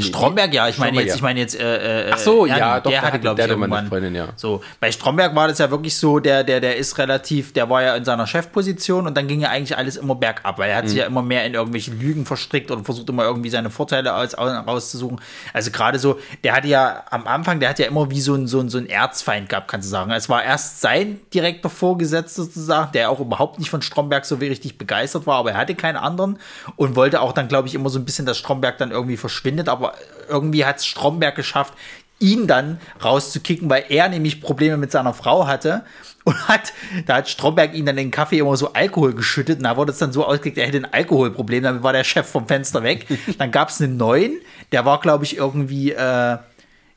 [0.00, 1.14] Stromberg, ja, ich meine jetzt, ja.
[1.16, 3.44] ich meine jetzt, äh, äh, Ach so, Ernie, ja, doch, der der hatte, glaube ich,
[3.44, 3.88] hatte irgendwann.
[3.88, 4.28] Freundin, ja.
[4.36, 7.82] So, bei Stromberg war das ja wirklich so, der, der, der ist relativ, der war
[7.82, 10.88] ja in seiner Chefposition und dann ging ja eigentlich alles immer bergab, weil er hat
[10.88, 11.00] sich Mhm.
[11.00, 15.20] ja immer mehr in irgendwelche Lügen verstrickt und versucht immer irgendwie seine Vorteile aus, rauszusuchen.
[15.52, 18.46] Also gerade so, der hatte ja am Anfang, der hat ja immer wie so ein,
[18.46, 20.10] so ein, so ein Erzfeind gehabt, kannst du sagen.
[20.12, 24.78] Es war erst sein direkter Vorgesetzter sozusagen, der auch überhaupt nicht von Stromberg so richtig
[24.78, 26.38] begeistert war, aber er hatte keinen anderen
[26.76, 29.68] und wollte auch dann, glaube ich, immer so ein bisschen, dass Stromberg dann irgendwie verschwindet,
[29.68, 29.81] aber
[30.28, 31.74] irgendwie hat es Stromberg geschafft,
[32.18, 35.84] ihn dann rauszukicken, weil er nämlich Probleme mit seiner Frau hatte
[36.24, 36.72] und hat,
[37.06, 39.92] da hat Stromberg ihn dann in den Kaffee immer so Alkohol geschüttet und da wurde
[39.92, 43.06] es dann so ausgelegt, er hätte ein Alkoholproblem, damit war der Chef vom Fenster weg.
[43.38, 46.38] Dann gab es einen neuen, der war, glaube ich, irgendwie, äh,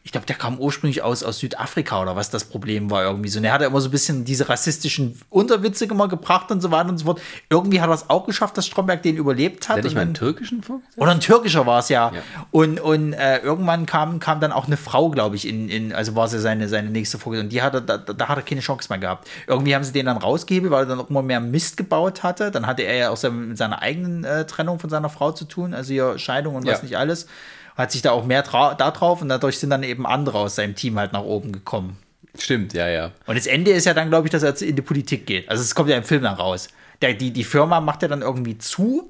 [0.06, 3.39] ich glaube, der kam ursprünglich aus, aus Südafrika oder was das Problem war irgendwie so.
[3.39, 6.89] Und er hat immer so ein bisschen diese rassistischen Unterwitze immer gebracht und so weiter
[6.89, 7.22] und so fort.
[7.49, 9.78] Irgendwie hat er es auch geschafft, dass Stromberg den überlebt hat.
[9.78, 11.01] Nicht Und mal einen türkischen Vorgesetzten?
[11.01, 12.12] oder ein türkischer war es ja.
[12.14, 12.22] Ja.
[12.51, 16.16] Und, und äh, irgendwann kam, kam dann auch eine Frau, glaube ich, in, in, also
[16.16, 17.39] war sie seine, seine nächste Folge.
[17.39, 19.28] Und die hatte, da, da hat er keine Chance mehr gehabt.
[19.47, 22.51] Irgendwie haben sie den dann rausgehebelt, weil er dann auch immer mehr Mist gebaut hatte.
[22.51, 25.74] Dann hatte er ja auch mit seiner eigenen äh, Trennung von seiner Frau zu tun,
[25.74, 26.84] also hier Scheidung und was Ja.
[26.84, 27.26] nicht alles.
[27.76, 30.76] Hat sich da auch mehr da drauf und dadurch sind dann eben andere aus seinem
[30.76, 31.97] Team halt nach oben gekommen.
[32.38, 33.11] Stimmt, ja, ja.
[33.26, 35.49] Und das Ende ist ja dann, glaube ich, dass er in die Politik geht.
[35.49, 36.67] Also es kommt ja im Film dann raus.
[37.01, 39.09] Der, die, die Firma macht ja dann irgendwie zu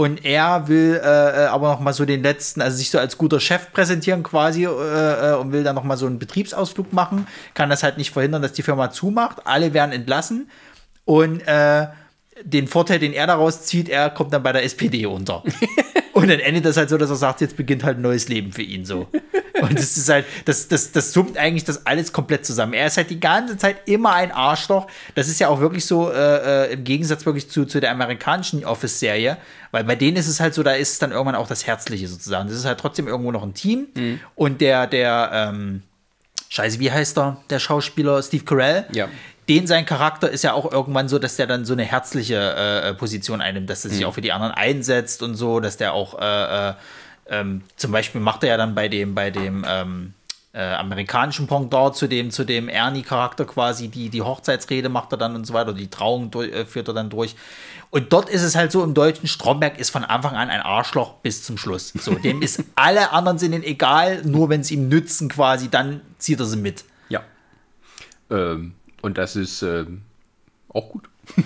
[0.00, 3.18] und er will äh, äh, aber noch mal so den letzten, also sich so als
[3.18, 7.26] guter Chef präsentieren quasi äh, äh, und will dann noch mal so einen Betriebsausflug machen.
[7.52, 9.46] Kann das halt nicht verhindern, dass die Firma zumacht.
[9.46, 10.48] Alle werden entlassen
[11.04, 11.88] und äh,
[12.42, 15.42] den Vorteil, den er daraus zieht, er kommt dann bei der SPD unter.
[16.12, 18.52] Und dann endet das halt so, dass er sagt, jetzt beginnt halt ein neues Leben
[18.52, 19.08] für ihn so.
[19.60, 22.72] Und das ist halt, das, das, das summt eigentlich das alles komplett zusammen.
[22.72, 24.86] Er ist halt die ganze Zeit immer ein Arschloch.
[25.14, 28.64] Das ist ja auch wirklich so äh, äh, im Gegensatz wirklich zu, zu der amerikanischen
[28.64, 29.36] Office-Serie,
[29.70, 32.08] weil bei denen ist es halt so, da ist es dann irgendwann auch das Herzliche
[32.08, 32.48] sozusagen.
[32.48, 33.88] Das ist halt trotzdem irgendwo noch ein Team.
[34.34, 35.82] Und der, der, ähm,
[36.52, 38.84] Scheiße, wie heißt der, der Schauspieler Steve Carell?
[38.92, 39.08] Ja.
[39.50, 42.94] Den sein Charakter ist ja auch irgendwann so, dass der dann so eine herzliche äh,
[42.94, 46.16] Position einnimmt, dass er sich auch für die anderen einsetzt und so, dass der auch
[46.20, 46.74] äh, äh,
[47.26, 50.14] ähm, zum Beispiel macht er ja dann bei dem, bei dem ähm,
[50.52, 55.34] äh, amerikanischen Pendant zu dem, zu dem Ernie-Charakter quasi die, die Hochzeitsrede macht er dann
[55.34, 57.34] und so weiter, die Trauung durch, äh, führt er dann durch.
[57.90, 61.14] Und dort ist es halt so im Deutschen, Stromberg ist von Anfang an ein Arschloch
[61.14, 61.92] bis zum Schluss.
[62.00, 66.40] So, dem ist alle anderen sind egal, nur wenn es ihm nützen quasi, dann zieht
[66.40, 66.84] er sie mit.
[67.08, 67.22] Ja.
[68.30, 70.02] Ähm, und das ist ähm,
[70.68, 71.08] auch gut.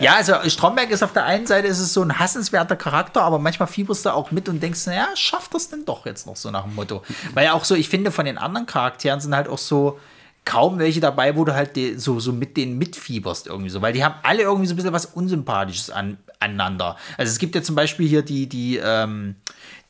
[0.00, 3.38] Ja, also Stromberg ist auf der einen Seite ist es so ein hassenswerter Charakter, aber
[3.38, 6.50] manchmal fieberst du auch mit und denkst, naja, schafft das denn doch jetzt noch so
[6.50, 7.02] nach dem Motto.
[7.34, 9.98] Weil ja auch so, ich finde, von den anderen Charakteren sind halt auch so
[10.44, 14.04] kaum welche dabei, wo du halt so, so mit denen mitfieberst irgendwie so, weil die
[14.04, 16.96] haben alle irgendwie so ein bisschen was Unsympathisches an, aneinander.
[17.16, 19.36] Also es gibt ja zum Beispiel hier die, die, ähm,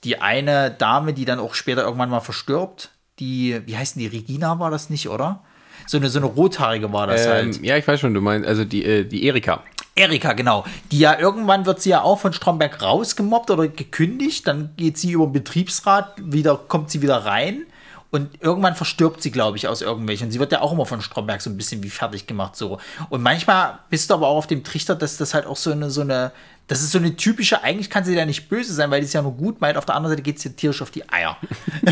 [0.05, 4.09] die eine Dame, die dann auch später irgendwann mal verstirbt, die, wie heißt denn die,
[4.09, 5.43] Regina war das nicht, oder?
[5.91, 7.57] So eine, so eine rothaarige war das halt.
[7.57, 9.65] Ähm, ja, ich weiß schon, du meinst, also die, äh, die Erika.
[9.97, 10.65] Erika, genau.
[10.93, 14.47] Die ja irgendwann wird sie ja auch von Stromberg rausgemobbt oder gekündigt.
[14.47, 17.67] Dann geht sie über den Betriebsrat, wieder kommt sie wieder rein.
[18.13, 20.29] Und irgendwann verstirbt sie, glaube ich, aus irgendwelchen.
[20.29, 22.55] Und sie wird ja auch immer von Stromberg so ein bisschen wie fertig gemacht.
[22.55, 22.79] so.
[23.09, 25.91] Und manchmal bist du aber auch auf dem Trichter, dass das halt auch so eine,
[25.91, 26.31] so eine,
[26.71, 29.13] das ist so eine typische, eigentlich kann sie ja nicht böse sein, weil die es
[29.13, 29.77] ja nur gut meint.
[29.77, 31.37] Auf der anderen Seite geht es dir tierisch auf die Eier.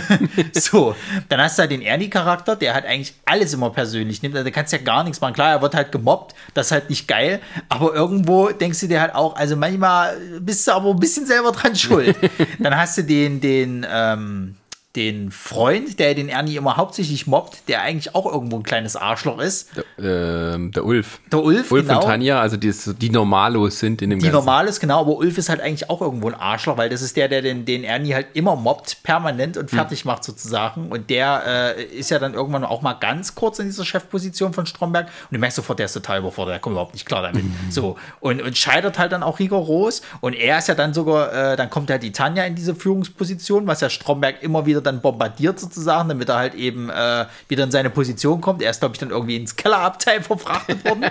[0.52, 0.94] so,
[1.28, 4.36] dann hast du halt den Ernie-Charakter, der halt eigentlich alles immer persönlich nimmt.
[4.36, 5.34] Also da kannst du ja gar nichts machen.
[5.34, 7.40] Klar, er wird halt gemobbt, das ist halt nicht geil.
[7.68, 11.50] Aber irgendwo denkst du dir halt auch, also manchmal bist du aber ein bisschen selber
[11.50, 12.16] dran schuld.
[12.60, 14.54] dann hast du den, den, ähm,
[14.98, 19.38] den Freund, der den Ernie immer hauptsächlich mobbt, der eigentlich auch irgendwo ein kleines Arschloch
[19.38, 19.70] ist.
[19.96, 21.20] Der, ähm, der Ulf.
[21.30, 22.00] Der Ulf, Ulf genau.
[22.00, 24.34] und Tanja, also die, die Normalos sind in dem Die Ganzen.
[24.34, 27.28] Normales, genau, aber Ulf ist halt eigentlich auch irgendwo ein Arschloch, weil das ist der,
[27.28, 30.88] der den, den Ernie halt immer mobbt, permanent und fertig macht sozusagen.
[30.88, 34.66] Und der äh, ist ja dann irgendwann auch mal ganz kurz in dieser Chefposition von
[34.66, 35.06] Stromberg.
[35.06, 37.44] Und du merkst sofort, der ist total überfordert, der kommt überhaupt nicht klar damit.
[37.70, 40.02] So, und, und scheitert halt dann auch rigoros.
[40.20, 43.68] Und er ist ja dann sogar, äh, dann kommt halt die Tanja in diese Führungsposition,
[43.68, 47.70] was ja Stromberg immer wieder dann bombardiert sozusagen, damit er halt eben äh, wieder in
[47.70, 48.62] seine Position kommt.
[48.62, 51.06] Er ist, glaube ich, dann irgendwie ins Kellerabteil verfrachtet worden.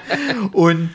[0.53, 0.89] und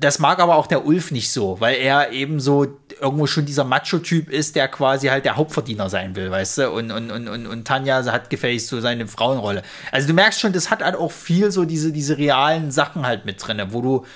[0.00, 2.66] das mag aber auch der Ulf nicht so, weil er eben so
[3.00, 6.70] irgendwo schon dieser Macho-Typ ist, der quasi halt der Hauptverdiener sein will, weißt du?
[6.70, 9.62] Und, und, und, und, und Tanja hat gefälligst so seine Frauenrolle.
[9.92, 13.26] Also du merkst schon, das hat halt auch viel so diese, diese realen Sachen halt
[13.26, 14.06] mit drin, wo du,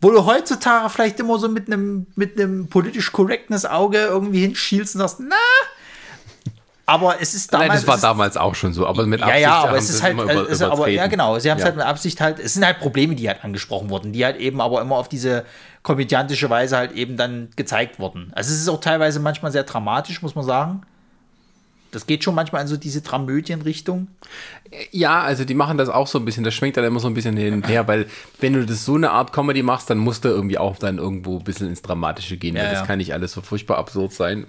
[0.00, 4.94] wo du heutzutage vielleicht immer so mit einem mit einem politisch korrektes Auge irgendwie hinschielst
[4.94, 5.36] und sagst, na,
[6.86, 7.68] aber es ist damals.
[7.68, 9.76] Nein, das war es damals auch schon so, aber mit ja, Absicht ja, aber haben
[9.78, 11.66] es sie ist halt, über- es aber, ja genau, sie haben es Ja.
[11.66, 14.60] halt mit Absicht halt, es sind halt Probleme, die halt angesprochen wurden, die halt eben
[14.60, 15.44] aber immer auf diese
[15.82, 18.32] komödiantische Weise halt eben dann gezeigt wurden.
[18.34, 20.82] Also es ist auch teilweise manchmal sehr dramatisch, muss man sagen.
[21.92, 24.06] Das geht schon manchmal in so diese Dramödienrichtung.
[24.92, 27.12] Ja, also die machen das auch so ein bisschen, das schwenkt dann immer so ein
[27.12, 28.06] bisschen hin und her, weil
[28.40, 31.36] wenn du das so eine Art Comedy machst, dann musst du irgendwie auch dann irgendwo
[31.38, 32.78] ein bisschen ins Dramatische gehen, Ja, weil ja.
[32.78, 34.46] das kann nicht alles so furchtbar absurd sein.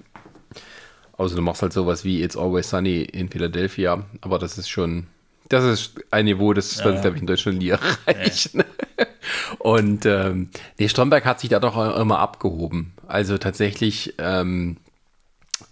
[1.18, 5.08] Außer du machst halt sowas wie It's Always Sunny in Philadelphia, aber das ist schon,
[5.50, 8.64] das ist ein Niveau, das wird, glaube ich, in Deutschland nie erreichen.
[9.60, 12.94] Und ähm, nee, Stromberg hat sich da doch immer abgehoben.
[13.08, 14.78] Also tatsächlich, ähm,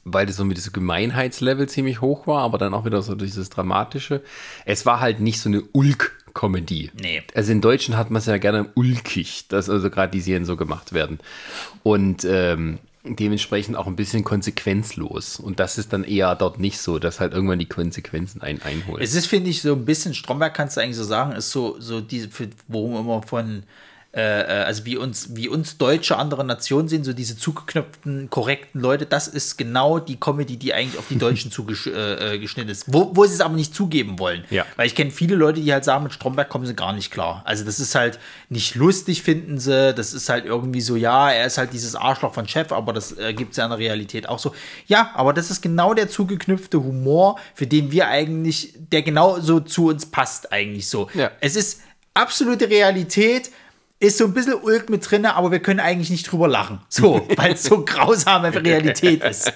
[0.03, 3.49] weil das so mit diesem Gemeinheitslevel ziemlich hoch war, aber dann auch wieder so dieses
[3.49, 4.21] Dramatische.
[4.65, 6.91] Es war halt nicht so eine Ulk-Comedy.
[7.01, 7.23] Nee.
[7.35, 10.55] Also in Deutschen hat man es ja gerne ulkig, dass also gerade die Serien so
[10.55, 11.19] gemacht werden.
[11.83, 15.39] Und ähm, dementsprechend auch ein bisschen konsequenzlos.
[15.39, 19.01] Und das ist dann eher dort nicht so, dass halt irgendwann die Konsequenzen ein einholen.
[19.01, 21.79] Es ist, finde ich, so ein bisschen, Stromberg kannst du eigentlich so sagen, ist so,
[21.79, 22.29] so diese,
[22.67, 23.63] worum immer von,
[24.13, 28.81] äh, äh, also wie uns, wie uns Deutsche andere Nationen sehen, so diese zugeknöpften, korrekten
[28.81, 32.91] Leute, das ist genau die Comedy, die eigentlich auf die Deutschen zugeschnitten äh, äh, ist.
[32.91, 34.43] Wo, wo sie es aber nicht zugeben wollen.
[34.49, 34.65] Ja.
[34.75, 37.41] Weil ich kenne viele Leute, die halt sagen, mit Stromberg kommen sie gar nicht klar.
[37.45, 39.93] Also das ist halt nicht lustig, finden sie.
[39.93, 43.17] Das ist halt irgendwie so, ja, er ist halt dieses Arschloch von Chef, aber das
[43.17, 44.53] äh, gibt es ja in der Realität auch so.
[44.87, 49.61] Ja, aber das ist genau der zugeknüpfte Humor, für den wir eigentlich, der genau so
[49.61, 51.09] zu uns passt eigentlich so.
[51.13, 51.31] Ja.
[51.39, 51.79] Es ist
[52.13, 53.51] absolute Realität,
[54.01, 56.79] ist so ein bisschen Ulk mit drin, aber wir können eigentlich nicht drüber lachen.
[56.89, 59.53] So, weil es so grausame Realität ist.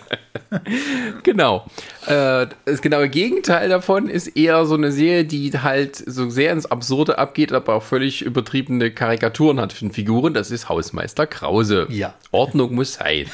[1.24, 1.66] Genau.
[2.08, 6.66] Äh, das genaue Gegenteil davon ist eher so eine Serie, die halt so sehr ins
[6.66, 10.34] Absurde abgeht, aber auch völlig übertriebene Karikaturen hat von Figuren.
[10.34, 11.88] Das ist Hausmeister Krause.
[11.90, 12.14] Ja.
[12.32, 13.26] Ordnung muss sein.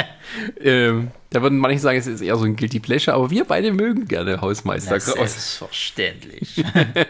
[0.60, 3.70] ähm, da würden manche sagen, es ist eher so ein Guilty Pleasure, aber wir beide
[3.70, 5.14] mögen gerne Hausmeister Krause.
[5.16, 6.64] Selbstverständlich.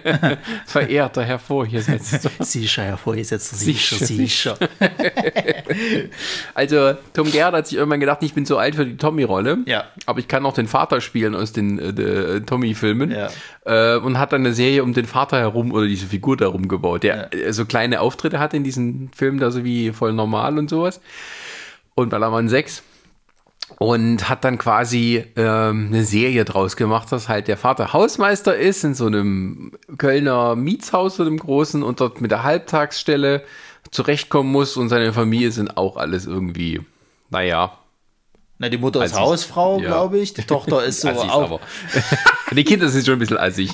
[0.67, 2.29] Verehrter Herr Vorgesetzter.
[2.41, 4.59] Sicher, Herr Vorgesetzter, sicher, Sicher, sicher.
[6.55, 9.59] Also, Tom Gerhardt hat sich irgendwann gedacht, ich bin zu alt für die Tommy-Rolle.
[9.67, 9.85] Ja.
[10.07, 13.11] Aber ich kann auch den Vater spielen aus den äh, äh, Tommy-Filmen.
[13.11, 13.28] Ja.
[13.64, 17.03] Äh, und hat dann eine Serie um den Vater herum oder diese Figur darum gebaut,
[17.03, 20.70] der äh, so kleine Auftritte hatte in diesen Filmen, da so wie voll normal und
[20.70, 21.01] sowas.
[21.94, 22.82] Und Ballermann 6.
[23.78, 28.82] Und hat dann quasi ähm, eine Serie draus gemacht, dass halt der Vater Hausmeister ist
[28.82, 33.44] in so einem Kölner Mietshaus, so einem großen, und dort mit der Halbtagsstelle
[33.90, 36.80] zurechtkommen muss und seine Familie sind auch alles irgendwie,
[37.30, 37.78] naja,
[38.59, 39.87] Na, die Mutter ist Hausfrau, ja.
[39.87, 40.35] glaube ich.
[40.35, 41.61] Die Tochter ist so auch.
[42.53, 43.70] die Kinder sind schon ein bisschen assig.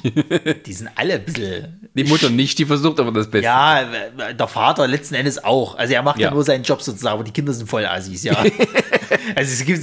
[0.66, 1.80] Die sind alle ein bisschen.
[1.94, 3.44] Die Mutter nicht, die versucht aber das Beste.
[3.44, 3.84] Ja,
[4.32, 5.76] der Vater letzten Endes auch.
[5.78, 6.34] Also er macht ja, Ja.
[6.34, 8.34] nur seinen Job sozusagen, aber die Kinder sind voll Assis, ja.
[9.36, 9.82] also es gibt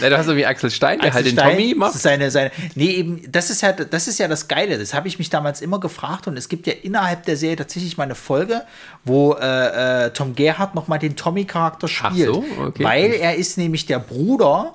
[0.00, 1.94] Na, du hast irgendwie Axel Stein, der halt den Stein, Tommy macht.
[1.94, 4.78] seine, seine, nee, eben, das ist ja, das ist ja das Geile.
[4.78, 7.96] Das habe ich mich damals immer gefragt und es gibt ja innerhalb der Serie tatsächlich
[7.96, 8.62] mal eine Folge,
[9.04, 12.26] wo äh, äh, Tom Gerhardt nochmal den Tommy-Charakter Ach spielt.
[12.26, 12.82] so, okay.
[12.82, 14.74] Weil er ist nämlich der Bruder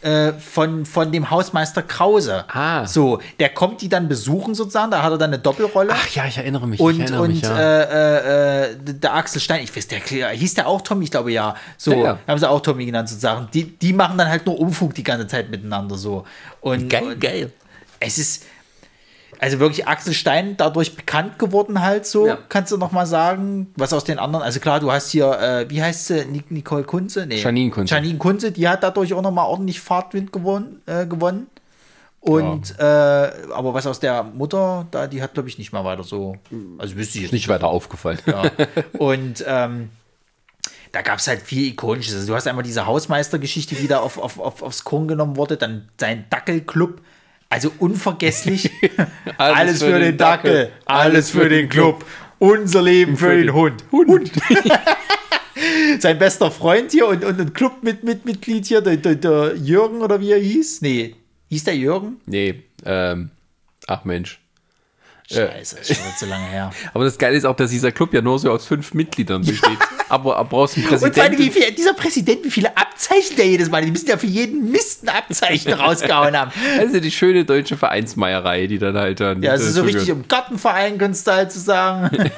[0.00, 2.44] äh, von, von dem Hausmeister Krause.
[2.48, 2.86] Ah.
[2.86, 5.90] So, der kommt die dann besuchen sozusagen, da hat er dann eine Doppelrolle.
[5.92, 6.78] Ach ja, ich erinnere mich.
[6.78, 7.58] ich Und, erinnere und mich, ja.
[7.58, 11.32] äh, äh, äh, der Axel Stein, ich weiß, der hieß der auch Tommy, ich glaube
[11.32, 11.54] ja.
[11.76, 12.18] So, Ja, ja.
[12.26, 13.48] haben sie auch Tommy genannt sozusagen.
[13.52, 16.24] Die, die machen dann halt nur Umfug die ganze Zeit miteinander so.
[16.60, 17.52] Und, Geil, und geil.
[18.00, 18.44] Es ist
[19.40, 22.38] also wirklich Axel Stein dadurch bekannt geworden halt so, Ja.
[22.48, 25.70] kannst du noch mal sagen, was aus den anderen, also klar, du hast hier, äh,
[25.70, 27.26] wie heißt sie, Nic- Nicole Kunze?
[27.26, 27.40] Nee.
[27.40, 27.94] Janine Kunze.
[27.94, 30.82] Janine Kunze, die hat dadurch auch noch mal ordentlich Fahrtwind gewonnen.
[30.86, 31.46] Äh, gewonnen.
[32.20, 36.02] Und, äh, aber was aus der Mutter, da, die hat, glaube ich, nicht mal weiter
[36.02, 36.36] so,
[36.78, 38.18] also wüsste ich jetzt nicht weiter aufgefallen.
[38.26, 38.42] ja.
[38.98, 39.90] Und ähm,
[40.90, 42.14] da gab es halt viel Ikonisches.
[42.16, 45.56] Also du hast einmal diese Hausmeistergeschichte, die da auf, auf, auf, aufs Korn genommen wurde,
[45.56, 47.00] dann sein Dackelclub.
[47.50, 48.70] Also unvergesslich.
[49.38, 52.04] alles, für, den Dackel, alles für den Club.
[52.38, 53.84] Unser Leben für, den, Hund.
[53.90, 54.30] Hund.
[55.98, 60.30] Sein bester Freund hier und, und ein Clubmitglied hier, der, der, der Jürgen oder wie
[60.30, 60.82] er hieß.
[60.82, 61.16] Nee,
[61.48, 62.20] hieß der Jürgen?
[62.26, 63.30] Nee, ähm,
[63.86, 64.40] ach Mensch.
[65.30, 66.70] Scheiße, ist schon zu lange her.
[66.94, 69.78] Aber das Geile ist auch, dass dieser Club ja nur so aus fünf Mitgliedern besteht.
[70.10, 71.20] Aber, aber brauchst einen Präsidenten.
[71.20, 74.16] Und allem, wie viel, dieser Präsident, wie viele Abzeichen der jedes Mal, die müssen ja
[74.16, 76.50] für jeden Mist ein Abzeichen rausgehauen haben.
[76.78, 79.42] Also die schöne deutsche Vereinsmeierei, die dann halt dann.
[79.42, 82.30] Ja, es ist so richtig im Gartenverein, könntest du halt so sagen.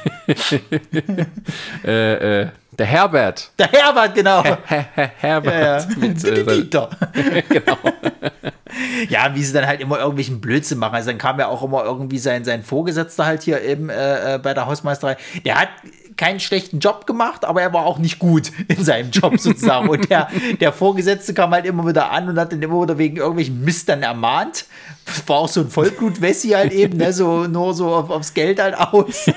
[1.84, 2.48] äh, äh,
[2.80, 3.50] der Herbert.
[3.58, 4.42] Der Herbert, genau.
[4.42, 5.52] Her Her Herbert.
[5.52, 5.86] Ja, ja.
[5.98, 6.88] Mit, äh, Dieter.
[7.50, 7.76] genau.
[9.10, 10.94] ja, wie sie dann halt immer irgendwelchen Blödsinn machen.
[10.94, 14.38] Also dann kam ja auch immer irgendwie sein, sein Vorgesetzter halt hier eben äh, äh,
[14.38, 15.18] bei der Hausmeisterei.
[15.44, 15.68] Der hat
[16.16, 19.90] keinen schlechten Job gemacht, aber er war auch nicht gut in seinem Job sozusagen.
[19.90, 20.28] Und der,
[20.58, 23.90] der Vorgesetzte kam halt immer wieder an und hat dann immer wieder wegen irgendwelchen Mist
[23.90, 24.64] dann ermahnt.
[25.26, 27.12] War auch so ein Vollblut-Wessi halt eben, ne?
[27.12, 29.26] so, nur so auf, aufs Geld halt aus.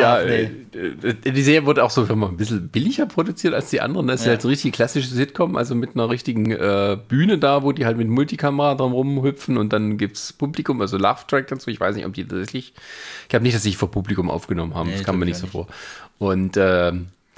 [0.00, 0.50] Ja, nee.
[0.72, 4.06] Äh, die Serie wurde auch so ein bisschen billiger produziert als die anderen.
[4.06, 4.32] Das ist ja.
[4.32, 7.96] halt so richtig klassische Sitcom, also mit einer richtigen äh, Bühne da, wo die halt
[7.96, 11.70] mit Multikamera drum rumhüpfen und dann gibt es Publikum, also Love Track dazu.
[11.70, 12.74] Ich weiß nicht, ob die tatsächlich,
[13.22, 14.90] ich glaube nicht, dass sie vor Publikum aufgenommen haben.
[14.90, 15.66] Nee, das kam mir nicht so vor.
[16.18, 16.92] Und äh,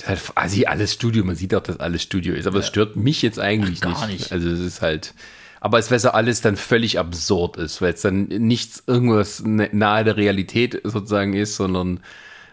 [0.07, 2.71] halt quasi alles Studio, man sieht auch, dass alles Studio ist, aber es ja.
[2.71, 4.21] stört mich jetzt eigentlich Ach, nicht.
[4.21, 4.33] nicht.
[4.33, 5.15] Also es ist halt.
[5.63, 10.05] Aber es wäre so alles dann völlig absurd ist, weil es dann nichts irgendwas nahe
[10.05, 12.01] der Realität sozusagen ist, sondern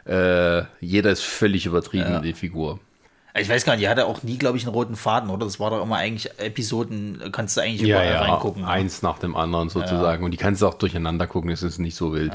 [0.08, 2.20] äh, jeder ist völlig übertrieben, ja.
[2.20, 2.80] die Figur.
[3.40, 5.46] Ich weiß gar nicht, die hatte auch nie, glaube ich, einen roten Faden, oder?
[5.46, 8.64] Das war doch immer eigentlich Episoden, kannst du eigentlich ja, überall ja, reingucken.
[8.64, 8.68] Ne?
[8.68, 10.22] Eins nach dem anderen sozusagen.
[10.22, 10.26] Ja.
[10.26, 12.32] Und die kannst du auch durcheinander gucken, das ist nicht so wild.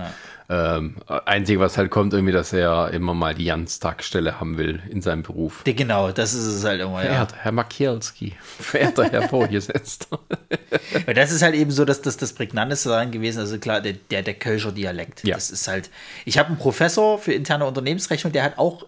[0.49, 5.01] Ähm, einzige, was halt kommt, irgendwie, dass er immer mal die Jans-Tagstelle haben will in
[5.01, 5.63] seinem Beruf.
[5.65, 10.19] Die, genau, das ist es halt immer, Verehrter Herr Makielski, verehrter Herr Vorgesetzter.
[11.15, 14.23] das ist halt eben so, dass das das Prägnanteste daran gewesen Also klar, der, der,
[14.23, 15.25] der Kölscher Dialekt.
[15.25, 15.37] Ja.
[15.37, 15.91] Das ist halt,
[16.27, 18.85] ich habe einen Professor für interne Unternehmensrechnung, der hat auch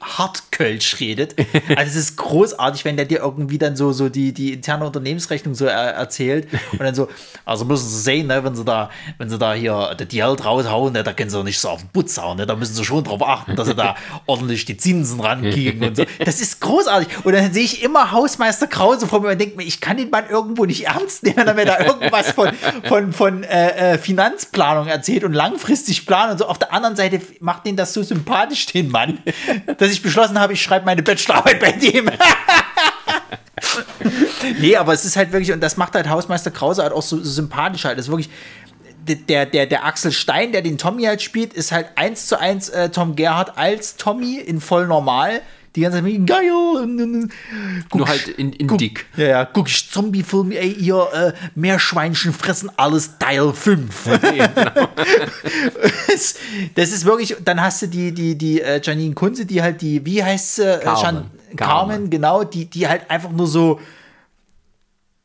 [0.00, 1.34] Hartkölsch redet.
[1.76, 5.54] Also es ist großartig, wenn der dir irgendwie dann so, so die, die interne Unternehmensrechnung
[5.54, 7.08] so er, erzählt und dann so,
[7.44, 10.92] also müssen sie sehen, ne, wenn sie da, wenn sie da hier die Geld raushauen,
[10.92, 13.04] ne, da können sie nicht so auf den Putz hauen, ne, da müssen sie schon
[13.04, 16.04] drauf achten, dass sie da ordentlich die Zinsen rankriegen und so.
[16.24, 17.24] Das ist großartig.
[17.24, 20.10] Und dann sehe ich immer Hausmeister Krause vor mir und denke mir, ich kann den
[20.10, 22.50] Mann irgendwo nicht ernst nehmen, wenn er mir da irgendwas von,
[22.84, 26.46] von, von äh, äh, Finanzplanung erzählt und langfristig planen und so.
[26.46, 29.18] Auf der anderen Seite macht den das so sympathisch, den Mann
[29.86, 32.10] dass ich beschlossen habe, ich schreibe meine Bachelorarbeit bei dem.
[34.60, 37.18] nee, aber es ist halt wirklich, und das macht halt Hausmeister Krause halt auch so,
[37.18, 37.98] so sympathisch halt.
[37.98, 38.30] Das ist wirklich,
[39.06, 42.68] der, der, der Axel Stein, der den Tommy halt spielt, ist halt eins zu eins
[42.68, 45.42] äh, Tom Gerhardt als Tommy in voll normal
[45.76, 47.28] die ganze Zeit geil.
[47.90, 49.06] Guck, Nur halt in, in guck, dick.
[49.16, 54.06] Ja, ja, guck ich Zombie-Film, ey, ihr äh, Meerschweinchen fressen alles Teil 5.
[54.06, 54.88] Okay, genau.
[56.74, 60.04] das ist wirklich, dann hast du die, die, die äh, Janine Kunze, die halt die,
[60.04, 60.62] wie heißt sie?
[60.62, 61.30] Äh, Carmen.
[61.56, 61.56] Carmen.
[61.56, 63.80] Carmen, genau, die, die halt einfach nur so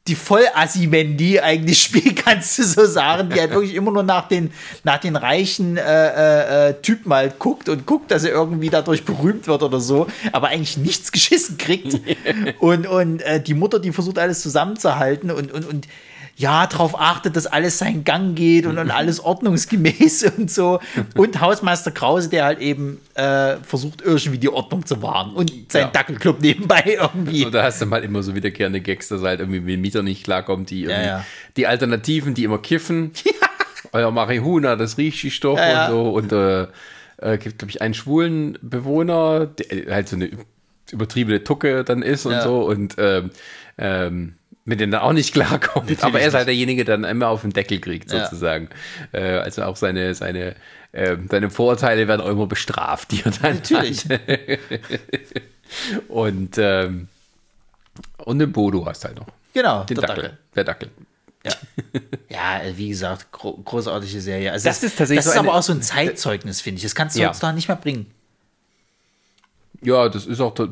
[0.07, 4.51] die Vollassi-Mandy eigentlich spielt, kannst du so sagen, die halt wirklich immer nur nach den,
[4.83, 9.05] nach den reichen äh, äh, äh, Typen halt guckt und guckt, dass er irgendwie dadurch
[9.05, 11.99] berühmt wird oder so, aber eigentlich nichts geschissen kriegt.
[12.59, 15.87] und und äh, die Mutter, die versucht alles zusammenzuhalten und, und, und
[16.41, 20.79] ja, darauf achtet, dass alles seinen Gang geht und, und alles ordnungsgemäß und so.
[21.15, 25.83] Und Hausmeister Krause, der halt eben äh, versucht, irgendwie die Ordnung zu wahren und sein
[25.83, 25.87] ja.
[25.89, 27.45] Dackelclub nebenbei irgendwie.
[27.45, 30.23] Und da hast du mal immer so wiederkehrende Gags, dass halt irgendwie mit Mieter nicht
[30.23, 31.25] klarkommt, die, ja, ja.
[31.57, 33.11] die Alternativen, die immer kiffen.
[33.93, 36.09] Euer Marihuna, das riecht die Stoff und so.
[36.09, 36.67] Und äh,
[37.17, 40.31] äh, gibt, glaube ich, einen schwulen Bewohner, der halt so eine
[40.91, 42.61] übertriebene Tucke dann ist und so.
[42.61, 43.29] Und ähm,
[43.77, 44.35] ähm,
[44.66, 45.89] mit denen er auch nicht klarkommt.
[45.89, 48.70] Natürlich aber er ist halt derjenige, der dann immer auf den Deckel kriegt, sozusagen.
[49.14, 49.20] Ja.
[49.20, 50.55] Äh, also auch seine, seine,
[50.91, 54.05] äh, seine Vorurteile werden auch immer bestraft, die er dann Natürlich.
[56.07, 57.07] und, ähm,
[58.18, 59.28] und den Bodo hast halt noch.
[59.53, 60.16] Genau, den Dackel.
[60.16, 60.38] Dackel.
[60.55, 60.89] Der Dackel.
[61.43, 61.53] Ja.
[62.30, 64.51] ja, wie gesagt, gro großartige Serie.
[64.51, 65.26] Also das, das, ist tatsächlich.
[65.26, 66.84] Das ist aber auch so ein Zeitzeugnis, finde ich.
[66.84, 67.30] Das kannst du ja.
[67.30, 68.12] uns da nicht mehr bringen.
[69.84, 70.69] Ja, das ist auch, das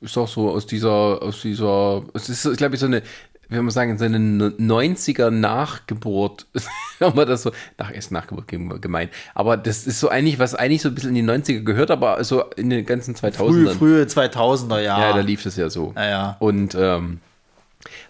[0.00, 3.02] ist auch so aus dieser, aus dieser, es ist, glaube ich, so eine,
[3.50, 6.46] wenn man sagen, so eine 90er Nachgeburt,
[6.98, 10.82] wenn man das so, nach, ist Nachgeburt gemeint, aber das ist so eigentlich, was eigentlich
[10.82, 13.36] so ein bisschen in die 90er gehört, aber so in den ganzen 2000ern.
[13.36, 14.98] Frühe, frühe 2000er, ja.
[14.98, 15.92] Ja, da lief es ja so.
[15.96, 16.36] Ja, ja.
[16.40, 17.20] Und, ähm,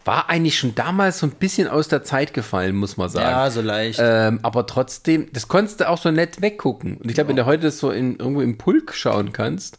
[0.04, 3.28] War eigentlich schon damals so ein bisschen aus der Zeit gefallen, muss man sagen.
[3.28, 4.00] Ja, so leicht.
[4.02, 6.96] Ähm, aber trotzdem, das konntest du auch so nett weggucken.
[6.96, 9.78] Und ich glaube, wenn du heute das so in, irgendwo im Pulk schauen kannst,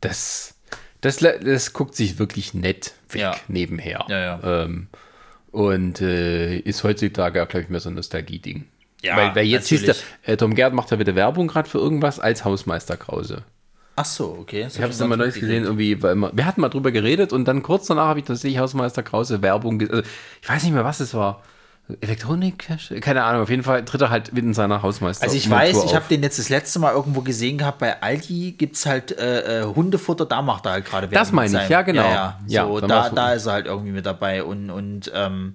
[0.00, 0.54] das,
[1.00, 3.36] das, das guckt sich wirklich nett weg Ja.
[3.48, 4.04] nebenher.
[4.08, 4.62] Ja, ja.
[4.64, 4.88] Ähm,
[5.52, 8.66] und äh, ist heutzutage auch, glaube ich, mehr so ein Nostalgie-Ding.
[9.02, 10.06] Ja, weil, weil jetzt hieß der, natürlich.
[10.24, 13.42] äh, Tom Gerd macht ja wieder Werbung gerade für irgendwas als Hausmeister Krause.
[13.98, 14.66] Ach so, okay.
[14.68, 17.46] Ich habe es immer neulich gesehen, irgendwie, weil immer, wir hatten mal drüber geredet und
[17.46, 20.02] dann kurz danach habe ich tatsächlich Hausmeister Krause Werbung, also,
[20.42, 21.42] ich weiß nicht mehr, was es war.
[22.00, 22.66] Elektronik,
[23.00, 25.22] keine Ahnung, auf jeden Fall tritt er halt in seiner Hausmeister.
[25.24, 28.56] Also ich weiß, ich habe den jetzt das letzte Mal irgendwo gesehen gehabt, bei Aldi
[28.58, 31.70] gibt es halt äh, äh, Hundefutter, da macht er halt gerade Das meine ich, seinem-
[31.70, 32.02] ja, genau.
[32.02, 32.38] Ja, ja.
[32.46, 35.54] Ja, so, dann da, da ist er halt irgendwie mit dabei und, und ähm,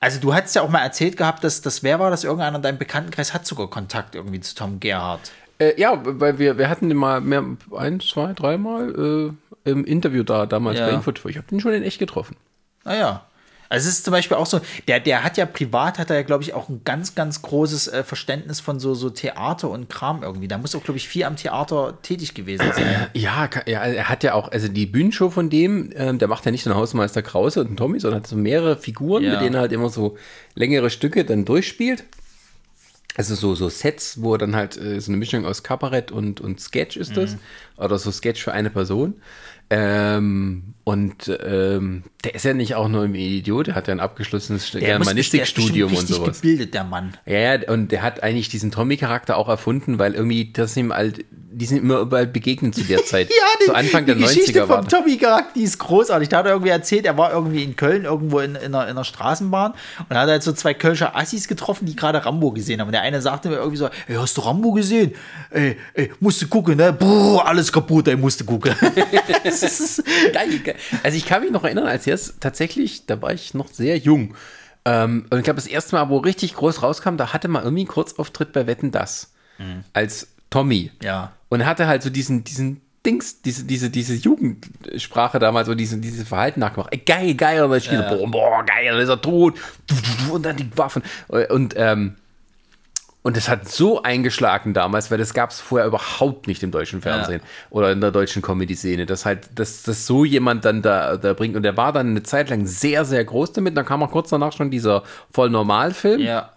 [0.00, 2.24] also du hattest ja auch mal erzählt gehabt, dass das wer war das?
[2.24, 5.32] Irgendeiner in deinem Bekanntenkreis hat sogar Kontakt irgendwie zu Tom Gerhardt.
[5.58, 7.44] Äh, ja, weil wir, wir hatten den mal mehr,
[7.76, 9.34] ein, zwei, dreimal
[9.66, 10.86] äh, im Interview da, damals Ja.
[10.86, 11.12] bei Info.
[11.28, 12.36] Ich habe den schon in echt getroffen.
[12.84, 13.26] Naja.
[13.70, 16.22] Also es ist zum Beispiel auch so, der, der hat ja privat, hat er ja,
[16.22, 20.22] glaube ich, auch ein ganz, ganz großes äh, Verständnis von so, so Theater und Kram
[20.24, 20.48] irgendwie.
[20.48, 23.06] Da muss auch, glaube ich, viel am Theater tätig gewesen sein.
[23.14, 26.44] Ja, ka- ja, er hat ja auch, also die Bühnenshow von dem, ähm, der macht
[26.44, 29.34] ja nicht nur Hausmeister Krause und einen Tommy, sondern hat so mehrere Figuren, Ja.
[29.34, 30.16] mit denen er halt immer so
[30.56, 32.02] längere Stücke dann durchspielt.
[33.16, 36.40] Also so, so Sets, wo er dann halt äh, so eine Mischung aus Kabarett und,
[36.40, 37.36] und Sketch ist das.
[37.76, 39.14] Oder so Sketch für eine Person.
[39.68, 44.00] Ähm, und ähm, der ist ja nicht auch nur ein Idiot, der hat ja ein
[44.00, 46.40] abgeschlossenes Der der ist Germanistikstudium und richtig sowas.
[46.40, 47.14] gebildet, der Mann.
[47.24, 51.24] Ja, ja, und der hat eigentlich diesen Tommy-Charakter auch erfunden, weil irgendwie das ihm halt,
[51.30, 53.30] die sind immer überall begegnet zu der Zeit.
[53.64, 55.00] so Anfang der die Geschichte 90er war vom das.
[55.00, 56.28] Tommy Charakter, die ist großartig.
[56.28, 58.90] Da hat er irgendwie erzählt, er war irgendwie in Köln irgendwo in, in, einer, in
[58.90, 59.72] einer Straßenbahn
[60.08, 62.88] und hat halt so zwei Kölscher Assis getroffen, die gerade Rambo gesehen haben.
[62.88, 65.12] Und der eine sagte mir irgendwie so, ey, hast du Rambo gesehen?
[65.50, 66.92] Ey, ey, musst du gucken, ne?
[66.92, 68.74] Brrr, alles kaputt, ey, musst du gucken.
[69.44, 70.04] das ist,
[70.34, 70.76] Geil, geil.
[71.02, 74.34] Also ich kann mich noch erinnern, als jetzt tatsächlich, da war ich noch sehr jung.
[74.84, 77.82] Ähm, und ich glaube, das erste Mal, wo richtig groß rauskam, da hatte man irgendwie
[77.82, 79.32] einen Kurzauftritt bei Wetten Das.
[79.92, 80.90] Als Tommy.
[81.02, 81.32] Ja.
[81.48, 86.28] Und hatte halt so diesen, diesen Dings, diese, diese, diese Jugendsprache damals, so diese, dieses
[86.28, 86.92] Verhalten nachgemacht.
[86.92, 89.58] Ey, geil, geil, und dann er, boah, boah, geil, ist er tot.
[90.30, 91.02] Und dann die Waffen.
[91.28, 92.16] Und, ähm,
[93.22, 97.02] und das hat so eingeschlagen damals, weil das gab es vorher überhaupt nicht im deutschen
[97.02, 101.34] Fernsehen oder in der deutschen Comedy-Szene, dass halt, dass, dass so jemand dann da, da
[101.34, 101.54] bringt.
[101.54, 103.76] Und der war dann eine Zeit lang sehr, sehr groß damit.
[103.76, 105.02] Dann kam auch kurz danach schon dieser
[105.32, 106.20] Voll-Normal-Film.
[106.20, 106.50] ja.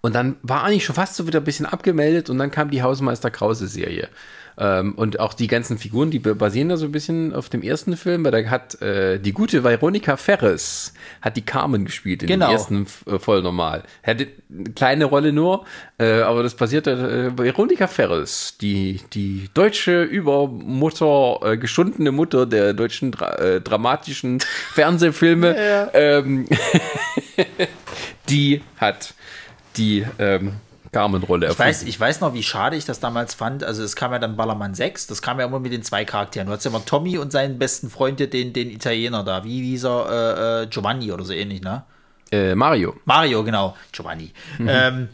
[0.00, 2.82] Und dann war eigentlich schon fast so wieder ein bisschen abgemeldet und dann kam die
[2.82, 4.10] Hausmeister Krause-Serie.
[4.56, 7.96] Ähm, und auch die ganzen Figuren, die basieren da so ein bisschen auf dem ersten
[7.96, 12.46] Film, weil da hat äh, die gute Veronika Ferres hat die Carmen gespielt in Genau.
[12.46, 13.82] dem ersten äh, voll normal.
[14.04, 15.64] Hatte eine kleine Rolle nur,
[15.98, 22.74] äh, aber das basierte äh, Veronika Ferres, die, die deutsche Übermutter, äh, geschundene Mutter der
[22.74, 24.40] deutschen dra äh, dramatischen
[24.74, 25.90] Fernsehfilme.
[25.94, 26.46] Ähm,
[28.28, 29.14] die hat
[29.76, 30.52] die ähm,
[30.94, 33.64] Carmen-Rolle Ich weiß, ich weiß noch, wie schade ich das damals fand.
[33.64, 36.46] Also es kam ja dann Ballermann 6, das kam ja immer mit den zwei Charakteren.
[36.46, 39.44] Du hattest ja immer Tommy und seinen besten Freund, den, den Italiener da.
[39.44, 40.08] Wie hieß er?
[40.08, 41.82] Äh, äh, Giovanni oder so ähnlich, ne?
[42.30, 42.94] Äh, Mario.
[43.04, 43.76] Mario, genau.
[43.92, 44.32] Giovanni.
[44.60, 45.08] Ähm,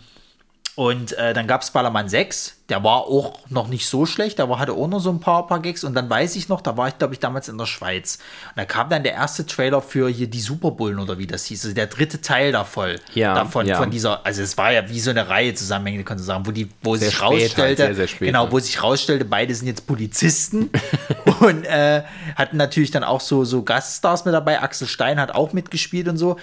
[0.80, 4.48] und äh, dann gab es Ballermann 6, der war auch noch nicht so schlecht, da
[4.58, 5.84] hatte auch noch so ein paar, paar Gags.
[5.84, 8.16] Und dann weiß ich noch, da war ich, glaube ich, damals in der Schweiz.
[8.48, 11.66] Und da kam dann der erste Trailer für hier die Superbullen oder wie das hieß.
[11.66, 12.98] Also der dritte Teil da voll.
[13.12, 13.76] Ja, davon, ja.
[13.76, 16.50] von dieser, also es war ja wie so eine Reihe zusammenhängend, kannst du sagen, wo
[16.50, 19.54] die, wo Sehr sich spät halt, rausstellte, sehr, sehr spät, genau, wo sich rausstellte, beide
[19.54, 20.70] sind jetzt Polizisten
[21.40, 22.04] und äh,
[22.36, 24.62] hatten natürlich dann auch so, so Gaststars mit dabei.
[24.62, 26.38] Axel Stein hat auch mitgespielt und so.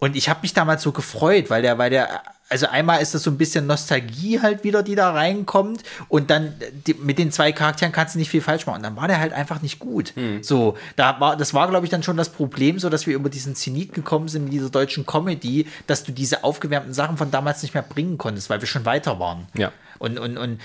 [0.00, 3.22] Und ich habe mich damals so gefreut, weil der, weil der, also einmal ist das
[3.22, 5.82] so ein bisschen Nostalgie halt wieder, die da reinkommt.
[6.08, 6.54] Und dann
[6.86, 8.76] die, mit den zwei Charakteren kannst du nicht viel falsch machen.
[8.78, 10.12] Und dann war der halt einfach nicht gut.
[10.42, 13.28] So, da war, das war, glaube ich, dann schon das Problem, so dass wir über
[13.28, 17.62] diesen Zenit gekommen sind mit dieser deutschen Comedy, dass du diese aufgewärmten Sachen von damals
[17.62, 19.46] nicht mehr bringen konntest, weil wir schon weiter waren.
[19.54, 19.72] Ja.
[19.98, 20.58] Und, und, und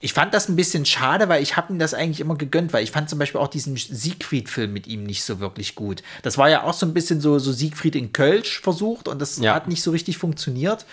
[0.00, 2.84] ich fand das ein bisschen schade, weil ich habe ihm das eigentlich immer gegönnt, weil
[2.84, 6.02] ich fand zum Beispiel auch diesen Siegfried-Film mit ihm nicht so wirklich gut.
[6.22, 9.38] Das war ja auch so ein bisschen so, so Siegfried in Kölsch versucht und das
[9.38, 9.54] Ja.
[9.54, 10.86] hat nicht so richtig funktioniert.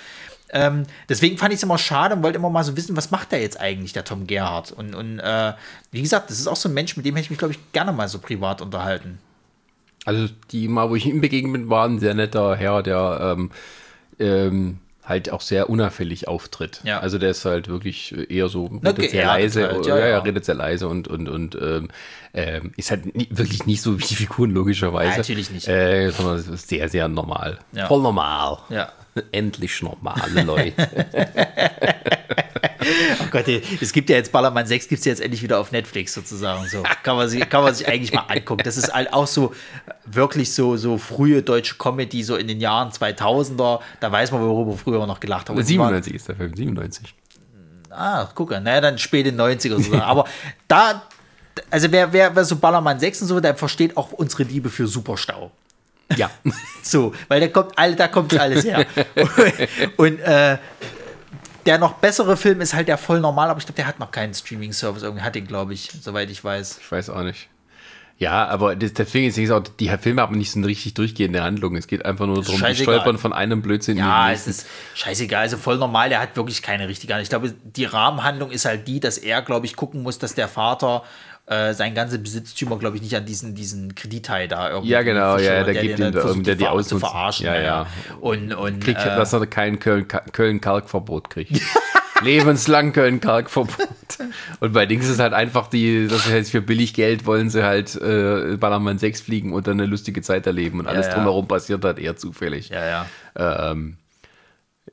[0.55, 3.33] Ähm, deswegen fand ich es immer schade und wollte immer mal so wissen, was macht
[3.33, 4.71] der jetzt eigentlich, der Tom Gerhardt?
[4.71, 5.53] Und, und äh,
[5.91, 7.71] wie gesagt, das ist auch so ein Mensch, mit dem hätte ich mich, glaube ich,
[7.73, 9.19] gerne mal so privat unterhalten.
[10.05, 13.51] Also die Mal, wo ich ihm begegnet bin, war ein sehr netter Herr, der ähm,
[14.17, 16.79] ähm, halt auch sehr unauffällig auftritt.
[16.83, 16.99] Ja.
[16.99, 20.07] Also der ist halt wirklich eher so Na, redet sehr geerdet leise, halt, ja, ja,
[20.07, 21.89] ja, redet sehr leise und und und ähm,
[22.33, 25.11] ähm, ist halt nie, wirklich nicht so wie die Figuren logischerweise.
[25.11, 25.67] Ja, natürlich nicht.
[25.67, 28.59] Äh, sondern es ist sehr sehr normal, voll normal.
[28.69, 28.91] Ja.
[29.31, 30.73] Endlich normale Leute.
[33.19, 35.71] Oh Gott, es gibt ja jetzt Ballermann 6, gibt es ja jetzt endlich wieder auf
[35.71, 36.67] Netflix sozusagen.
[36.67, 38.61] So kann man sich, kann man sich eigentlich mal angucken.
[38.63, 39.53] Das ist halt auch so,
[40.05, 44.73] wirklich so, so frühe deutsche Comedy, so in den Jahren 2000er, da weiß man, worüber
[44.73, 45.61] wir früher noch gelacht haben.
[45.61, 47.15] 97 ist der Film, 97.
[47.89, 49.95] Ah, guck, naja, dann späte 90er so.
[49.95, 50.25] Aber
[50.67, 51.03] da,
[51.71, 54.85] also wer, wer, wer so Ballermann 6 und so, der versteht auch unsere Liebe für
[54.87, 55.51] Superstau.
[56.15, 56.29] Ja.
[56.83, 58.85] So, weil da kommt, all, da kommt alles her.
[59.97, 60.59] und äh,
[61.65, 64.11] der noch bessere Film ist halt der voll normal, aber ich glaube, der hat noch
[64.11, 65.01] keinen Streaming-Service.
[65.01, 66.77] Irgendwie hat den, glaube ich, soweit ich weiß.
[66.79, 67.49] Ich weiß auch nicht.
[68.17, 71.75] Ja, aber das, deswegen ist auch, die Filme haben nicht so eine richtig durchgehende Handlung.
[71.75, 74.67] Es geht einfach nur darum, die stolpern von einem Blödsinn Ja, in den es nächsten.
[74.67, 77.23] ist scheißegal, also voll normal, der hat wirklich keine richtige Ahnung.
[77.23, 80.47] Ich glaube, die Rahmenhandlung ist halt die, dass er, glaube ich, gucken muss, dass der
[80.47, 81.03] Vater
[81.47, 84.89] äh, sein ganze Besitztümer, glaube ich, nicht an diesen, diesen Kredithai da irgendwie.
[84.91, 87.45] Ja, genau, ja, verschwört, der gibt ihm da irgendwie die ver- zu verarschen.
[87.45, 87.87] Ja, ja.
[88.19, 91.61] Und, und Kriegt, äh, dass er kein Köln- Köln-Kalk-Verbot kriegt.
[92.23, 93.87] Lebenslang Köln-Kalk-Verbot.
[94.61, 97.63] Und bei Dings ist es halt einfach die, das heißt, für billig Geld wollen sie
[97.63, 100.79] halt äh, Ballermann 6 fliegen und dann eine lustige Zeit erleben.
[100.79, 101.13] Und alles ja.
[101.13, 102.69] drumherum passiert halt eher zufällig.
[102.69, 103.71] ja, ja.
[103.71, 103.97] Ähm,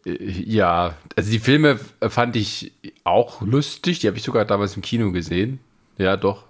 [0.04, 1.78] äh, ja, also die Filme
[2.08, 2.72] fand ich
[3.04, 4.00] auch lustig.
[4.00, 5.60] Die habe ich sogar damals im Kino gesehen.
[5.98, 6.44] Ja, doch.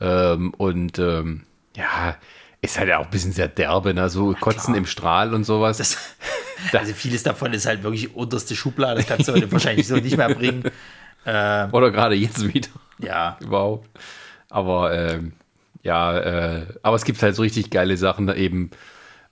[0.00, 1.42] Ähm, und ähm,
[1.76, 2.16] ja,
[2.60, 4.08] ist halt auch ein bisschen sehr derbe, ne?
[4.08, 5.78] so Kotzen im Strahl und sowas.
[5.78, 5.96] Das,
[6.72, 10.16] also vieles davon ist halt wirklich unterste Schublade, das kannst du heute wahrscheinlich so nicht
[10.16, 10.64] mehr bringen.
[11.26, 13.88] Ähm, Oder gerade jetzt wieder ja, überhaupt.
[14.50, 15.32] Aber ähm,
[15.82, 18.70] ja, äh, aber es gibt halt so richtig geile Sachen da eben.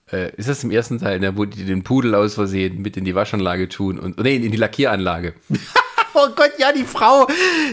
[0.09, 3.03] Äh, ist das im ersten Teil, ne, wo die den Pudel aus Versehen mit in
[3.03, 5.33] die Waschanlage tun und nee, in die Lackieranlage.
[6.19, 7.27] Oh Gott, ja, die Frau.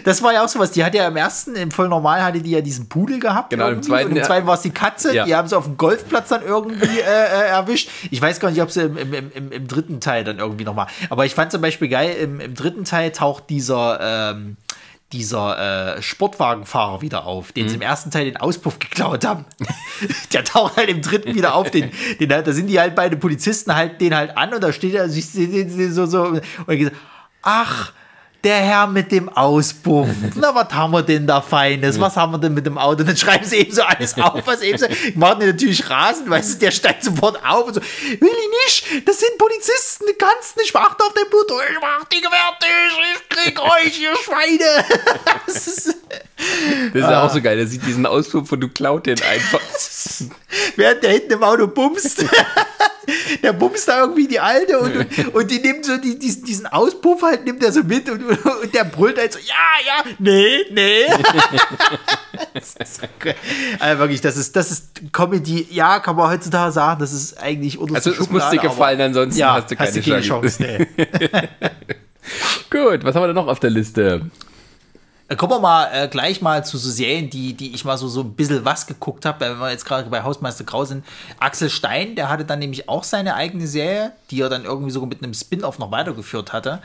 [0.04, 0.70] Das war ja auch sowas.
[0.70, 3.50] Die hat ja im ersten, im voll normal hatte die ja diesen Pudel gehabt.
[3.50, 4.24] Genau, im zweiten, Und im ja.
[4.24, 5.14] zweiten war es die Katze.
[5.14, 5.24] Ja.
[5.24, 7.88] Die haben sie auf dem Golfplatz dann irgendwie äh, äh, erwischt.
[8.10, 10.88] Ich weiß gar nicht, ob sie im, im, im, im dritten Teil dann irgendwie nochmal.
[11.08, 13.98] Aber ich fand zum Beispiel geil, im, im dritten Teil taucht dieser.
[14.02, 14.56] Ähm,
[15.12, 17.68] dieser äh, Sportwagenfahrer wieder auf, den Mhm.
[17.68, 19.44] sie im ersten Teil den Auspuff geklaut haben.
[20.32, 21.70] Der taucht halt im dritten wieder auf.
[21.70, 24.94] Den, den, da sind die halt beide Polizisten halt den halt an und da steht
[24.94, 26.96] er sich so, so und gesagt,
[27.42, 27.92] ach,
[28.44, 30.08] der Herr mit dem Auspuff.
[30.34, 31.98] Na, was haben wir denn da Feines?
[31.98, 33.00] Was haben wir denn mit dem Auto?
[33.00, 34.86] Und dann schreiben sie eben so alles auf, was eben so.
[35.14, 37.80] Machen die natürlich rasend, weißt du, der steigt sofort auf und so.
[37.80, 41.46] Will ich nicht, das sind Polizisten, du kannst nicht, achte auf dein Blut.
[41.70, 44.84] Ich mach die fertig, ich krieg euch, ihr Schweine.
[45.46, 47.56] Das ist, Das ist ja auch so geil.
[47.56, 49.60] Der sieht diesen Auspuff und du klaut den einfach.
[50.76, 52.24] während der hinten im Auto bumst.
[53.42, 56.66] Der bumst da irgendwie die Alte und, und, und die nimmt so die, diesen, diesen
[56.66, 59.54] Auspuff halt, nimmt er so mit und, und der brüllt halt so, ja,
[59.86, 61.06] ja, nee, nee.
[62.54, 63.34] das ist so geil.
[63.78, 67.78] Also wirklich, das ist, das ist Comedy, ja, kann man heutzutage sagen, das ist eigentlich
[67.78, 70.62] unterste Also es muss dir gefallen, aber- ansonsten ja, hast du keine Chance.
[70.62, 70.86] nee.
[72.70, 74.30] Gut, was haben wir denn noch auf der Liste?
[75.28, 78.08] Äh, Kommen wir mal äh, gleich mal zu so Serien, die, die ich mal so,
[78.08, 81.04] so ein bisschen was geguckt habe, wenn wir jetzt gerade bei Hausmeister Grau sind.
[81.40, 85.08] Axel Stein, der hatte dann nämlich auch seine eigene Serie, die er dann irgendwie sogar
[85.08, 86.82] mit einem Spin-off noch weitergeführt hatte.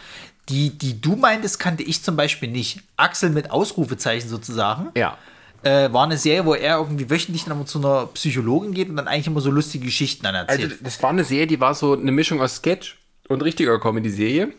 [0.48, 2.80] Die, die du meintest, kannte ich zum Beispiel nicht.
[2.98, 4.90] Axel mit Ausrufezeichen sozusagen.
[4.96, 5.18] Ja.
[5.62, 9.10] Äh, war eine Serie, wo er irgendwie wöchentlich dann zu einer Psychologin geht und dann
[9.10, 10.80] eigentlich immer so lustige Geschichten dann Also erzählt.
[10.82, 14.54] das war eine Serie, die war so eine Mischung aus Sketch und richtiger Comedy-Serie.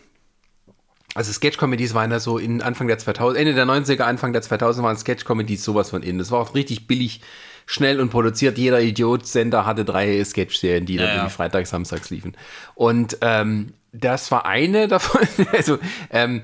[1.14, 4.84] Also Sketch-Comedies waren ja so in Anfang der 2000, Ende der 90er, Anfang der 2000
[4.84, 6.18] waren Sketch-Comedies sowas von innen.
[6.18, 7.20] Das war auch richtig billig,
[7.66, 8.58] schnell und produziert.
[8.58, 11.14] Jeder Idiot-Sender hatte drei Sketch-Serien, die dann ja.
[11.14, 12.36] irgendwie freitags, samstags liefen.
[12.74, 15.26] Und ähm, das war eine davon.
[15.52, 15.78] also,
[16.10, 16.42] ähm,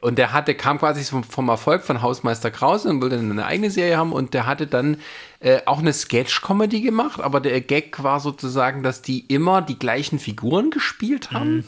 [0.00, 3.44] und der hatte, kam quasi vom, vom Erfolg von Hausmeister Krause und wollte dann eine
[3.44, 4.96] eigene Serie haben und der hatte dann
[5.40, 10.18] äh, auch eine Sketch-Comedy gemacht, aber der Gag war sozusagen, dass die immer die gleichen
[10.18, 11.64] Figuren gespielt haben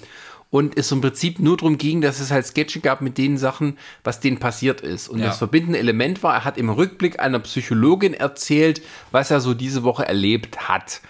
[0.53, 3.79] und es im Prinzip nur darum ging, dass es halt Sketche gab mit den Sachen,
[4.05, 5.09] was denen passiert ist.
[5.09, 5.29] Und Ja.
[5.29, 8.83] das verbindende Element war, er hat im Rückblick einer Psychologin erzählt,
[9.13, 11.01] was er so diese Woche erlebt hat.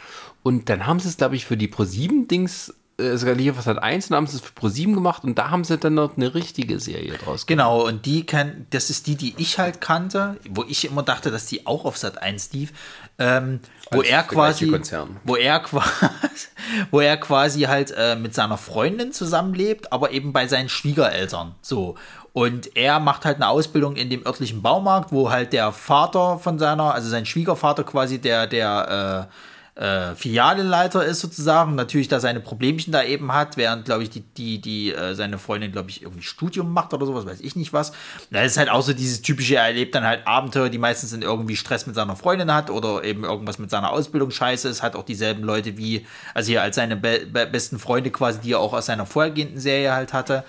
[0.44, 3.82] Und dann haben sie es, glaube ich, für die Pro7-Dings, äh, sogar hier was hat
[3.82, 6.34] eins, und haben sie es für Pro7 gemacht und da haben sie dann noch eine
[6.36, 7.46] richtige Serie draus gemacht.
[7.48, 11.32] Genau, und die kann, das ist die, die ich halt kannte, wo ich immer dachte,
[11.32, 12.72] dass die auch auf Sat 1 lief,
[13.18, 13.58] ähm,
[13.92, 15.16] wo er quasi, Konzern.
[15.24, 15.88] wo er quasi,
[16.90, 21.96] wo er quasi halt äh, mit seiner Freundin zusammenlebt, aber eben bei seinen Schwiegereltern, so.
[22.34, 26.58] Und er macht halt eine Ausbildung in dem örtlichen Baumarkt, wo halt der Vater von
[26.58, 32.40] seiner, also sein Schwiegervater quasi der, der, äh, äh, Filialeleiter ist sozusagen, natürlich da seine
[32.40, 36.02] Problemchen da eben hat, während, glaube ich, die, die, die, äh, seine Freundin, glaube ich,
[36.02, 37.92] irgendwie Studium macht oder sowas, weiß ich nicht was.
[38.30, 41.22] Das ist halt auch so dieses typische, er erlebt dann halt Abenteuer, die meistens in
[41.22, 44.94] irgendwie Stress mit seiner Freundin hat oder eben irgendwas mit seiner Ausbildung scheiße ist, hat
[44.94, 48.60] auch dieselben Leute wie, also hier als seine be be besten Freunde quasi, die er
[48.60, 50.44] auch aus seiner vorhergehenden Serie halt hatte.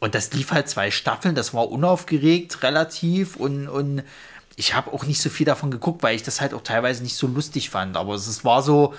[0.00, 4.02] Und das lief halt zwei Staffeln, das war unaufgeregt relativ und, und
[4.58, 7.14] ich habe auch nicht so viel davon geguckt, weil ich das halt auch teilweise nicht
[7.14, 7.96] so lustig fand.
[7.96, 8.92] Aber es, war so,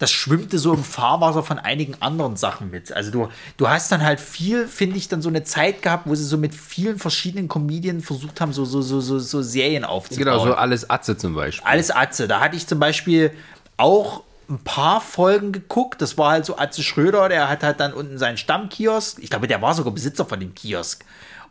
[0.00, 2.90] das schwimmte so im Fahrwasser von einigen anderen Sachen mit.
[2.90, 6.16] Also du, du hast dann halt viel, finde ich, dann so eine Zeit gehabt, wo
[6.16, 10.24] sie so mit vielen verschiedenen Comedien versucht haben, so, so, so, so, so Serien aufzubauen.
[10.24, 11.64] Genau, so alles Atze zum Beispiel.
[11.64, 12.26] Alles Atze.
[12.26, 13.30] Da hatte ich zum Beispiel
[13.76, 16.02] auch ein paar Folgen geguckt.
[16.02, 19.22] Das war halt so Atze Schröder, der hat halt dann unten seinen Stammkiosk.
[19.22, 21.04] Ich glaube, der war sogar Besitzer von dem Kiosk.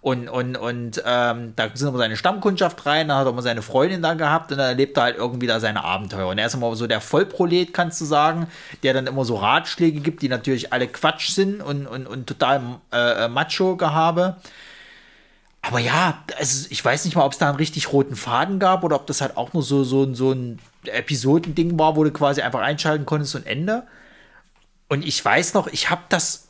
[0.04, 3.62] Und, und, und ähm, da sind immer seine Stammkundschaft rein, da hat er immer seine
[3.62, 6.28] Freundin da gehabt und dann erlebt er halt irgendwie da seine Abenteuer.
[6.28, 8.48] Und er ist immer so der Vollprolet, kannst du sagen,
[8.84, 12.82] der dann immer so Ratschläge gibt, die natürlich alle Quatsch sind und, und, und total
[12.92, 14.36] äh, Macho-Gehabe.
[15.62, 18.84] Aber ja, also ich weiß nicht mal, ob es da einen richtig roten Faden gab
[18.84, 22.42] oder ob das halt auch nur so, so, so ein Episodending war, wo du quasi
[22.42, 23.84] einfach einschalten konntest und Ende.
[24.90, 26.50] Und ich weiß noch, ich habe das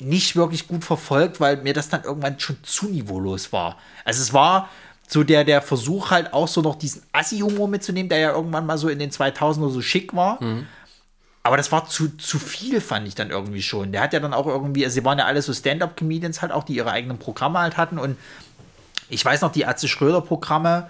[0.00, 3.78] nicht wirklich gut verfolgt, weil mir das dann irgendwann schon zu niveaulos war.
[4.04, 4.68] Also es war
[5.06, 8.78] so der, der Versuch halt auch so noch diesen Assi-Humor mitzunehmen, der ja irgendwann mal
[8.78, 10.42] so in den 2000er so schick war.
[10.42, 10.66] Mhm.
[11.44, 13.92] Aber das war zu, zu viel, fand ich dann irgendwie schon.
[13.92, 16.64] Der hat ja dann auch irgendwie, also sie waren ja alle so Stand-Up-Comedians halt auch,
[16.64, 17.98] die ihre eigenen Programme halt hatten.
[17.98, 18.16] Und
[19.08, 20.88] ich weiß noch, die Atze Schröder-Programme,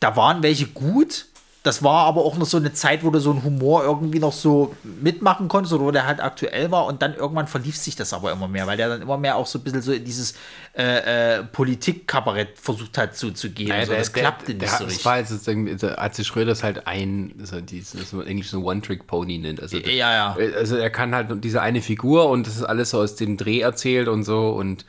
[0.00, 1.26] da waren welche gut,
[1.68, 4.32] das war aber auch noch so eine Zeit, wo du so einen Humor irgendwie noch
[4.32, 8.14] so mitmachen konntest oder wo der halt aktuell war und dann irgendwann verlief sich das
[8.14, 10.32] aber immer mehr, weil der dann immer mehr auch so ein bisschen so in dieses
[10.74, 13.68] äh, äh, Politik-Kabarett versucht hat zu, zu gehen.
[13.68, 15.04] Naja, also, der, das klappte der, nicht der, so das richtig.
[15.04, 18.64] war jetzt sozusagen, also Schröder ist halt ein, also dieses, was man im Englischen so
[18.64, 19.60] One-Trick-Pony nennt.
[19.60, 20.36] Also, Ja, ja.
[20.56, 23.60] Also er kann halt diese eine Figur und das ist alles so aus dem Dreh
[23.60, 24.86] erzählt und so und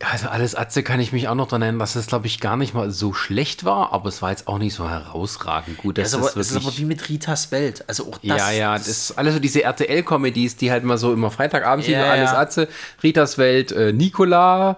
[0.00, 2.56] also alles Atze kann ich mich auch noch dran erinnern, dass das glaube ich gar
[2.56, 5.98] nicht mal so schlecht war, aber es war jetzt auch nicht so herausragend gut.
[5.98, 7.84] Das Das ist, aber, ist das ist aber wie mit Ritas Welt.
[7.88, 8.38] Also auch das.
[8.38, 11.98] ja, ja, das, ist alles so diese RTL-Comedies, die halt mal so immer Freitagabends Ja,
[11.98, 12.38] liefen, alles ja.
[12.38, 12.68] Atze,
[13.02, 14.76] Ritas Welt, äh, Nicola,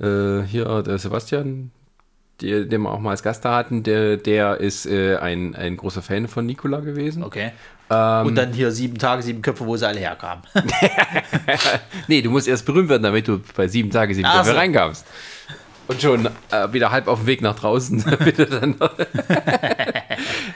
[0.00, 1.70] äh, hier der Sebastian,
[2.40, 5.76] die, den wir auch mal als Gast da hatten, der, der ist äh, ein, ein
[5.76, 7.22] großer Fan von Nicola gewesen.
[7.22, 7.52] Okay.
[7.88, 10.42] Ähm, und dann hier sieben Tage, sieben Köpfe, wo sie alle herkamen.
[12.08, 14.56] Nee, du musst erst berühmt werden, damit du bei sieben Tage sieben Ach Köpfe so.
[14.56, 15.04] reinkamst.
[15.88, 18.00] Und schon äh, wieder halb auf dem Weg nach draußen.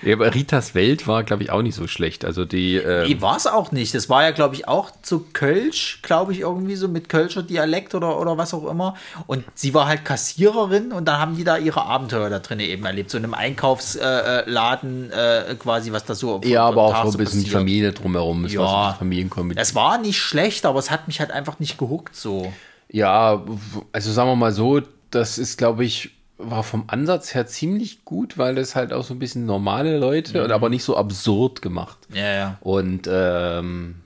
[0.02, 2.24] ja, aber Ritas Welt war, glaube ich, auch nicht so schlecht.
[2.24, 2.76] Also die.
[2.76, 3.94] Ähm, Nee, war es auch nicht.
[3.94, 7.94] Das war ja, glaube ich, auch zu Kölsch, glaube ich, irgendwie so mit Kölscher Dialekt
[7.94, 8.94] oder, oder was auch immer.
[9.26, 12.84] Und sie war halt Kassiererin und dann haben die da ihre Abenteuer da drin eben
[12.84, 13.10] erlebt.
[13.10, 17.18] So in einem Einkaufsladen äh, quasi, was da so auf ja, aber Tag auch so
[17.18, 17.56] ein bisschen passiert.
[17.56, 18.44] Familie drumherum.
[18.46, 18.60] Es Ja.
[18.62, 19.60] war so Familienkomödie.
[19.60, 22.52] Es war nicht schlecht, aber es hat mich halt einfach nicht gehuckt so.
[22.92, 23.42] Ja,
[23.92, 28.38] also sagen wir mal so, das ist, glaube ich, war vom Ansatz her ziemlich gut,
[28.38, 30.50] weil das halt auch so ein bisschen normale Leute, Mhm.
[30.52, 31.98] aber nicht so absurd gemacht.
[32.14, 32.58] Ja, ja.
[32.60, 33.96] Und ähm,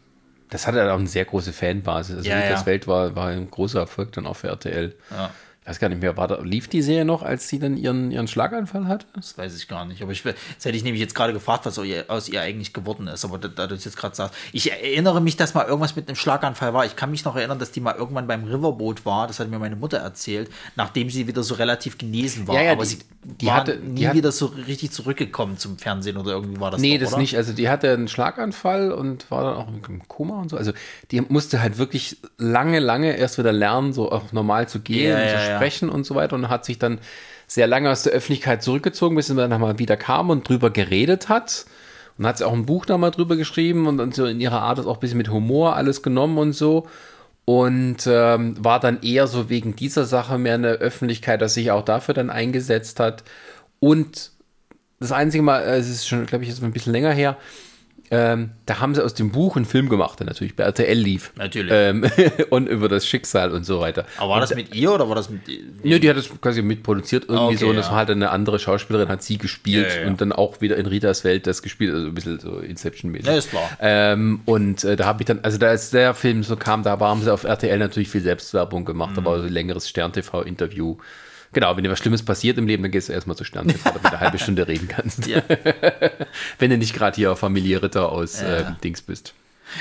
[0.50, 2.16] das hatte halt auch eine sehr große Fanbasis.
[2.16, 2.66] Also Ja, ja.
[2.66, 4.94] Welt war, war ein großer Erfolg dann auch für RTL.
[5.10, 5.30] Ja.
[5.64, 8.10] Ich weiß gar nicht mehr, war da, lief die Serie noch, als sie dann ihren,
[8.10, 9.06] ihren Schlaganfall hatte?
[9.14, 10.02] Das weiß ich gar nicht.
[10.02, 13.24] Aber ich, das hätte ich nämlich jetzt gerade gefragt, was aus ihr- eigentlich geworden ist.
[13.24, 14.34] Aber da, du es jetzt gerade sagst.
[14.52, 16.84] Ich erinnere mich, dass mal irgendwas mit einem Schlaganfall war.
[16.84, 19.26] Ich kann mich noch erinnern, dass die mal irgendwann beim Riverboat war.
[19.26, 22.56] Das hat mir meine Mutter erzählt, nachdem sie wieder so relativ genesen war.
[22.56, 22.98] Ja, ja, Aber die- sie
[23.40, 26.80] die war hatte- nie hat- wieder so richtig zurückgekommen zum Fernsehen oder irgendwie war das
[26.82, 27.22] Nee, doch, das oder?
[27.22, 27.38] nicht.
[27.38, 30.58] Also die hatte einen Schlaganfall und war dann auch im Koma und so.
[30.58, 30.72] Also
[31.10, 35.53] die musste halt wirklich lange, lange erst wieder lernen, so auch normal zu gehen Ja,
[35.56, 36.98] sprechen und so weiter und hat sich dann
[37.46, 41.28] sehr lange aus der Öffentlichkeit zurückgezogen, bis sie dann nochmal wieder kam und drüber geredet
[41.28, 41.66] hat.
[42.16, 44.78] Und hat sie auch ein Buch nochmal drüber geschrieben und dann so in ihrer Art
[44.78, 46.86] ist auch ein bisschen mit Humor alles genommen und so.
[47.44, 51.70] Und ähm, war dann eher so wegen dieser Sache mehr in der Öffentlichkeit, dass sich
[51.70, 53.24] auch dafür dann eingesetzt hat.
[53.80, 54.30] Und
[55.00, 57.36] das einzige Mal, äh, es ist schon, glaube ich, jetzt ein bisschen länger her,
[58.14, 61.32] ähm, da haben sie aus dem Buch einen Film gemacht, der natürlich bei RTL lief.
[61.36, 61.72] Natürlich.
[61.74, 62.04] Ähm,
[62.50, 64.06] und über das Schicksal und so weiter.
[64.18, 65.40] Aber war das mit ihr oder war das mit.
[65.82, 67.90] Nö, die hat das quasi mitproduziert irgendwie Okay, so und das ja.
[67.92, 70.08] war halt eine andere Schauspielerin, hat sie gespielt Ja, ja, ja.
[70.08, 73.26] und dann auch wieder in Ritas Welt das gespielt, also ein bisschen so Inception-mäßig.
[73.26, 73.68] Ja, ist klar.
[73.80, 76.98] Ähm, und äh, da habe ich dann, also da als der Film so kam, da
[76.98, 79.18] haben sie auf RTL natürlich viel Selbstwerbung gemacht, Mhm.
[79.18, 80.96] aber so ein längeres Stern-TV-Interview.
[81.54, 83.88] Genau, wenn dir was Schlimmes passiert im Leben, dann gehst du erstmal zu Stern TV,
[83.88, 85.26] damit du eine halbe Stunde reden kannst.
[85.26, 85.42] Ja.
[86.58, 89.34] Wenn du nicht gerade hier Familie Ritter aus äh, Dings bist.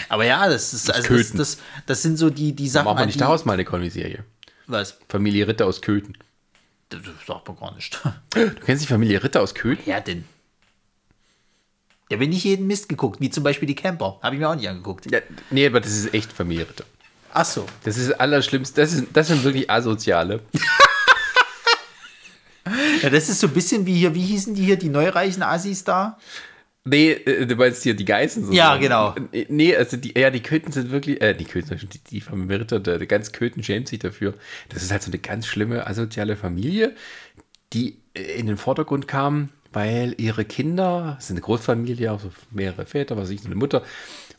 [0.08, 0.94] Aber ja, das ist.
[0.94, 2.86] Also das, das, das sind so die, die Sachen.
[2.86, 4.24] Machen wir an nicht daraus mal eine Comedy-Serie.
[4.68, 4.98] Was?
[5.10, 6.18] Familie Ritter aus Köthen.
[6.90, 8.00] Das sagt man gar nicht.
[8.34, 9.84] Du kennst die Familie Ritter aus Köthen?
[9.86, 10.26] Wer denn?
[12.10, 14.20] Da bin ich jeden Mist geguckt, wie zum Beispiel die Camper.
[14.22, 15.12] Habe ich mir auch nicht angeguckt.
[15.12, 15.20] Ja,
[15.50, 16.86] nee, aber das ist echt Familie Ritter.
[17.34, 17.66] Ach so.
[17.84, 18.80] Das ist das Allerschlimmste.
[18.80, 20.42] Das, ist, das sind wirklich Asoziale.
[23.04, 25.84] Ja, das ist so ein bisschen wie hier, wie hießen die hier, die neureichen Assis
[25.84, 26.18] da?
[26.86, 28.52] Nee, äh, du meinst hier die Geißen.
[28.54, 29.14] Ja, genau.
[29.34, 32.80] Äh, Nee, also die, ja, die Köthen sind wirklich, äh, die Köthen, die, die Ritter,
[32.80, 34.34] der, ganz Köthen schämt sich dafür.
[34.70, 36.96] Das ist halt so eine ganz schlimme, asoziale Familie,
[37.74, 43.18] die in den Vordergrund kam, weil ihre Kinder, es ist eine Großfamilie, also mehrere Väter,
[43.18, 43.84] was ich, so eine Mutter,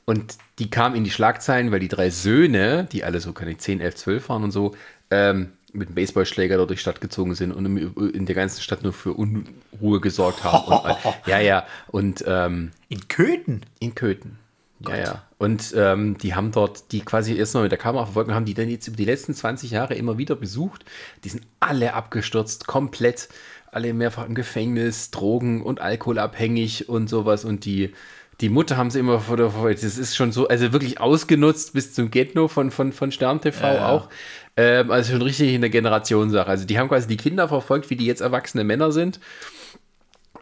[0.07, 3.59] und die kamen in die Schlagzeilen, weil die drei Söhne, die alle so, keine ich,
[3.59, 4.75] 10, 11, 12 waren und so,
[5.11, 8.93] ähm, mit einem Baseballschläger durch die Stadt gezogen sind und in der ganzen Stadt nur
[8.93, 10.73] für Unruhe gesorgt haben.
[10.73, 10.97] Und,
[11.27, 11.67] ja, ja.
[11.89, 13.67] Und ähm, In Köthen?
[13.81, 14.39] in Köthen.
[14.81, 15.23] Ja, ja.
[15.39, 18.55] Und ähm, die haben dort, die quasi erst mal mit der Kamera verfolgt haben die
[18.55, 20.85] dann jetzt über die letzten 20 Jahre immer wieder besucht.
[21.23, 23.29] Die sind alle abgestürzt, komplett,
[23.71, 27.45] alle mehrfach im Gefängnis, Drogen- und Alkoholabhängig und sowas.
[27.45, 27.93] Und die,
[28.41, 31.95] die Mutter haben sie immer vor der Das ist schon so, also wirklich ausgenutzt bis
[31.95, 33.89] zum Getno von, von, von Stern TV Ja.
[33.89, 34.09] auch.
[34.57, 36.49] Ähm, also schon richtig eine Generationssache.
[36.49, 39.21] Also die haben quasi die Kinder verfolgt, wie die jetzt erwachsene Männer sind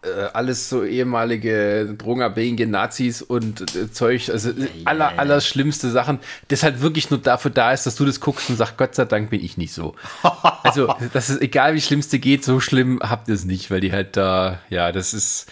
[0.02, 6.18] äh, alles so ehemalige drogenabhängige Nazis und äh, Zeug, also äh, aller, aller schlimmste Sachen,
[6.48, 9.04] das halt wirklich nur dafür da ist, dass du das guckst und sagst, Gott sei
[9.04, 9.94] Dank bin ich nicht so.
[10.64, 13.92] Also, das ist egal, wie schlimmste geht, so schlimm habt ihr es nicht, weil die
[13.92, 15.46] halt da, ja, das ist,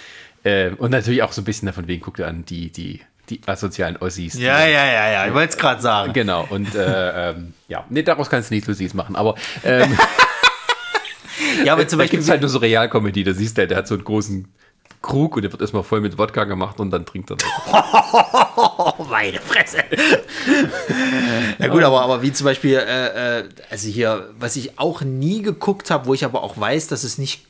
[0.45, 3.97] äh, und natürlich auch so ein bisschen davon wegen, guckt an, die, die, die asozialen
[3.99, 4.35] Ossis.
[4.35, 5.27] Ja, ja, ja, ja.
[5.27, 6.13] Ich wollte es gerade sagen.
[6.13, 9.35] Genau, und äh, ähm, ja, nee, daraus kannst du nichts Lustiges machen, aber
[9.65, 9.97] ähm,
[11.65, 12.19] Ja, aber zum da Beispiel.
[12.19, 14.49] gibt es halt nur so Realkomödie, da siehst du, der hat so einen großen
[15.03, 17.49] Krug und der wird erstmal voll mit Wodka gemacht und dann trinkt er das.
[18.57, 19.79] Oh, meine Fresse.
[21.59, 25.41] Na gut, aber, aber wie zum Beispiel, äh, äh, also hier, was ich auch nie
[25.41, 27.47] geguckt habe, wo ich aber auch weiß, dass es nicht,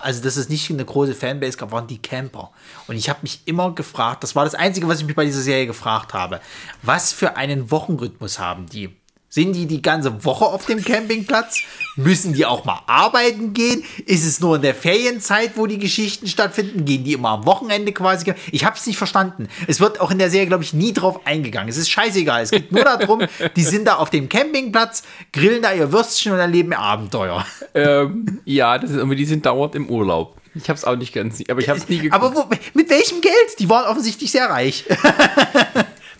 [0.00, 2.50] also dass es nicht eine große Fanbase gab, waren die Camper.
[2.86, 5.40] Und ich habe mich immer gefragt, das war das Einzige, was ich mich bei dieser
[5.40, 6.40] Serie gefragt habe,
[6.82, 8.94] was für einen Wochenrhythmus haben die?
[9.36, 11.60] Sind die die ganze Woche auf dem Campingplatz?
[11.94, 13.84] Müssen die auch mal arbeiten gehen?
[14.06, 16.86] Ist es nur in der Ferienzeit, wo die Geschichten stattfinden?
[16.86, 18.32] Gehen die immer am Wochenende quasi?
[18.50, 19.48] Ich habe es nicht verstanden.
[19.66, 21.68] Es wird auch in der Serie, glaube ich, nie drauf eingegangen.
[21.68, 22.44] Es ist scheißegal.
[22.44, 23.26] Es geht nur darum,
[23.56, 25.02] die sind da auf dem Campingplatz,
[25.34, 27.44] grillen da ihr Würstchen und erleben ihr Abenteuer.
[27.74, 30.40] ähm, ja, das ist, aber die sind dauernd im Urlaub.
[30.54, 32.14] Ich habe es auch nicht ganz, aber ich habe es nie geguckt.
[32.14, 33.34] Aber wo, mit welchem Geld?
[33.58, 34.86] Die waren offensichtlich sehr reich.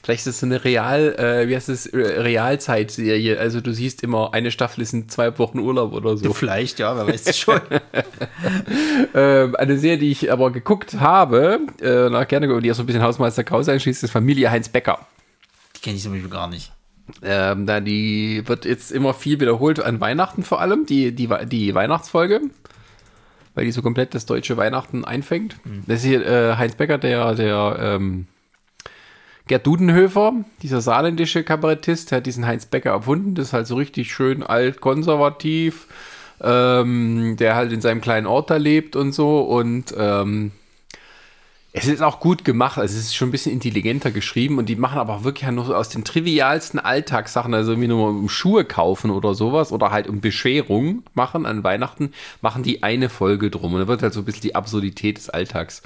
[0.07, 3.41] Vielleicht ist es so eine Real, äh, wie heißt es, äh, Realzeitserie.
[3.41, 6.33] Also du siehst immer, eine Staffel ist in zwei Wochen Urlaub oder so.
[6.33, 7.61] Vielleicht, ja, wer weiß das schon.
[9.15, 12.87] Ähm, eine Serie, die ich aber geguckt habe, äh, nach gerne, die auch so ein
[12.87, 15.01] bisschen Hausmeister Kraus einschließt, ist Familie Heinz Becker.
[15.75, 16.73] Die kenne ich zum Beispiel gar nicht.
[17.23, 21.75] Ähm, da die wird jetzt immer viel wiederholt an Weihnachten vor allem, die, die, die
[21.75, 22.43] Weihnachtsfolge,
[23.55, 25.57] weil die so komplett das deutsche Weihnachten einfängt.
[25.87, 28.27] Das ist hier äh, Heinz Becker, der, der ähm,
[29.49, 30.33] Gerd Dudenhöfer,
[30.63, 33.35] dieser saarländische Kabarettist, hat diesen Heinz Becker erfunden.
[33.35, 35.87] Das ist halt so richtig schön alt, konservativ,
[36.41, 40.53] ähm, der halt in seinem kleinen Ort da lebt und so und ähm,
[41.79, 44.77] es ist auch gut gemacht, also es ist schon ein bisschen intelligenter geschrieben und die
[44.77, 48.65] machen aber auch wirklich nur so aus den trivialsten Alltagssachen, also irgendwie nur um Schuhe
[48.65, 53.75] kaufen oder sowas oder halt um Bescherung machen an Weihnachten, machen die eine Folge drum
[53.75, 55.83] und da wird halt so ein bisschen die Absurdität des Alltags.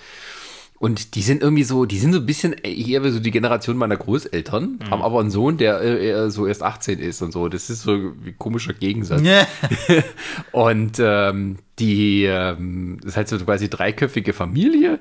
[0.80, 3.76] Und die sind irgendwie so, die sind so ein bisschen eher wie so die Generation
[3.76, 7.50] meiner Großeltern, haben aber einen Sohn, der äh, so erst 18 ist und so.
[7.50, 9.20] Das ist so ein komischer Gegensatz.
[10.52, 14.98] Und ähm, die ähm, das ist halt so quasi dreiköpfige Familie.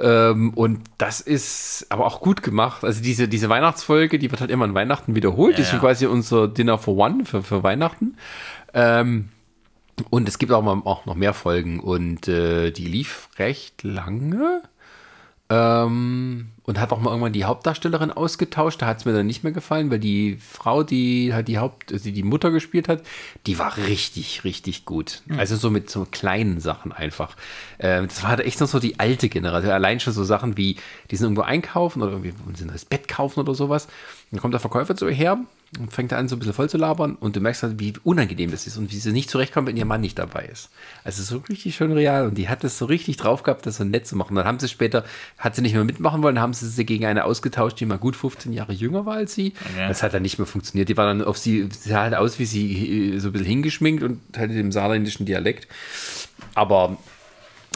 [0.00, 2.82] Ähm, und das ist aber auch gut gemacht.
[2.84, 5.58] Also diese, diese Weihnachtsfolge, die wird halt immer an Weihnachten wiederholt.
[5.58, 5.78] die ist Ja.
[5.78, 8.16] quasi unser Dinner for One für, für Weihnachten.
[8.74, 9.28] Ähm,
[10.08, 11.78] und es gibt auch, mal, auch noch mehr Folgen.
[11.80, 14.62] Und äh, die lief recht lange.
[15.50, 18.80] Ähm, und hat auch mal irgendwann die Hauptdarstellerin ausgetauscht.
[18.80, 21.92] Da hat es mir dann nicht mehr gefallen, weil die Frau, die halt die Haupt,
[21.92, 23.02] also die, die Mutter gespielt hat,
[23.48, 25.22] die war richtig, richtig gut.
[25.36, 27.36] Also so mit so kleinen Sachen einfach.
[27.80, 29.72] Ähm, das war halt echt noch so die alte Generation.
[29.72, 30.76] Allein schon so Sachen wie,
[31.10, 33.88] die sind irgendwo einkaufen oder irgendwie ein neues Bett kaufen oder sowas.
[34.30, 35.38] Dann kommt der Verkäufer zu ihr her
[35.78, 38.50] und fängt an, so ein bisschen voll zu labern und du merkst halt, wie unangenehm
[38.52, 40.70] das ist und wie sie nicht zurechtkommt, wenn ihr Mann nicht dabei ist.
[41.02, 43.84] Also so richtig schön real und die hat es so richtig drauf gehabt, das so
[43.84, 44.36] nett zu machen.
[44.36, 45.04] Dann haben sie später,
[45.38, 48.14] hat sie nicht mehr mitmachen wollen, haben sie sie gegen eine ausgetauscht, die mal gut
[48.14, 49.52] 15 Jahre jünger war als sie.
[49.64, 49.88] Okay.
[49.88, 50.88] Das hat dann nicht mehr funktioniert.
[50.88, 54.20] Die war dann auf sie, sah halt aus wie sie so ein bisschen hingeschminkt und
[54.36, 55.66] halt im saarländischen Dialekt.
[56.54, 56.98] Aber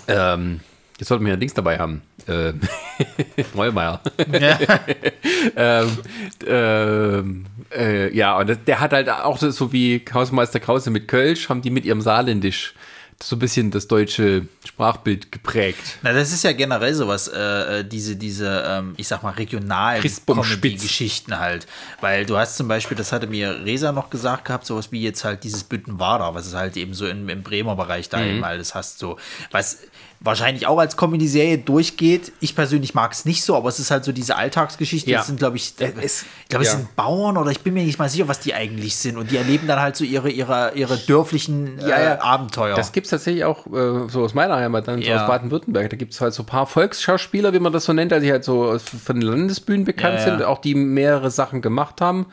[0.07, 0.61] ähm,
[0.99, 2.03] jetzt sollten wir ja Dings dabei haben.
[2.27, 2.61] Ähm,
[3.55, 4.01] Neumeier.
[5.57, 5.99] ähm,
[6.47, 7.47] ähm,
[7.77, 11.49] äh, ja, und das, der hat halt auch das, so wie Hausmeister Krause mit Kölsch,
[11.49, 12.75] haben die mit ihrem Saarländisch
[13.23, 15.99] so ein bisschen das deutsche Sprachbild geprägt.
[16.03, 20.03] Na, das ist ja generell sowas, äh, äh, diese, diese, ähm, ich sag mal, regionalen.
[20.27, 21.67] Comedy-Geschichten halt.
[22.01, 25.25] Weil du hast zum Beispiel, das hatte mir Resa noch gesagt gehabt, sowas wie jetzt
[25.25, 28.75] halt dieses Büttenwader, was es halt eben so im, im Bremer Bereich da eben alles
[28.75, 29.17] hast, so.
[29.51, 29.79] Was,
[30.25, 32.33] wahrscheinlich auch als Comedy-Serie durchgeht.
[32.41, 35.11] Ich persönlich mag es nicht so, aber es ist halt so diese Alltagsgeschichte.
[35.11, 35.19] Ja.
[35.19, 36.79] Das sind, glaube ich, Es- ich glaube, es ja.
[36.79, 39.19] sind Bauern oder ich bin mir nicht mal sicher, was die eigentlich sind.
[39.19, 42.21] Und die erleben dann halt so ihre, ihre, ihre dörflichen Ja, äh, ja.
[42.23, 42.75] Abenteuer.
[42.75, 45.91] Das gibt es tatsächlich auch äh, so aus meiner Heimat, dann so aus Baden-Württemberg.
[45.91, 48.33] Da gibt es halt so ein paar Volksschauspieler, wie man das so nennt, also die
[48.33, 52.27] halt so von den Landesbühnen bekannt sind, auch die mehrere Sachen gemacht haben.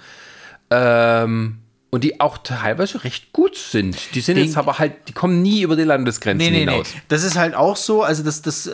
[0.69, 1.57] Ähm,
[1.91, 4.15] und die auch teilweise recht gut sind.
[4.15, 6.71] Die sind Den- jetzt aber halt, die kommen nie über die Landesgrenzen Nee, nee, nee.
[6.71, 6.87] hinaus.
[7.09, 8.01] Das ist halt auch so.
[8.01, 8.71] Also, das, das, äh,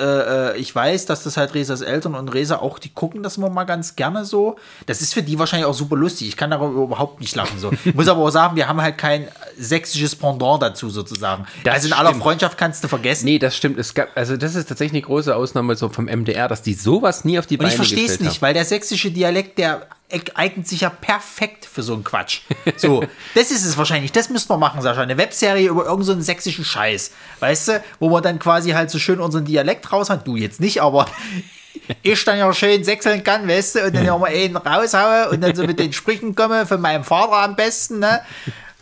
[0.53, 3.49] äh, ich weiß, dass das halt Resas Eltern und Resa auch, die gucken das immer
[3.49, 4.55] mal ganz gerne so.
[4.85, 6.27] Das ist für die wahrscheinlich auch super lustig.
[6.27, 7.57] Ich kann darüber überhaupt nicht lachen.
[7.59, 7.71] So.
[7.85, 9.27] Ich muss aber auch sagen, wir haben halt kein
[9.57, 11.47] sächsisches Pendant dazu sozusagen.
[11.63, 12.23] Das also in aller stimmt.
[12.23, 13.25] Freundschaft kannst du vergessen.
[13.25, 13.79] Nee, das stimmt.
[13.79, 17.25] Es gab, also das ist tatsächlich eine große Ausnahme so vom MDR, dass die sowas
[17.25, 19.87] nie auf die Und Beine ich verstehe es gestellt nicht, weil der sächsische Dialekt, der
[20.35, 22.41] eignet sich ja perfekt für so einen Quatsch.
[22.77, 23.03] So,
[23.35, 24.11] das ist es wahrscheinlich.
[24.11, 25.01] Das müssten wir machen, Sascha.
[25.01, 27.11] Eine Webserie über irgendeinen so einen sächsischen Scheiß.
[27.39, 30.25] Weißt du, wo man dann quasi halt so schön unseren Dialekt raus hat.
[30.25, 31.07] Du jetzt nicht, aber
[32.03, 35.41] ich dann ja schön sächseln kann, weißt du, und dann ja mal einen raushaue und
[35.41, 38.21] dann so mit den Sprüchen komme, von meinem Vater am besten, ne?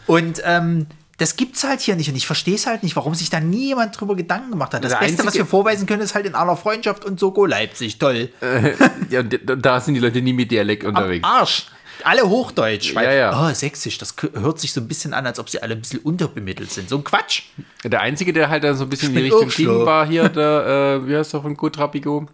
[0.07, 0.85] Und, ähm,
[1.17, 3.67] das gibt's halt hier nicht und ich verstehe es halt nicht, warum sich da nie
[3.67, 4.83] jemand drüber Gedanken gemacht hat.
[4.83, 7.45] Das Der Beste, was wir vorweisen können, ist halt in aller Freundschaft und so Go
[7.45, 7.97] Leipzig.
[7.97, 8.29] Toll.
[8.41, 8.91] hat.
[9.09, 11.25] Ja, da sind die Leute nie mit Dialekt unterwegs.
[11.27, 11.67] Arsch.
[12.03, 12.93] Alle Hochdeutsch.
[12.93, 13.49] Weil, Ja, ja.
[13.49, 15.99] Oh, sächsisch, das hört sich so ein bisschen an, als ob sie alle ein bisschen
[15.99, 16.89] unterbemittelt sind.
[16.89, 17.43] So ein Quatsch.
[17.83, 21.01] Der Einzige, der halt dann so ein bisschen in die Richtung ging, war hier der,
[21.01, 22.27] äh, wie heißt der von Gut Rapigo?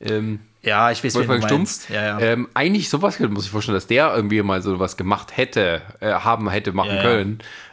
[0.00, 1.88] Ähm, Ja, ich weiß, wen Wolfgang du Stumpf.
[1.90, 2.20] Ja, ja.
[2.20, 6.12] Ähm, eigentlich sowas muss ich vorstellen, dass der irgendwie mal so was gemacht hätte, äh,
[6.12, 7.24] haben hätte machen Ja, ja.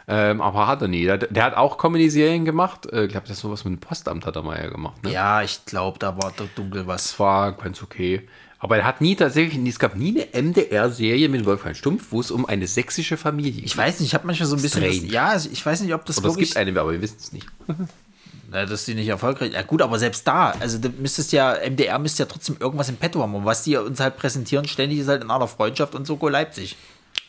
[0.06, 1.04] Ähm, aber hat er nie.
[1.04, 2.86] Der, der hat auch Comedy-Serien gemacht.
[2.92, 5.02] Äh, Ich glaube, das ist sowas mit dem Postamt hat er mal ja gemacht.
[5.02, 5.12] Ne?
[5.12, 7.04] ja, ich glaube, da war doch dunkel was.
[7.04, 8.28] Das war ganz okay.
[8.58, 12.30] Aber er hat nie tatsächlich, es gab nie eine MDR-Serie mit Wolfgang Stumpf, wo es
[12.30, 13.64] um eine sächsische Familie geht.
[13.64, 14.82] Ich weiß nicht, ich habe manchmal so ein bisschen.
[14.82, 17.32] Das, ja, ich weiß nicht, ob das Oder es gibt eine, aber wir wissen es
[17.32, 17.46] nicht.
[18.50, 19.52] Na, dass die nicht erfolgreich.
[19.52, 22.96] Ja, gut, aber selbst da, also du müsstest ja, MDR müsste ja trotzdem irgendwas im
[22.96, 23.34] Petto haben.
[23.34, 26.28] Und was die uns halt präsentieren, ständig ist halt in aller Freundschaft und so Go
[26.28, 26.76] Leipzig.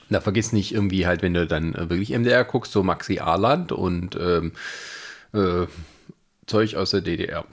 [0.10, 3.72] Na, vergiss nicht irgendwie halt, wenn du dann äh, wirklich MDR guckst, so Maxi Arland
[3.72, 4.52] und ähm,
[5.34, 5.68] äh,
[6.46, 7.46] Zeug aus der DDR.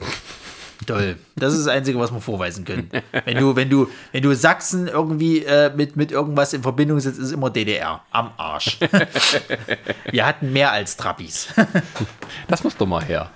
[0.86, 1.16] Toll.
[1.36, 2.90] Das ist das Einzige, was wir vorweisen können.
[3.24, 7.18] Wenn du, wenn du, wenn du Sachsen irgendwie äh, mit, mit irgendwas in Verbindung setzt,
[7.18, 8.02] ist immer DDR.
[8.10, 8.78] Am Arsch.
[10.10, 11.48] Wir hatten mehr als Trappis.
[12.48, 13.30] Das muss doch mal her.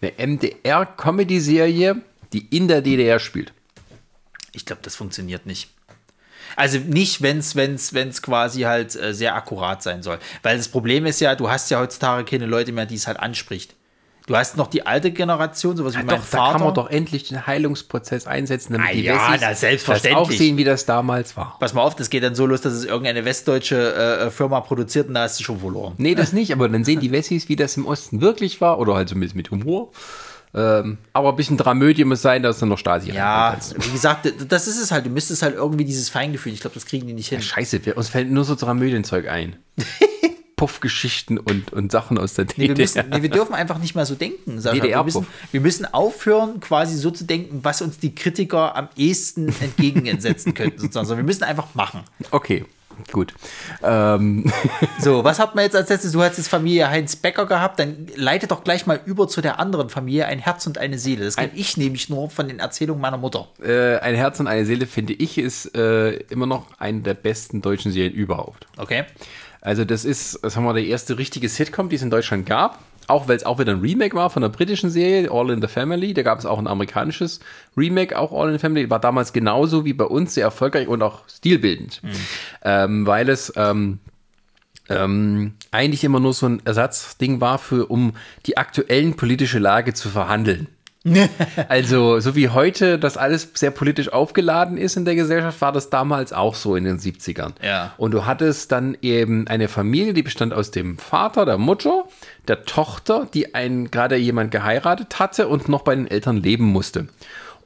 [0.00, 2.00] Eine MDR-Comedy-Serie,
[2.32, 3.52] die in der DDR spielt.
[4.52, 5.70] Ich glaube, das funktioniert nicht.
[6.60, 10.18] Also nicht, wenn es wenn's, wenn's quasi halt äh, sehr akkurat sein soll.
[10.42, 13.18] Weil das Problem ist ja, du hast ja heutzutage keine Leute mehr, die es halt
[13.18, 13.74] anspricht.
[14.26, 16.52] Du hast noch die alte Generation, sowas wie mein Doch, da Vater.
[16.52, 20.28] kann man doch endlich den Heilungsprozess einsetzen, damit Ah die ja, Wessis na, selbstverständlich.
[20.28, 21.56] das auch sehen, wie das damals war.
[21.58, 25.08] Pass mal auf, das geht dann so los, dass es irgendeine westdeutsche äh, Firma produziert
[25.08, 25.94] und da hast du schon verloren.
[25.96, 28.94] Nee, das nicht, aber dann sehen die Wessis, wie das im Osten wirklich war, oder
[28.94, 29.90] halt so mit, mit Humor.
[30.52, 34.66] Ähm, aber ein bisschen Dramödie muss sein, dass dann noch Stasi Ja, wie gesagt, das
[34.66, 35.06] ist es halt.
[35.06, 36.52] Du müsstest halt irgendwie dieses Feingefühl.
[36.52, 37.40] Ich glaube, das kriegen die nicht hin.
[37.40, 39.56] Scheiße, wir, uns fällt nur so Dramödienzeug ein.
[40.56, 42.82] Puffgeschichten und, und Sachen aus der Nee, wir, DDR.
[43.04, 44.60] müssen, nee, wir dürfen einfach nicht mehr so denken.
[44.60, 44.74] Sascha.
[44.74, 45.04] Wir, DDR-Puff.
[45.22, 50.52] müssen, wir müssen aufhören, quasi so zu denken, was uns die Kritiker am ehesten entgegensetzen
[50.54, 50.78] könnten.
[50.78, 51.04] Sozusagen.
[51.04, 52.02] Also wir müssen einfach machen.
[52.30, 52.66] Okay,
[53.10, 53.34] gut.
[53.82, 54.50] Ähm,
[54.98, 56.12] So, was hat man jetzt als letztes?
[56.12, 59.58] Du hast jetzt Familie Heinz Becker gehabt, dann leite doch gleich mal über zu der
[59.58, 61.24] anderen Familie, ein Herz und eine Seele.
[61.24, 63.48] Das kenne ich nämlich nur von den Erzählungen meiner Mutter.
[63.62, 67.62] äh, ein Herz und eine Seele, finde ich, ist äh, immer noch eine der besten
[67.62, 68.66] deutschen Serien überhaupt.
[68.76, 69.04] Okay?
[69.62, 72.78] Also das ist, sagen wir mal, der erste richtige Sitcom, die es in Deutschland gab.
[73.06, 75.68] Auch weil es auch wieder ein Remake war von der britischen Serie, All in the
[75.68, 76.14] Family.
[76.14, 77.40] Da gab es auch ein amerikanisches
[77.76, 78.88] Remake, auch All in the Family.
[78.88, 82.02] War damals genauso wie bei uns sehr erfolgreich und auch stilbildend.
[82.62, 83.98] Ähm, weil es ähm,
[84.90, 88.14] ähm, eigentlich immer nur so ein Ersatzding war, für, um
[88.46, 90.66] die aktuellen politische Lage zu verhandeln.
[91.68, 95.90] Also, so wie heute das alles sehr politisch aufgeladen ist in der Gesellschaft, war das
[95.90, 97.52] damals auch so in den 70ern.
[97.62, 97.94] Ja.
[97.96, 102.04] Und du hattest dann eben eine Familie, die bestand aus dem Vater, der Mutter,
[102.48, 107.08] der Tochter, die einen gerade jemand geheiratet hatte und noch bei den Eltern leben musste.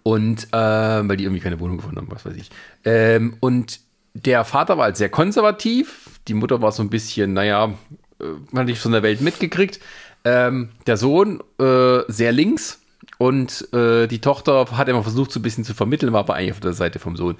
[0.02, 2.50] Und äh, weil die irgendwie keine Wohnung gefunden haben, was weiß ich.
[2.84, 3.80] Ähm, und
[4.12, 7.72] der Vater war halt sehr konservativ, die Mutter war so ein bisschen, naja,
[8.20, 9.80] äh, man hat nicht von der Welt mitgekriegt.
[10.26, 12.83] Ähm, der Sohn äh, sehr links
[13.18, 16.52] und äh, die Tochter hat immer versucht, so ein bisschen zu vermitteln, war aber eigentlich
[16.52, 17.36] auf der Seite vom Sohn.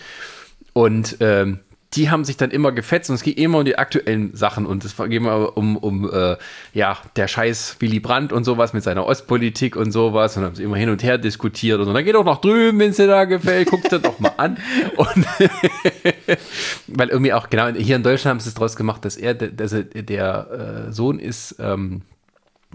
[0.73, 1.61] Und ähm,
[1.95, 4.85] die haben sich dann immer gefetzt und es ging immer um die aktuellen Sachen und
[4.85, 6.37] es ging immer um, um äh,
[6.73, 10.65] ja, der Scheiß Willy Brandt und sowas mit seiner Ostpolitik und sowas und haben sie
[10.65, 11.93] immer hin und her diskutiert und so.
[11.93, 14.57] Dann geht doch nach drüben, wenn es dir da gefällt, guckt das doch mal an.
[14.97, 15.25] Und
[16.89, 19.51] weil irgendwie auch, genau, hier in Deutschland haben sie es draus gemacht, dass er, der-
[19.61, 22.03] also der äh, Sohn ist, ähm,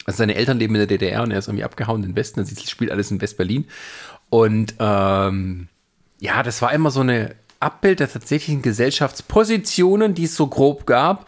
[0.05, 2.39] Also seine Eltern leben in der DDR und er ist irgendwie abgehauen in den Westen.
[2.39, 3.65] Also das spielt alles in West-Berlin.
[4.29, 5.67] Und ähm,
[6.19, 11.27] ja, das war immer so eine Abbild der tatsächlichen Gesellschaftspositionen, die es so grob gab.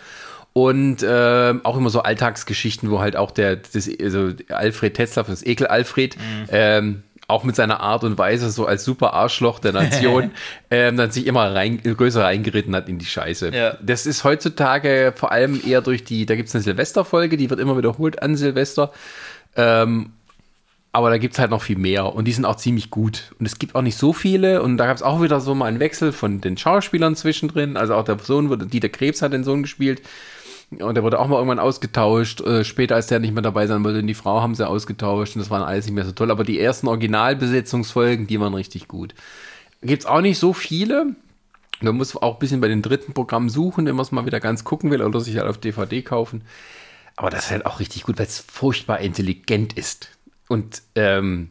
[0.53, 5.45] Und äh, auch immer so Alltagsgeschichten, wo halt auch der, das, also Alfred Tetzlaff, das
[5.45, 6.45] Ekel Alfred, mhm.
[6.49, 10.31] ähm, auch mit seiner Art und Weise, so als super Arschloch der Nation,
[10.69, 13.51] ähm, dann sich immer rein, größer reingeritten hat in die Scheiße.
[13.53, 13.77] Ja.
[13.81, 17.59] Das ist heutzutage vor allem eher durch die, da gibt es eine Silvesterfolge, die wird
[17.59, 18.91] immer wiederholt an Silvester.
[19.55, 20.11] Ähm,
[20.93, 23.33] aber da gibt es halt noch viel mehr und die sind auch ziemlich gut.
[23.39, 25.67] Und es gibt auch nicht so viele und da gab es auch wieder so mal
[25.67, 27.77] einen Wechsel von den Schauspielern zwischendrin.
[27.77, 30.01] Also auch der Sohn wurde, Dieter Krebs hat den Sohn gespielt.
[30.79, 32.41] Und der wurde auch mal irgendwann ausgetauscht.
[32.41, 35.35] Äh, später, als der nicht mehr dabei sein wollte, und die Frau haben sie ausgetauscht
[35.35, 36.31] und das waren alles nicht mehr so toll.
[36.31, 39.13] Aber die ersten Originalbesetzungsfolgen, die waren richtig gut.
[39.81, 41.15] Gibt es auch nicht so viele.
[41.81, 44.39] Man muss auch ein bisschen bei den dritten Programmen suchen, wenn man es mal wieder
[44.39, 46.43] ganz gucken will oder sich halt auf DVD kaufen.
[47.17, 50.09] Aber das ist halt auch richtig gut, weil es furchtbar intelligent ist.
[50.47, 51.49] Und ähm,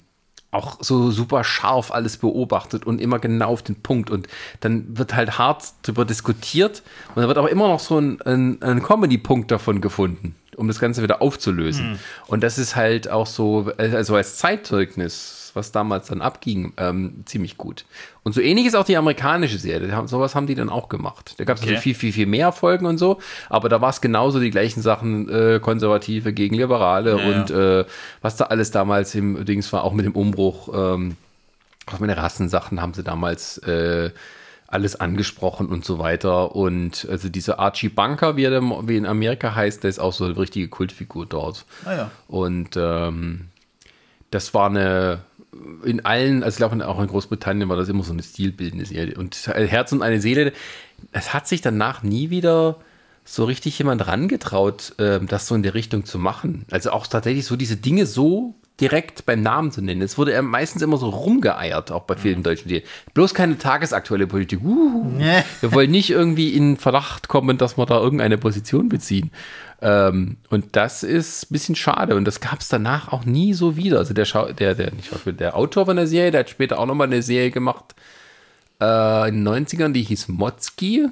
[0.50, 4.10] auch so super scharf alles beobachtet und immer genau auf den Punkt.
[4.10, 4.26] Und
[4.60, 8.60] dann wird halt hart darüber diskutiert und dann wird aber immer noch so ein, ein,
[8.62, 11.92] ein Comedy-Punkt davon gefunden, um das Ganze wieder aufzulösen.
[11.92, 11.98] Mhm.
[12.26, 17.56] Und das ist halt auch so, also als Zeitzeugnis was damals dann abging, ähm, ziemlich
[17.56, 17.84] gut.
[18.22, 19.92] Und so ähnlich ist auch die amerikanische Serie.
[19.92, 21.34] Haben, sowas haben die dann auch gemacht.
[21.38, 21.72] Da gab es okay.
[21.72, 23.18] also viel, viel, viel mehr Folgen und so,
[23.48, 27.80] aber da war es genauso die gleichen Sachen, äh, Konservative gegen Liberale ja, und ja.
[27.80, 27.84] Äh,
[28.22, 31.16] was da alles damals im Dings war, auch mit dem Umbruch, ähm,
[31.86, 34.10] auch mit den Rassensachen haben sie damals äh,
[34.70, 36.54] alles angesprochen und so weiter.
[36.54, 40.24] Und also dieser Archie Bunker, wie er wie in Amerika heißt, der ist auch so
[40.24, 41.64] eine richtige Kultfigur dort.
[41.84, 42.10] Ah, ja.
[42.28, 43.48] Und ähm,
[44.30, 45.20] das war eine
[45.84, 49.16] in allen, also ich glaube auch in Großbritannien war das immer so eine stilbildende Serie.
[49.16, 50.52] Und Herz und eine Seele,
[51.12, 52.76] es hat sich danach nie wieder
[53.24, 56.64] so richtig jemand rangetraut, äh, das so in der Richtung zu machen.
[56.70, 60.00] Also auch tatsächlich so diese Dinge so direkt beim Namen zu nennen.
[60.00, 62.44] Es wurde meistens immer so rumgeeiert, auch bei vielen mhm.
[62.44, 62.86] deutschen Serien.
[63.12, 64.60] Bloß keine tagesaktuelle Politik.
[64.64, 65.42] Uh, nee.
[65.60, 69.30] Wir wollen nicht irgendwie in Verdacht kommen, dass wir da irgendeine Position beziehen.
[69.82, 72.16] Ähm, und das ist ein bisschen schade.
[72.16, 73.98] Und das gab es danach auch nie so wieder.
[73.98, 76.86] Also der, Schau der, der, nicht der Autor von der Serie, der hat später auch
[76.86, 77.94] nochmal eine Serie gemacht
[78.80, 81.08] äh, in den 90ern, die hieß Motzki.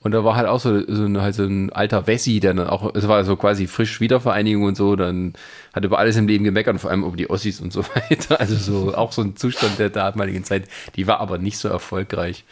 [0.00, 2.66] Und da war halt auch so, so, ein, halt so ein alter Wessi, der dann
[2.66, 5.34] auch, es war so quasi frisch Wiedervereinigung und so, dann
[5.72, 8.40] hat über alles im Leben gemeckert, vor allem über die Ossis und so weiter.
[8.40, 10.68] Also so auch so ein Zustand der damaligen Zeit.
[10.96, 12.44] Die war aber nicht so erfolgreich.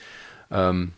[0.52, 0.93] Ähm,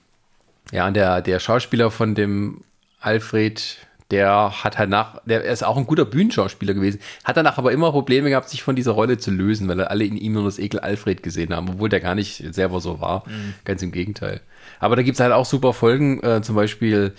[0.73, 2.63] ja, und der, der Schauspieler von dem
[3.01, 3.79] Alfred,
[4.13, 7.91] der hat halt nach, der ist auch ein guter Bühnenschauspieler gewesen, hat danach aber immer
[7.91, 10.81] Probleme gehabt, sich von dieser Rolle zu lösen, weil alle in ihm nur das Ekel
[10.81, 13.25] Alfred gesehen haben, obwohl der gar nicht selber so war.
[13.27, 13.55] Mhm.
[13.65, 14.43] Ganz im Gegenteil.
[14.81, 17.15] Aber da gibt es halt auch super Folgen, äh, zum Beispiel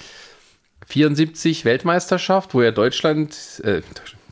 [0.86, 3.82] 74 Weltmeisterschaft, wo ja Deutschland, äh,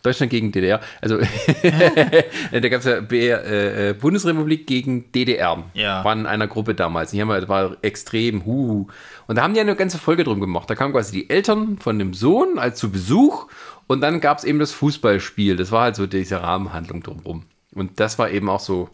[0.01, 1.17] Deutschland gegen DDR, also
[2.51, 6.03] da gab es ja äh, äh, Bundesrepublik gegen DDR, ja.
[6.03, 7.11] waren in einer Gruppe damals.
[7.11, 8.87] Die haben, das war extrem, huhu.
[9.27, 10.69] Und da haben die eine ganze Folge drum gemacht.
[10.69, 13.47] Da kamen quasi die Eltern von dem Sohn als zu Besuch
[13.87, 15.55] und dann gab es eben das Fußballspiel.
[15.55, 17.43] Das war halt so diese Rahmenhandlung drumherum.
[17.73, 18.89] Und das war eben auch so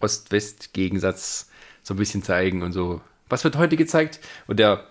[0.00, 1.50] Ost-West-Gegensatz
[1.82, 3.00] so ein bisschen zeigen und so.
[3.28, 4.20] Was wird heute gezeigt?
[4.46, 4.84] Und der,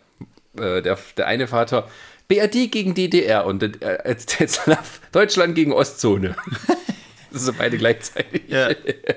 [0.58, 1.88] äh, der, der eine Vater,
[2.30, 4.16] BRD gegen DDR und äh,
[5.12, 6.36] Deutschland gegen Ostzone.
[7.32, 8.44] so beide gleichzeitig.
[8.48, 8.70] Ja.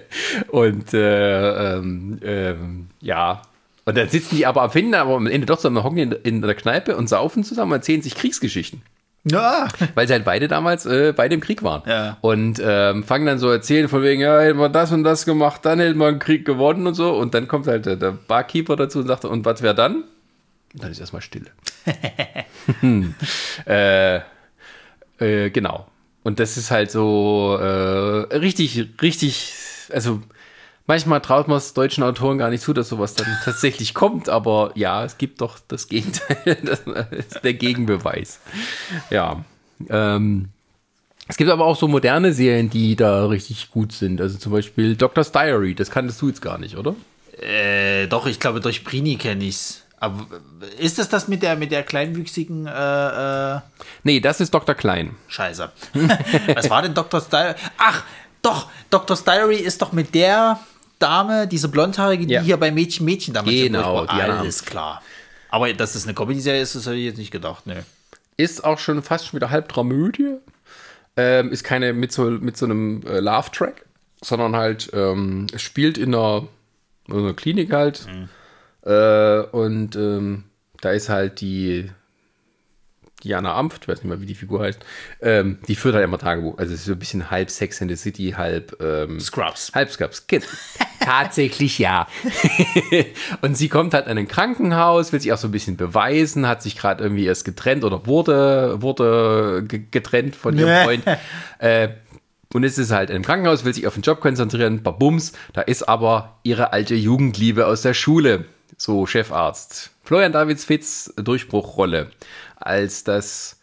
[0.48, 3.42] Und äh, ähm, ähm, ja,
[3.84, 6.54] und dann sitzen die aber, finden aber am Ende doch zusammen, hocken in, in der
[6.54, 8.82] Kneipe und saufen zusammen und erzählen sich Kriegsgeschichten.
[9.24, 9.68] Ja.
[9.94, 11.82] Weil sie halt beide damals äh, beide im Krieg waren.
[11.86, 12.16] Ja.
[12.20, 15.64] Und ähm, fangen dann so erzählen von wegen, ja, hätten wir das und das gemacht,
[15.64, 17.12] dann hätten wir einen Krieg gewonnen und so.
[17.12, 20.04] Und dann kommt halt der, der Barkeeper dazu und sagt, und was wäre dann?
[20.74, 21.50] Und dann ist erstmal Stille.
[23.66, 24.16] äh,
[25.18, 25.86] äh, genau.
[26.22, 29.54] Und das ist halt so äh, richtig, richtig,
[29.90, 30.22] also
[30.86, 34.72] manchmal traut man es deutschen Autoren gar nicht zu, dass sowas dann tatsächlich kommt, aber
[34.74, 36.80] ja, es gibt doch das Gegenteil, das
[37.10, 38.40] ist der Gegenbeweis.
[39.10, 39.44] Ja.
[39.88, 40.48] Ähm,
[41.28, 44.20] es gibt aber auch so moderne Serien, die da richtig gut sind.
[44.20, 46.94] Also zum Beispiel Doctor's Diary, das kanntest du jetzt gar nicht, oder?
[47.40, 49.82] Äh, doch, ich glaube, durch Prini kenne ich's.
[50.02, 50.26] Aber
[50.80, 52.66] ist es das mit der, mit der kleinwüchsigen.
[52.66, 53.60] Äh, äh
[54.02, 54.74] nee, das ist Dr.
[54.74, 55.14] Klein.
[55.28, 55.70] Scheiße.
[56.56, 57.20] Was war denn Dr.
[57.20, 57.54] Diary?
[57.78, 58.02] Ach,
[58.42, 59.16] doch, Dr.
[59.16, 60.58] Diary ist doch mit der
[60.98, 62.40] Dame, diese blondhaarige, die ja.
[62.40, 65.02] hier bei Mädchen Mädchen damals Genau, die alles klar.
[65.50, 67.84] Aber dass es eine Comedy-Serie ist, das hätte ich jetzt nicht gedacht, ne.
[68.36, 70.34] Ist auch schon fast schon wieder halb Dramödie.
[71.16, 73.84] Ähm, ist keine mit so, mit so einem äh, Love-Track,
[74.20, 76.48] sondern halt, ähm, spielt in einer,
[77.06, 78.08] in einer Klinik halt.
[78.08, 78.28] Mhm.
[78.84, 80.44] Äh, und ähm,
[80.80, 81.90] da ist halt die
[83.22, 84.80] Diana Amft, ich weiß nicht mehr, wie die Figur heißt,
[85.20, 86.58] ähm, die führt halt immer Tagebuch.
[86.58, 89.72] Also es ist so ein bisschen halb Sex in the City, halb ähm, Scrubs.
[89.74, 90.26] Halb Scrubs.
[90.26, 90.46] Kind.
[91.00, 92.08] Tatsächlich ja.
[93.42, 96.62] und sie kommt halt in ein Krankenhaus, will sich auch so ein bisschen beweisen, hat
[96.62, 101.04] sich gerade irgendwie erst getrennt oder wurde, wurde getrennt von ihrem Freund.
[101.58, 101.88] äh,
[102.52, 105.88] und es ist halt im Krankenhaus, will sich auf den Job konzentrieren, babums, da ist
[105.88, 108.44] aber ihre alte Jugendliebe aus der Schule,
[108.82, 109.90] so Chefarzt.
[110.02, 112.10] Florian Davids Fitz Durchbruchrolle
[112.56, 113.60] als das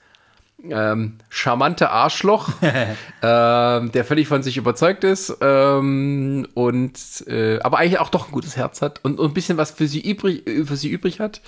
[0.64, 6.98] ähm, charmante Arschloch, ähm, der völlig von sich überzeugt ist ähm, und
[7.28, 9.88] äh, aber eigentlich auch doch ein gutes Herz hat und, und ein bisschen was für
[9.88, 11.42] sie übrig, für sie übrig hat.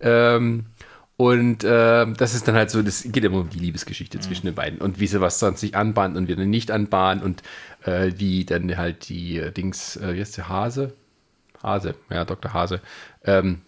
[0.00, 0.66] Ähm,
[1.16, 4.22] und äh, das ist dann halt so, das geht immer um die Liebesgeschichte mhm.
[4.22, 7.44] zwischen den beiden und wie sie was sonst sich anbahnt und wieder nicht anbahnt und
[7.84, 10.94] äh, wie dann halt die äh, Dings, äh, wie heißt der Hase?
[11.62, 12.52] Hase, ja, Dr.
[12.52, 12.80] Hase,
[13.24, 13.62] ähm,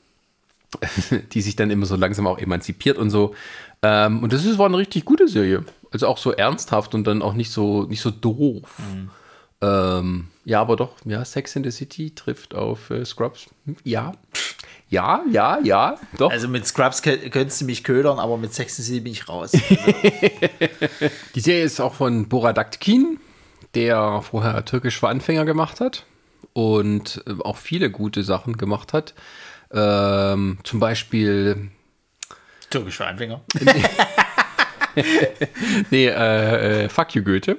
[1.33, 3.35] die sich dann immer so langsam auch emanzipiert und so.
[3.83, 5.65] Ähm, und das ist, war eine richtig gute Serie.
[5.93, 8.79] Also auch so ernsthaft und dann auch nicht so, nicht so doof.
[8.79, 9.11] Mhm.
[9.61, 13.49] Ähm, ja, aber doch, ja, Sex in the City trifft auf äh, Scrubs.
[13.65, 14.13] Hm, ja.
[14.91, 16.31] Ja, ja, ja, doch.
[16.31, 19.29] Also mit Scrubs könntest du mich ködern, aber mit Sex in the City bin ich
[19.29, 19.53] raus.
[21.35, 23.19] Die Serie ist auch von Borat Aktin,
[23.75, 26.05] der vorher türkisch für Anfänger gemacht hat
[26.53, 29.15] und äh, auch viele gute Sachen gemacht hat.
[29.75, 31.71] Ähm, zum Beispiel.
[32.71, 33.43] Türkisch für Anfänger.
[35.91, 37.59] nee, äh, äh, Fuck you, Goethe.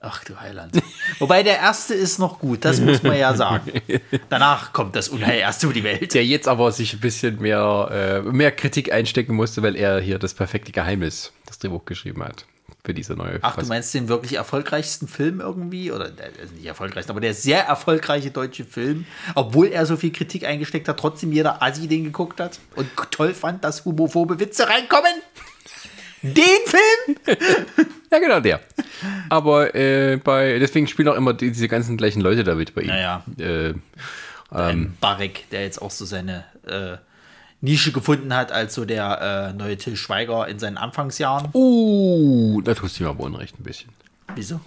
[0.00, 0.80] Ach du Heiland.
[1.18, 3.72] Wobei der erste ist noch gut, das muss man ja sagen.
[4.28, 6.14] Danach kommt das Unheil erst über die Welt.
[6.14, 10.18] Der jetzt aber sich ein bisschen mehr, äh, mehr Kritik einstecken musste, weil er hier
[10.18, 12.46] das perfekte Geheimnis, das Drehbuch geschrieben hat
[12.86, 13.38] für diese neue.
[13.42, 15.90] Ach, du meinst den wirklich erfolgreichsten Film irgendwie?
[15.90, 19.04] Oder also nicht erfolgreichsten, aber der sehr erfolgreiche deutsche Film,
[19.34, 23.34] obwohl er so viel Kritik eingesteckt hat, trotzdem jeder Assi den geguckt hat und toll
[23.34, 25.12] fand, dass homophobe Witze reinkommen?
[26.22, 27.36] Den Film?
[28.10, 28.60] ja, genau, der.
[29.28, 32.88] Aber äh, bei, deswegen spielen auch immer diese ganzen gleichen Leute da mit bei ihm.
[32.88, 33.24] Naja.
[33.38, 33.74] Äh,
[34.54, 36.96] ähm, Barek, der jetzt auch so seine äh,
[37.60, 41.48] Nische gefunden hat als so der äh, neue Till Schweiger in seinen Anfangsjahren.
[41.54, 43.90] Uh, da tust du mir aber unrecht ein bisschen.
[44.34, 44.60] Wieso?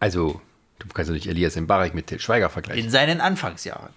[0.00, 0.40] Also,
[0.78, 2.84] du kannst ja nicht Elias Mbarek mit Till Schweiger vergleichen.
[2.84, 3.90] In seinen Anfangsjahren.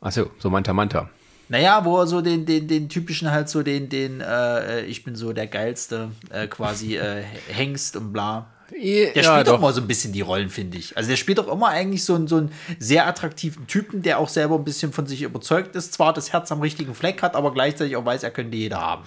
[0.00, 1.08] Achso, so Manta Manta.
[1.48, 5.16] Naja, wo er so den, den, den typischen halt so den, den, äh, ich bin
[5.16, 8.46] so der geilste, äh, quasi äh, Hengst und bla.
[8.72, 10.96] Der ja, spielt doch mal so ein bisschen die Rollen, finde ich.
[10.96, 14.28] Also der spielt doch immer eigentlich so, einen, so einen sehr attraktiven Typen, der auch
[14.28, 17.52] selber ein bisschen von sich überzeugt ist, zwar das Herz am richtigen Fleck hat, aber
[17.52, 19.04] gleichzeitig auch weiß, er könnte jeder haben.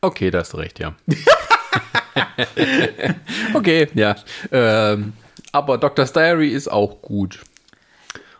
[0.00, 0.94] Okay, da hast du recht, ja.
[3.54, 4.16] okay, ja.
[4.52, 5.14] Ähm,
[5.52, 7.40] aber Doctor's Diary ist auch gut.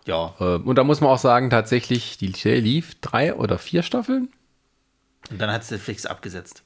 [0.06, 0.34] Ja.
[0.40, 4.28] Ähm, und da muss man auch sagen, tatsächlich, die Serie lief drei oder vier Staffeln.
[5.30, 6.62] Und dann hat es Netflix abgesetzt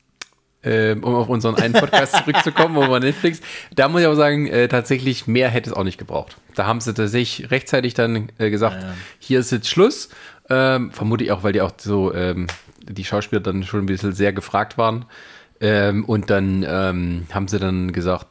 [0.63, 3.41] äh, um auf unseren einen Podcast zurückzukommen, wo wir Netflix,
[3.75, 6.37] da muss ich aber sagen, äh, tatsächlich mehr hätte es auch nicht gebraucht.
[6.55, 8.95] Da haben sie tatsächlich rechtzeitig dann äh, gesagt, ja.
[9.19, 10.09] hier ist jetzt Schluss.
[10.49, 12.47] Ähm, vermute ich auch, weil die auch so, ähm,
[12.83, 15.07] die Schauspieler dann schon ein bisschen sehr gefragt waren.
[15.61, 18.27] Ähm, und dann ähm, haben sie dann gesagt,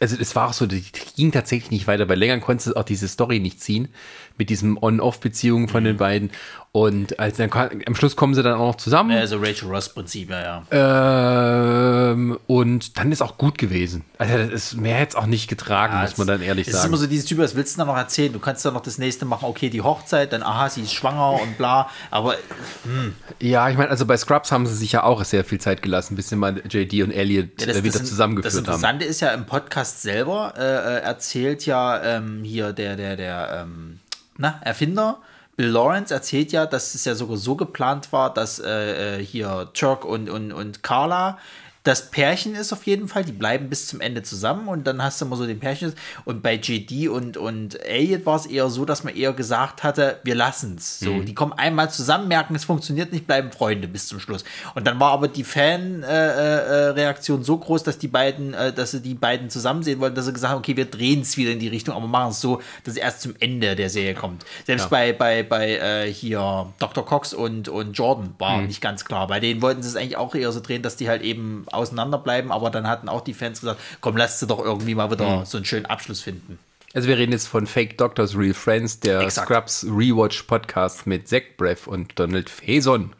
[0.00, 0.82] also es war auch so, die
[1.16, 3.88] ging tatsächlich nicht weiter, weil länger konntest du auch diese Story nicht ziehen
[4.38, 5.86] mit diesem On-Off-Beziehungen von mhm.
[5.86, 6.30] den beiden.
[6.74, 9.10] Und als dann am Schluss kommen sie dann auch noch zusammen.
[9.10, 12.10] Ja, also Rachel Ross-Prinzip, ja, ja.
[12.12, 14.06] Ähm, und dann ist auch gut gewesen.
[14.16, 16.76] Also das ist mehr jetzt auch nicht getragen, ja, muss man dann ehrlich sagen.
[16.76, 18.32] Es ist immer so dieses Typ, was willst du da noch erzählen?
[18.32, 21.42] Du kannst dann noch das nächste machen, okay, die Hochzeit, dann aha, sie ist schwanger
[21.42, 21.90] und bla.
[22.10, 22.36] Aber
[22.84, 23.16] hm.
[23.38, 26.16] ja, ich meine, also bei Scrubs haben sie sich ja auch sehr viel Zeit gelassen,
[26.16, 28.64] bis sie mal JD und Elliot ja, das, wieder das, zusammengeführt haben.
[28.64, 29.10] Das Interessante haben.
[29.10, 33.98] ist ja im Podcast selber äh, äh, erzählt ja ähm, hier der der der ähm,
[34.38, 35.18] na, Erfinder
[35.56, 39.68] Bill Lawrence erzählt ja, dass es ja sogar so geplant war, dass äh, äh hier
[39.74, 41.38] Turk und, und, und Carla
[41.84, 45.20] das Pärchen ist auf jeden Fall, die bleiben bis zum Ende zusammen und dann hast
[45.20, 45.92] du immer so den Pärchen.
[46.24, 50.20] Und bei JD und, und Elliot war es eher so, dass man eher gesagt hatte,
[50.22, 51.00] wir lassen es.
[51.00, 51.26] So, mhm.
[51.26, 54.44] die kommen einmal zusammen, merken, es funktioniert nicht, bleiben Freunde bis zum Schluss.
[54.76, 58.92] Und dann war aber die Fan-Reaktion äh, äh, so groß, dass die beiden, äh, dass
[58.92, 61.50] sie die beiden zusammen sehen wollten, dass sie gesagt haben, okay, wir drehen es wieder
[61.50, 64.44] in die Richtung, aber machen es so, dass es erst zum Ende der Serie kommt.
[64.66, 64.88] Selbst ja.
[64.88, 67.04] bei, bei, bei äh, hier Dr.
[67.04, 68.68] Cox und, und Jordan war mhm.
[68.68, 69.26] nicht ganz klar.
[69.26, 72.52] Bei denen wollten sie es eigentlich auch eher so drehen, dass die halt eben auseinanderbleiben,
[72.52, 75.44] aber dann hatten auch die Fans gesagt, komm, lass sie doch irgendwie mal wieder mhm.
[75.44, 76.58] so einen schönen Abschluss finden.
[76.94, 79.48] Also wir reden jetzt von Fake Doctors, Real Friends, der Exakt.
[79.48, 83.12] Scrubs Rewatch Podcast mit Zach Breath und Donald Faison.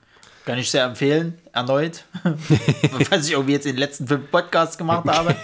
[0.45, 2.05] Kann ich sehr empfehlen, erneut.
[3.11, 5.37] Was ich irgendwie jetzt in den letzten fünf Podcasts gemacht habe.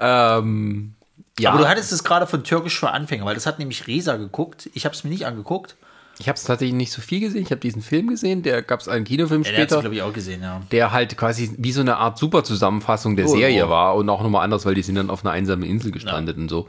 [0.00, 0.94] ähm,
[1.38, 1.50] ja.
[1.50, 4.68] Aber du hattest es gerade von Türkisch für Anfänger, weil das hat nämlich Resa geguckt.
[4.74, 5.76] Ich habe es mir nicht angeguckt.
[6.22, 7.42] Ich habe es tatsächlich nicht so viel gesehen.
[7.42, 10.02] Ich habe diesen Film gesehen, der gab es einen Kinofilm Ja, der später, glaube ich,
[10.02, 10.62] auch gesehen, ja.
[10.70, 13.70] der halt quasi wie so eine Art Super-Zusammenfassung der Oh, Serie oh.
[13.70, 16.48] war und auch nochmal anders, weil die sind dann auf einer einsamen Insel gestrandet und
[16.48, 16.68] so.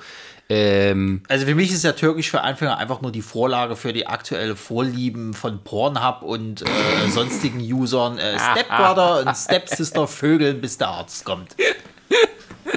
[0.49, 4.07] Ähm, Also für mich ist ja Türkisch für Anfänger einfach nur die Vorlage für die
[4.07, 6.65] aktuelle Vorlieben von Pornhub und äh,
[7.09, 8.17] sonstigen Usern.
[8.17, 11.55] Äh, Stepbrother und Stepsister vögeln, bis der Arzt kommt.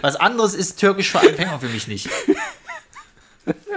[0.02, 2.10] Was anderes ist Türkisch für Anfänger für mich nicht.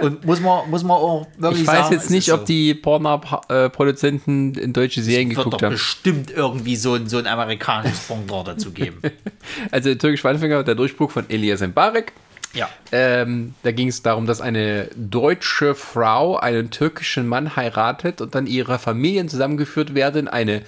[0.00, 4.54] Und muss man, muss man auch wirklich ich weiß sagen, jetzt nicht, ob die Pornhub-Produzenten
[4.54, 5.74] in deutsche Serien Es wird geguckt doch haben.
[5.74, 9.00] bestimmt irgendwie so ein, so ein amerikanisches Pendant dazu geben.
[9.70, 12.12] Also Türkisch Anfänger, der Durchbruch von Elias Mbarek.
[12.52, 12.68] Ja.
[12.90, 18.46] Ähm, da ging es darum, dass eine deutsche Frau einen türkischen Mann heiratet und dann
[18.46, 20.28] ihre Familien zusammengeführt werden.
[20.28, 20.62] Eine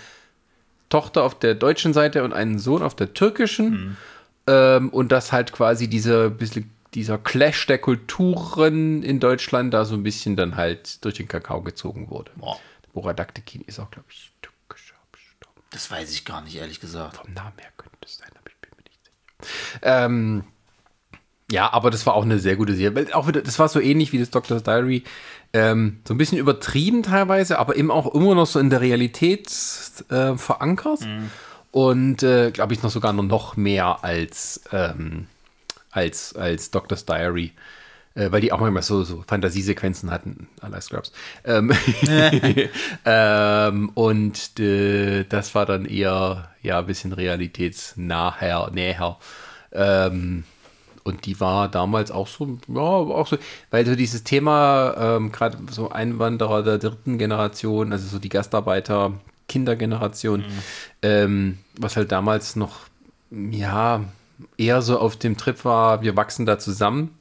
[0.89, 3.97] Tochter auf der deutschen Seite und einen Sohn auf der türkischen.
[4.47, 9.95] Ähm, und dass halt quasi dieser bisschen dieser Clash der Kulturen in Deutschland da so
[9.95, 12.31] ein bisschen dann halt durch den Kakao gezogen wurde.
[12.37, 12.59] Boah,
[12.93, 15.63] Borat Aktekin ist auch, glaube ich, türkischer Abstammung.
[15.71, 17.17] das weiß ich gar nicht, ehrlich gesagt.
[17.17, 19.79] Vom Namen her könnte es sein, aber ich bin mir nicht sicher.
[19.83, 20.45] Ähm,
[21.51, 23.15] ja, aber das war auch eine sehr gute Serie.
[23.15, 25.05] Auch wieder, das war so ähnlich wie das Doctor's Diary.
[25.55, 29.51] Ähm, so ein bisschen übertrieben teilweise, aber eben auch immer noch so in der Realität
[30.09, 31.01] äh, verankert.
[31.71, 35.27] Und äh, glaube ich noch sogar noch mehr als, ähm,
[35.93, 37.53] als, als Doctor's Diary.
[38.15, 41.13] Äh, weil die auch manchmal so, so Fantasiesequenzen hatten, à la Scrubs.
[41.45, 41.73] Ähm,
[43.07, 49.17] ähm, und äh, das war dann eher ja, ein bisschen realitätsnaher, näher.
[49.73, 50.45] Ähm,
[51.05, 53.39] und die war damals auch so, ja, auch so,
[53.71, 59.15] weil so dieses Thema, ähm, gerade so Einwanderer der dritten Generation, also so die Gastarbeiter,
[59.49, 60.45] Kindergeneration,
[61.03, 62.81] ähm, was halt damals noch,
[63.31, 64.05] ja,
[64.57, 67.19] eher so auf dem Trip war, wir wachsen da zusammen.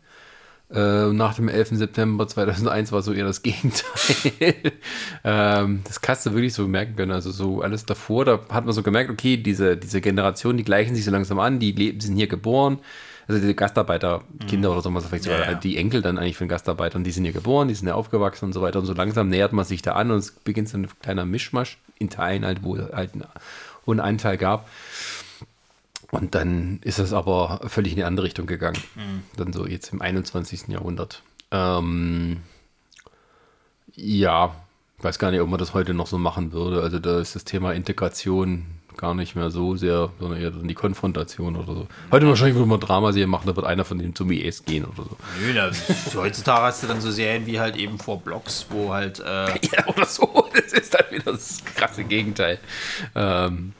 [0.73, 1.69] Äh, nach dem 11.
[1.71, 4.55] September 2001 war so eher das Gegenteil.
[5.25, 7.11] ähm, das kannst du wirklich so merken können.
[7.11, 10.95] Also so alles davor, da hat man so gemerkt, okay, diese, diese Generation, die gleichen
[10.95, 12.79] sich so langsam an, die leben, sind hier geboren.
[13.27, 15.57] Also diese Gastarbeiterkinder oder so, was vielleicht Ja, sogar ja.
[15.57, 18.53] die Enkel dann eigentlich von Gastarbeitern, die sind hier geboren, die sind hier aufgewachsen und
[18.53, 18.79] so weiter.
[18.79, 21.77] Und so langsam nähert man sich da an und es beginnt so ein kleiner Mischmasch
[21.99, 23.25] in Teilen halt, wo es halt einen
[23.85, 24.67] hohen Anteil gab.
[26.11, 28.77] Und dann ist es aber völlig in die andere Richtung gegangen.
[29.37, 30.67] Dann so jetzt im 21.
[30.67, 31.23] Jahrhundert.
[31.51, 32.41] Ähm,
[33.95, 34.53] ja,
[34.97, 36.81] ich weiß gar nicht, ob man das heute noch so machen würde.
[36.83, 38.65] Also da ist das Thema Integration
[38.97, 41.87] gar nicht mehr so sehr, sondern eher dann die Konfrontation oder so.
[42.11, 45.03] Heute wahrscheinlich würde man Dramaserie machen, da wird einer von denen zum IS gehen oder
[45.03, 45.17] so.
[45.41, 45.71] Nö, da,
[46.15, 49.19] heutzutage hast du dann so Serien wie halt eben vor Blocks, wo halt.
[49.19, 50.49] Äh, Ja, oder so.
[50.53, 52.59] Das ist dann wieder das krasse Gegenteil.
[53.15, 53.73] Ähm,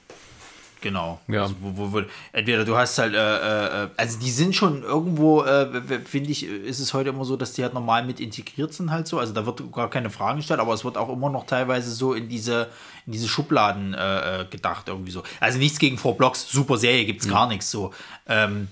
[0.81, 1.21] Genau.
[1.27, 1.43] Ja.
[1.43, 2.01] Also, wo, wo,
[2.33, 6.79] entweder du hast halt, äh, äh, also die sind schon irgendwo, äh, finde ich, ist
[6.79, 9.19] es heute immer so, dass die halt normal mit integriert sind halt so.
[9.19, 12.13] Also da wird gar keine Fragen gestellt, aber es wird auch immer noch teilweise so
[12.13, 12.69] in diese,
[13.05, 15.21] in diese Schubladen äh, äh, gedacht irgendwie so.
[15.39, 17.93] Also nichts gegen Four Blocks, super Serie, gibt's gar nichts so.
[18.27, 18.67] Ähm,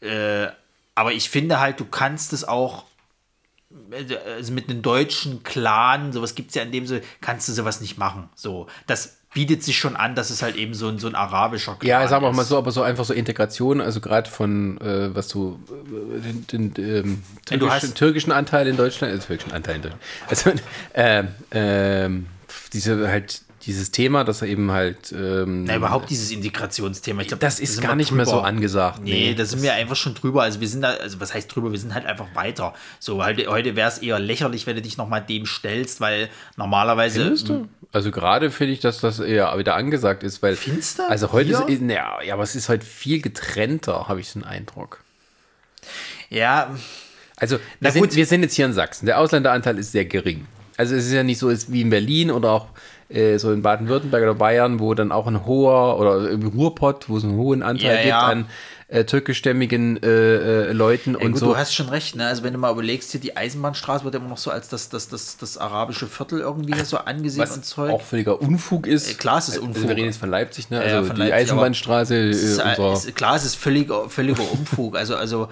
[0.00, 0.48] äh,
[0.96, 2.84] aber ich finde halt, du kannst es auch
[4.34, 7.80] also mit einem deutschen Clan, sowas gibt es ja in dem so, kannst du sowas
[7.80, 8.28] nicht machen.
[8.34, 11.76] So, das bietet sich schon an, dass es halt eben so ein, so ein arabischer
[11.78, 12.36] Clan Ja, sagen wir ist.
[12.36, 16.20] mal so, aber so einfach so Integration, also gerade von, äh, was du, äh,
[16.50, 19.82] den, den ähm, Ja, du türkischen, hast- türkischen Anteil in Deutschland, äh, türkischen Anteil in
[19.82, 20.50] Deutschland, also,
[21.52, 22.26] ähm,
[22.72, 27.20] diese halt, dieses Thema, dass er eben halt, ähm, Na, überhaupt dieses Integrationsthema.
[27.22, 28.46] Ich glaub, das da ist gar nicht mehr so drüber.
[28.46, 29.00] angesagt.
[29.02, 30.42] Nee, da sind wir einfach schon drüber.
[30.42, 31.70] Also wir sind da, also was heißt drüber?
[31.70, 32.72] Wir sind halt einfach weiter.
[32.98, 37.20] So, heute, heute wäre es eher lächerlich, wenn du dich nochmal dem stellst, weil normalerweise.
[37.20, 37.68] Findest du?
[37.92, 40.56] Also gerade finde ich, dass das eher wieder angesagt ist, weil.
[40.56, 41.08] Findest du?
[41.08, 41.60] Also heute Ja.
[41.62, 45.02] ist, ja, ja, aber es ist heute viel getrennter, habe ich den Eindruck.
[46.30, 46.70] Ja,
[47.36, 48.16] Also wir Na sind, gut.
[48.16, 49.06] wir sind jetzt hier in Sachsen.
[49.06, 50.46] Der Ausländeranteil ist sehr gering.
[50.76, 52.66] Also es ist ja nicht so ist wie in Berlin oder auch
[53.08, 57.16] äh, so in Baden-Württemberg oder Bayern, wo dann auch ein hoher oder im Ruhrpott, wo
[57.16, 58.20] es einen hohen Anteil Ja, gibt ja.
[58.20, 58.46] an
[58.88, 61.46] äh, türkischstämmigen äh, äh, Leuten Ja, und gut, so.
[61.46, 62.26] du hast schon recht, ne?
[62.26, 65.08] Also wenn du mal überlegst, hier die Eisenbahnstraße wird immer noch so als das, das,
[65.08, 67.90] das, das arabische Viertel irgendwie so angesehen und was Zeug.
[67.90, 69.10] auch völliger Unfug ist.
[69.10, 69.82] Äh, klar, es ist Also Unfug.
[69.88, 70.80] wir reden jetzt von Leipzig, ne?
[70.80, 74.96] Also die Leipzig, Eisenbahnstraße äh, es ist, unserer es, klar, es ist völliger, völliger Unfug.
[74.96, 75.48] Also, also äh,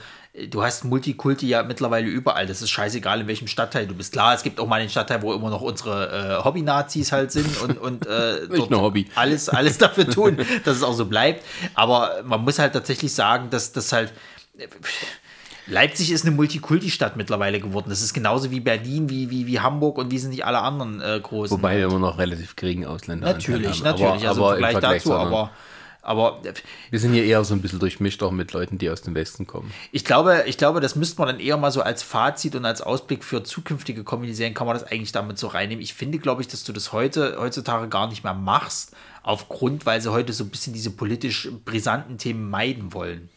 [0.50, 2.46] du hast Multikulti ja mittlerweile überall.
[2.46, 4.12] Das ist scheißegal, in welchem Stadtteil du bist.
[4.12, 7.60] Klar, es gibt auch mal den Stadtteil, wo immer noch unsere äh, Hobby-Nazis halt sind
[7.62, 9.06] und, und äh, dort Hobby.
[9.14, 11.44] alles, alles dafür tun, dass es auch so bleibt.
[11.74, 14.12] Aber man muss halt tatsächlich sagen, dass das halt.
[15.68, 17.86] Leipzig ist eine Multikulti-Stadt mittlerweile geworden.
[17.88, 21.00] Das ist genauso wie Berlin, wie, wie, wie Hamburg und wie sind nicht alle anderen
[21.00, 21.56] äh, großen.
[21.56, 23.98] Wobei wir immer noch relativ geringen Ausländer Natürlich, haben.
[23.98, 24.28] natürlich.
[24.28, 25.50] Aber, also aber im Vergleich, dazu, aber,
[26.07, 26.41] Aber
[26.91, 29.45] Wir sind hier eher so ein bisschen durchmischt, auch mit Leuten, die aus dem Westen
[29.45, 29.73] kommen.
[29.91, 32.81] ich glaube, ich glaube, das müsste man dann eher mal so als Fazit und als
[32.81, 35.83] Ausblick für zukünftige Comedy-Serien kann man das eigentlich damit so reinnehmen.
[35.83, 38.93] Ich finde, glaube ich, dass du das heute, heutzutage gar nicht mehr machst,
[39.24, 43.28] aufgrund, weil sie heute so ein bisschen diese politisch brisanten Themen meiden wollen.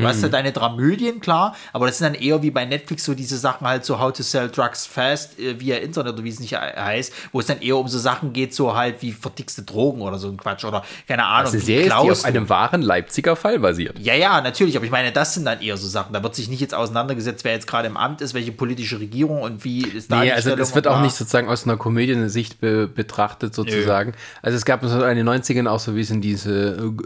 [0.00, 3.14] Du hast ja deine Dramödien, klar, aber das sind dann eher wie bei Netflix so
[3.14, 6.40] diese Sachen halt so How to Sell Drugs Fast äh, via Internet oder wie es
[6.40, 9.62] nicht he- heißt, wo es dann eher um so Sachen geht, so halt wie verdickste
[9.62, 11.52] Drogen oder so ein Quatsch oder keine Ahnung.
[11.52, 13.98] Das ist wie die auf einem wahren Leipziger Fall basiert.
[13.98, 16.12] Ja, ja, natürlich, aber ich meine, das sind dann eher so Sachen.
[16.12, 19.42] Da wird sich nicht jetzt auseinandergesetzt, wer jetzt gerade im Amt ist, welche politische Regierung
[19.42, 21.76] und wie ist da Nee, die also Stellung es wird auch nicht sozusagen aus einer
[21.76, 24.14] Komödiensicht be betrachtet sozusagen.
[24.42, 26.50] Also es gab so in den 90ern auch so ein bisschen diese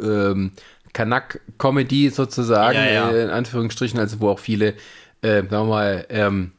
[0.02, 0.52] äh, ähm,
[0.93, 3.10] Kanak-Comedy sozusagen, Ja, ja.
[3.10, 4.74] äh, in Anführungsstrichen, also wo auch viele,
[5.23, 6.52] äh, sagen wir mal, ähm,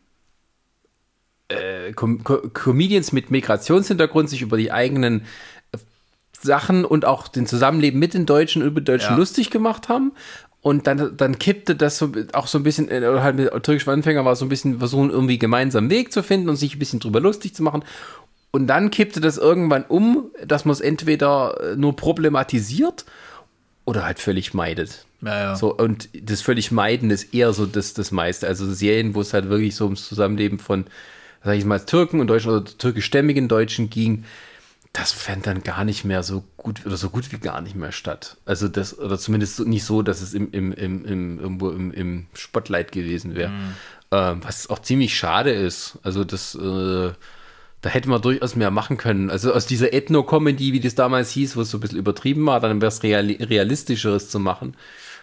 [1.50, 5.26] äh, Com Co Comedians mit Migrationshintergrund sich über die eigenen
[6.42, 9.18] Sachen und auch den Zusammenleben mit den Deutschen und über Deutschen Ja.
[9.18, 10.12] lustig gemacht haben.
[10.62, 13.90] Und dann, dann kippte das so auch so ein bisschen, äh, oder halt mit türkischen
[13.90, 16.80] Anfänger war so ein bisschen versuchen, irgendwie gemeinsam einen Weg zu finden und sich ein
[16.80, 17.84] bisschen drüber lustig zu machen.
[18.52, 23.04] Und dann kippte das irgendwann um, dass man es entweder nur problematisiert
[23.86, 25.06] oder halt völlig meidet.
[25.22, 25.56] Ja, ja.
[25.56, 28.48] So, und das völlig meiden ist eher so das, das meiste.
[28.48, 30.86] Also Serien, wo es halt wirklich so ums Zusammenleben von,
[31.44, 34.26] sag ich mal, Türken und Deutschen oder türkischstämmigen Deutschen ging,
[34.92, 37.92] das fand dann gar nicht mehr so gut oder so gut wie gar nicht mehr
[37.92, 38.38] statt.
[38.46, 42.28] Also das, oder zumindest nicht so, dass es im, im, im, im, irgendwo im, im
[42.34, 43.52] Spotlight gewesen wäre.
[44.12, 45.98] Ähm, was auch ziemlich schade ist.
[46.04, 47.12] Also das, äh,
[47.84, 49.30] da hätte man durchaus mehr machen können.
[49.30, 52.62] Also aus dieser Ethno-Comedy, wie das damals hieß, wo es so ein bisschen übertrieben war,
[52.62, 54.76] dann wäre es reali realistischeres zu machen.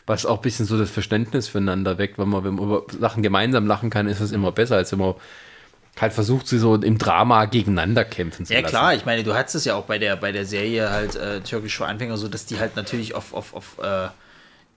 [0.07, 3.23] Was auch ein bisschen so das Verständnis füreinander weg, wenn man, wenn man über Sachen
[3.23, 5.15] gemeinsam lachen kann, ist es immer besser, als wenn man
[5.99, 8.71] halt versucht, sie so im Drama gegeneinander kämpfen zu Ja lassen.
[8.71, 11.41] klar, ich meine, du hattest es ja auch bei der, bei der Serie halt äh,
[11.41, 14.09] Türkisch für Anfänger so, dass die halt natürlich auf, auf, auf äh,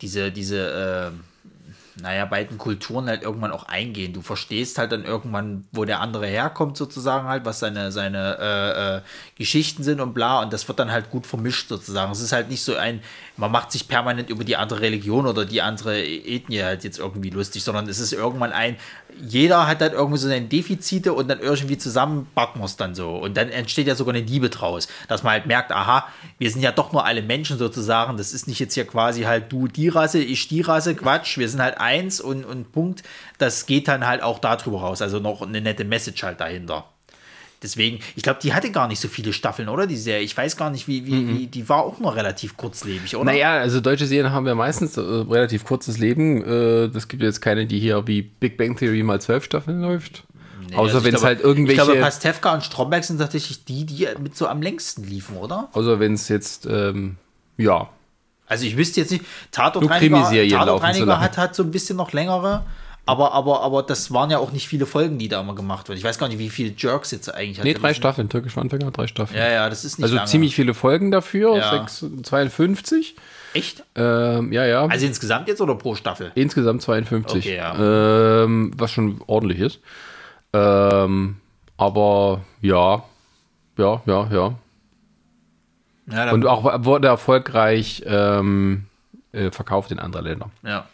[0.01, 1.32] diese, diese, äh,
[2.01, 4.13] naja, beiden Kulturen halt irgendwann auch eingehen.
[4.13, 8.97] Du verstehst halt dann irgendwann, wo der andere herkommt, sozusagen halt, was seine, seine äh,
[8.97, 9.01] äh,
[9.37, 10.41] Geschichten sind und bla.
[10.41, 12.11] Und das wird dann halt gut vermischt sozusagen.
[12.11, 13.01] Es ist halt nicht so ein,
[13.37, 17.29] man macht sich permanent über die andere Religion oder die andere Ethnie halt jetzt irgendwie
[17.29, 18.77] lustig, sondern es ist irgendwann ein,
[19.21, 22.95] jeder hat halt irgendwie so seine Defizite und dann irgendwie zusammen backen wir es dann
[22.95, 23.15] so.
[23.15, 26.07] Und dann entsteht ja sogar eine Liebe draus, dass man halt merkt, aha,
[26.37, 28.17] wir sind ja doch nur alle Menschen sozusagen.
[28.17, 31.37] Das ist nicht jetzt hier quasi halt du die Rasse, ich die Rasse, Quatsch.
[31.37, 33.03] Wir sind halt eins und, und Punkt.
[33.37, 35.01] Das geht dann halt auch darüber raus.
[35.01, 36.85] Also noch eine nette Message halt dahinter.
[37.63, 39.87] Deswegen, ich glaube, die hatte gar nicht so viele Staffeln, oder?
[39.87, 40.23] Die Serie.
[40.23, 43.25] Ich weiß gar nicht, wie, wie, wie die war auch nur relativ kurzlebig, oder?
[43.25, 46.43] Naja, also deutsche Serien haben ja meistens äh, relativ kurzes Leben.
[46.43, 50.23] Äh, das gibt jetzt keine, die hier wie Big Bang Theory mal zwölf Staffeln läuft.
[50.69, 51.81] Nee, außer also wenn es halt irgendwelche.
[51.81, 55.69] Ich glaube, Pastewka und Stromberg sind tatsächlich die, die mit so am längsten liefen, oder?
[55.71, 57.17] außer wenn es jetzt, ähm,
[57.57, 57.89] ja.
[58.47, 59.23] Also ich wüsste jetzt nicht,
[59.55, 61.21] laufen so Tatortreiniger lange.
[61.21, 62.65] hat, hat so ein bisschen noch längere,
[63.05, 65.97] aber, aber, aber das waren ja auch nicht viele Folgen, die da immer gemacht wurden.
[65.97, 67.65] Ich weiß gar nicht, wie viele Jerks jetzt eigentlich hat.
[67.65, 67.93] Nee, drei.
[67.93, 69.37] Staffeln, türkisch Anfänger, drei Staffeln.
[69.39, 70.27] Ja, ja, das ist nicht also lange.
[70.27, 71.85] ziemlich viele Folgen dafür, Ja.
[71.85, 73.15] 6, 52.
[73.53, 73.83] Echt?
[73.95, 74.85] Ähm, ja, ja.
[74.85, 76.31] Also insgesamt jetzt oder pro Staffel?
[76.35, 77.45] Insgesamt 52.
[77.45, 78.43] Okay, ja.
[78.43, 79.79] ähm, was schon ordentlich ist.
[80.53, 81.37] Ähm,
[81.77, 83.03] aber ja,
[83.77, 84.55] ja, ja, ja.
[86.11, 88.85] Ja, Und auch wurde erfolgreich ähm,
[89.31, 90.49] äh, verkauft in andere Länder.
[90.63, 90.85] ja.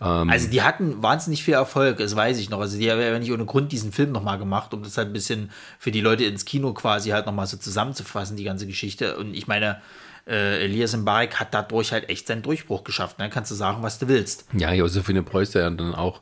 [0.00, 2.60] Ähm, Also die hatten wahnsinnig viel Erfolg, das weiß ich noch.
[2.60, 5.12] Also die haben ja nicht ohne Grund diesen Film nochmal gemacht, um das halt ein
[5.12, 9.16] bisschen für die Leute ins Kino quasi halt nochmal so zusammenzufassen, die ganze Geschichte.
[9.16, 9.80] Und ich meine,
[10.26, 13.16] äh, Elias Mbarek hat dadurch halt echt seinen Durchbruch geschafft.
[13.18, 14.46] Dann kannst du sagen, was du willst.
[14.56, 16.20] Ja, Josephine Preuß ja dann auch.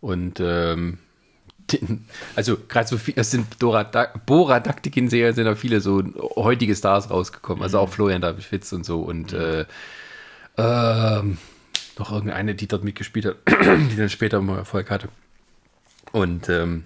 [0.00, 0.98] Und ähm,
[1.72, 2.06] den,
[2.36, 3.84] also gerade so viel, es sind Dora
[4.24, 6.02] Bora Daktikin-Serien sind da viele so
[6.36, 7.62] heutige Stars rausgekommen.
[7.62, 9.00] Also auch Florian David Fitz und so.
[9.00, 9.66] Und äh,
[10.56, 11.38] ähm,
[12.00, 13.36] noch irgendeine, die dort mitgespielt hat,
[13.92, 15.08] die dann später mal Erfolg hatte.
[16.12, 16.84] Und ähm,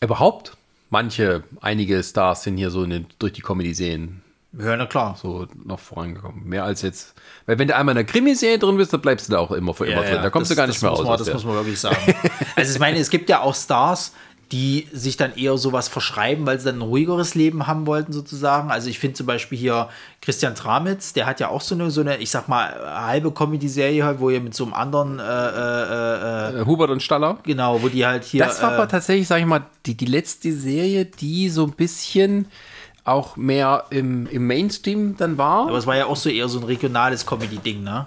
[0.00, 0.56] überhaupt,
[0.90, 4.22] manche, einige Stars sind hier so in den, durch die Comedy-Serien
[4.56, 5.16] Ja, na klar.
[5.20, 6.44] so noch vorangekommen.
[6.48, 7.14] Mehr als jetzt.
[7.46, 9.74] Weil wenn du einmal in der Krimiserie drin bist, dann bleibst du da auch immer
[9.74, 10.22] für immer Ja, drin.
[10.22, 11.04] Da kommst das- du gar nicht mehr raus.
[11.04, 11.96] Man, das muss man wirklich sagen.
[12.56, 14.12] also ich meine, es gibt ja auch Stars,
[14.52, 18.70] die sich dann eher sowas verschreiben, weil sie dann ein ruhigeres Leben haben wollten, sozusagen.
[18.70, 19.88] Also ich finde zum Beispiel hier
[20.20, 22.72] Christian Tramitz, der hat ja auch so eine, so eine ich sag mal,
[23.06, 27.02] halbe Comedy-Serie, halt, wo er mit so einem anderen, äh, äh, äh, Äh, Hubert und
[27.02, 27.38] Staller.
[27.42, 28.44] genau, wo die halt hier.
[28.44, 31.72] Das war äh, aber tatsächlich, sag ich mal, die, die letzte Serie, die so ein
[31.72, 32.46] bisschen
[33.04, 35.68] auch mehr im, im Mainstream dann war.
[35.68, 38.06] aber es war ja auch so eher so ein regionales Comedy-Ding, ne?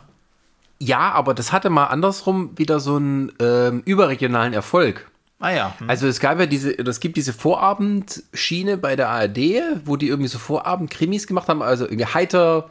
[0.82, 5.09] ja, aber das hatte mal andersrum wieder so einen ähm, überregionalen Erfolg.
[5.40, 5.76] Ah ja.
[5.78, 5.90] Hm.
[5.90, 9.40] Also es gab ja diese, oder es gibt diese Vorabendschiene bei der ARD,
[9.86, 12.70] wo die irgendwie so Vorabend-Krimis gemacht haben, also irgendwie heiter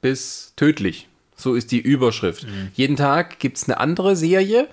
[0.00, 1.08] bis tödlich.
[1.36, 2.46] So ist die Überschrift.
[2.74, 4.68] Jeden Tag gibt es eine andere Serie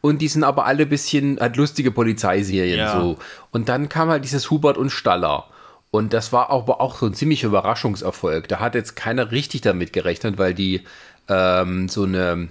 [0.00, 3.00] und die sind aber alle bisschen halt lustige Polizeiserien Ja.
[3.00, 3.18] so.
[3.50, 5.46] Und dann kam halt dieses Hubert und Staller.
[5.90, 8.48] Und das war aber auch so ein ziemlicher Überraschungserfolg.
[8.48, 10.82] Da hat jetzt keiner richtig damit gerechnet, weil die
[11.28, 12.48] ähm, so eine,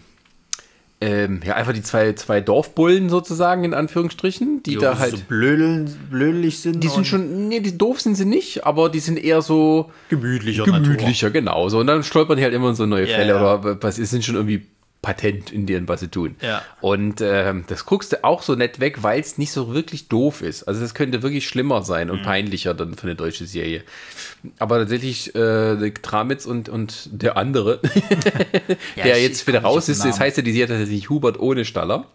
[1.02, 5.12] ähm, ja, einfach die zwei, zwei Dorfbullen sozusagen, in Anführungsstrichen, die da halt.
[5.12, 6.84] so blödel, blödelig sind.
[6.84, 10.66] die sind schon, nee, die doof sind sie nicht, aber die sind eher so gemütlicher.
[10.66, 11.70] gemütlicher, genau.
[11.70, 11.80] So.
[11.80, 13.56] Und dann stolpern die halt immer in so neue Ja, Fälle ja.
[13.60, 14.64] oder was sind schon irgendwie
[15.02, 16.36] patent in dem, was sie tun.
[16.42, 16.62] Ja.
[16.82, 20.42] Und ähm, das guckst du auch so nett weg, weil es nicht so wirklich doof
[20.42, 20.64] ist.
[20.64, 22.14] Also das könnte wirklich schlimmer sein Mhm.
[22.14, 23.84] und peinlicher dann für eine deutsche Serie.
[24.58, 27.80] Aber tatsächlich äh, Tramitz und, und der andere,
[28.96, 32.06] Ja, der jetzt wieder raus ist, das heißt ja, die Serie tatsächlich Hubert ohne Staller.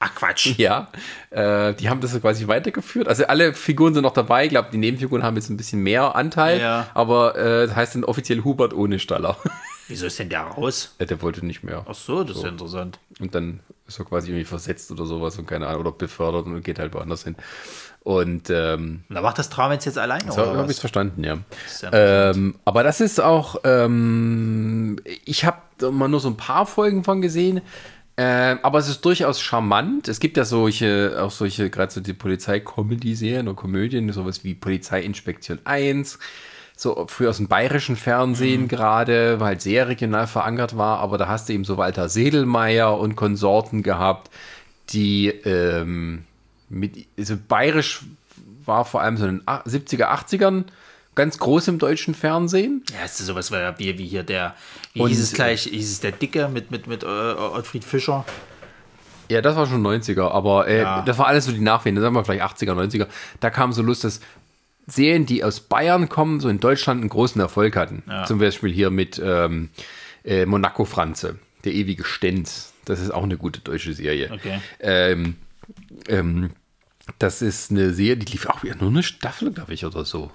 [0.00, 0.54] Ach Quatsch.
[0.58, 0.92] Ja,
[1.30, 3.08] äh, die haben das quasi weitergeführt.
[3.08, 4.44] Also alle Figuren sind noch dabei.
[4.44, 6.60] Ich glaube, die Nebenfiguren haben jetzt ein bisschen mehr Anteil.
[6.60, 6.86] Ja.
[6.94, 9.36] Aber äh, das heißt dann offiziell Hubert ohne Staller.
[9.88, 10.94] Wieso ist denn der raus?
[11.00, 11.84] Ja, der wollte nicht mehr.
[11.88, 12.98] Ach so, das ist ja interessant.
[13.20, 16.62] Und dann ist er quasi irgendwie versetzt oder sowas und keine Ahnung, oder befördert und
[16.62, 17.36] geht halt woanders hin.
[18.04, 21.24] Und ähm, da macht das Traum jetzt jetzt alleine, so oder habe ich es verstanden,
[21.24, 21.38] ja.
[21.92, 25.58] Ähm, aber das ist auch, ähm, ich habe
[25.90, 27.62] mal nur so ein paar Folgen von gesehen.
[28.20, 30.08] Ähm, aber es ist durchaus charmant.
[30.08, 35.60] Es gibt ja solche, auch solche, gerade so die Polizei-Comedy-Serien oder Komödien, sowas wie Polizeiinspektion
[35.64, 36.18] 1.
[36.80, 41.26] So früher aus dem bayerischen Fernsehen gerade, weil halt sehr regional verankert war, aber da
[41.26, 44.30] hast du eben so Walter Sedelmeier und Konsorten gehabt,
[44.90, 46.22] die ähm,
[46.68, 48.02] mit, also bayerisch
[48.64, 50.66] war vor allem so in den 70er, 80ern
[51.16, 52.84] ganz groß im deutschen Fernsehen.
[52.96, 54.54] Ja, ist sowas wie, wie hier der,
[54.94, 58.24] wie Und- hieß es gleich, hieß es der Dicke mit, mit, mit äh, Ottfried Fischer?
[59.30, 61.02] Ja, das war schon 90er, aber äh, Ja.
[61.02, 63.08] das war alles so die Nachwehen, das sagen wir vielleicht 80er, 90er.
[63.40, 64.20] Da kam so Lust, dass
[64.90, 68.02] Serien, die aus Bayern kommen, so in Deutschland einen großen Erfolg hatten.
[68.08, 68.24] Ja.
[68.24, 69.68] Zum Beispiel hier mit ähm,
[70.24, 72.72] äh, Monaco Franze, der ewige Stenz.
[72.84, 74.30] Das ist auch eine gute deutsche Serie.
[74.32, 74.60] Okay.
[74.80, 75.36] Ähm,
[76.08, 76.50] ähm,
[77.18, 80.30] das ist eine Serie, die lief auch wieder nur eine Staffel, glaube ich, oder so.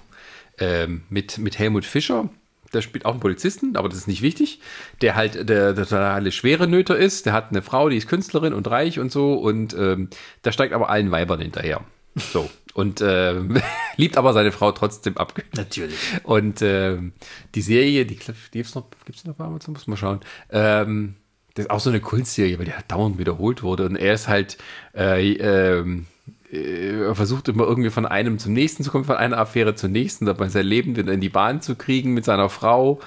[0.58, 2.28] Ähm, mit, mit Helmut Fischer.
[2.72, 4.60] Der spielt auch einen Polizisten, aber das ist nicht wichtig.
[5.00, 7.26] Der halt der, der totale schwere Nöter ist.
[7.26, 9.34] Der hat eine Frau, die ist Künstlerin und reich und so.
[9.34, 10.10] Und ähm,
[10.44, 11.84] der steigt aber allen Weibern hinterher.
[12.16, 12.50] So.
[12.74, 13.56] Und ähm,
[13.96, 15.32] liebt aber seine Frau trotzdem ab.
[15.56, 15.96] Natürlich.
[16.24, 17.12] Und ähm,
[17.54, 20.20] die Serie, die gibt es noch, gibt's noch bei Amazon, muss man schauen.
[20.50, 21.14] Ähm,
[21.54, 23.86] das ist auch so eine Kunstserie, weil die halt dauernd wiederholt wurde.
[23.86, 24.58] Und er ist halt,
[24.92, 26.06] äh, ähm,
[26.50, 29.88] äh, er versucht immer irgendwie von einem zum nächsten zu kommen, von einer Affäre zur
[29.88, 33.00] nächsten, dabei sein Leben in die Bahn zu kriegen mit seiner Frau.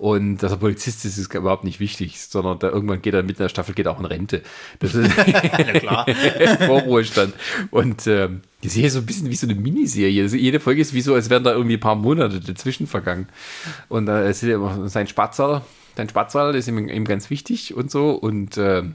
[0.00, 3.38] Und dass er Polizist ist, ist überhaupt nicht wichtig, sondern da irgendwann geht er mit
[3.38, 4.40] einer Staffel geht er auch in Rente.
[4.78, 6.06] Das ist Ja, klar.
[6.66, 7.34] Vorruhestand.
[7.70, 10.22] Und ähm, die Serie ist so ein bisschen wie so eine Miniserie.
[10.22, 13.28] Also jede Folge ist wie so, als wären da irgendwie ein paar Monate dazwischen vergangen.
[13.90, 15.60] Und da ist ja immer sein Spatzerl,
[15.98, 18.12] sein Spatzerl ist ihm, ihm ganz wichtig und so.
[18.12, 18.94] Und ähm,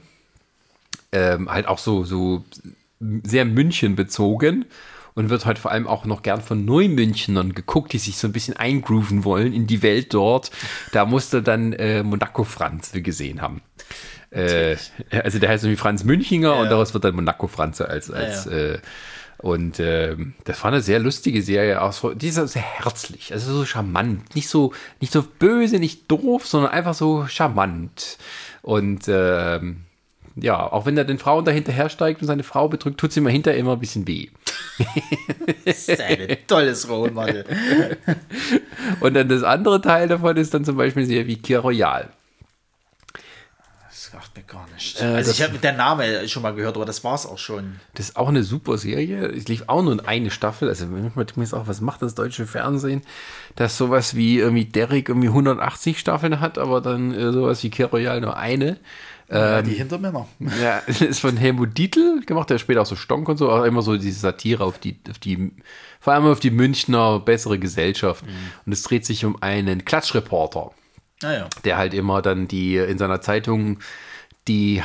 [1.12, 2.42] ähm, halt auch so, so
[3.22, 4.64] sehr München bezogen.
[5.16, 8.32] Und wird heute vor allem auch noch gern von Neumünchnern geguckt, die sich so ein
[8.32, 10.50] bisschen eingrooven wollen in die Welt dort.
[10.92, 13.62] Da musste dann äh, Monaco Franze gesehen haben.
[14.30, 14.76] Äh,
[15.10, 16.70] also der heißt irgendwie Franz Münchinger und Ja.
[16.70, 18.52] daraus wird dann Monaco Franze als, als ja.
[18.52, 18.78] Äh,
[19.38, 23.52] und ähm, das war eine sehr lustige Serie, auch so, die ist sehr herzlich, also
[23.52, 28.16] so charmant, nicht so, nicht so böse, nicht doof, sondern einfach so charmant.
[28.62, 29.82] Und ähm,
[30.36, 33.26] ja, auch wenn er den Frauen dahinter hersteigt und seine Frau bedrückt, tut es ihm
[33.26, 34.28] hinterher immer ein bisschen weh.
[35.64, 37.44] Das ist ein tolles Role Model.
[39.00, 42.10] Und dann das andere Teil davon ist dann zum Beispiel eine Serie wie Kir Royal.
[43.88, 45.00] Das sagt mir gar nicht.
[45.00, 47.80] Äh, also ich habe den Namen schon mal gehört, aber das war's auch schon.
[47.94, 49.26] Das ist auch eine super Serie.
[49.26, 50.68] Es lief auch nur in eine Staffel.
[50.68, 53.02] Also manchmal denke ich auch, was macht das deutsche Fernsehen,
[53.56, 57.86] dass sowas wie irgendwie Derrick irgendwie 180 Staffeln hat, aber dann äh, sowas wie Kir
[57.86, 58.78] Royal nur eine.
[59.30, 60.26] Ja, die Hintermänner.
[60.62, 63.64] Ja, das ist von Helmut Dietl gemacht, der später auch so Stonk und so, auch
[63.64, 65.52] immer so diese Satire auf die, auf die,
[66.00, 68.24] vor allem auf die Münchner bessere Gesellschaft.
[68.64, 70.70] Und es dreht sich um einen Klatschreporter,
[71.22, 71.48] Naja.
[71.64, 73.78] der halt immer dann die in seiner Zeitung
[74.48, 74.82] die,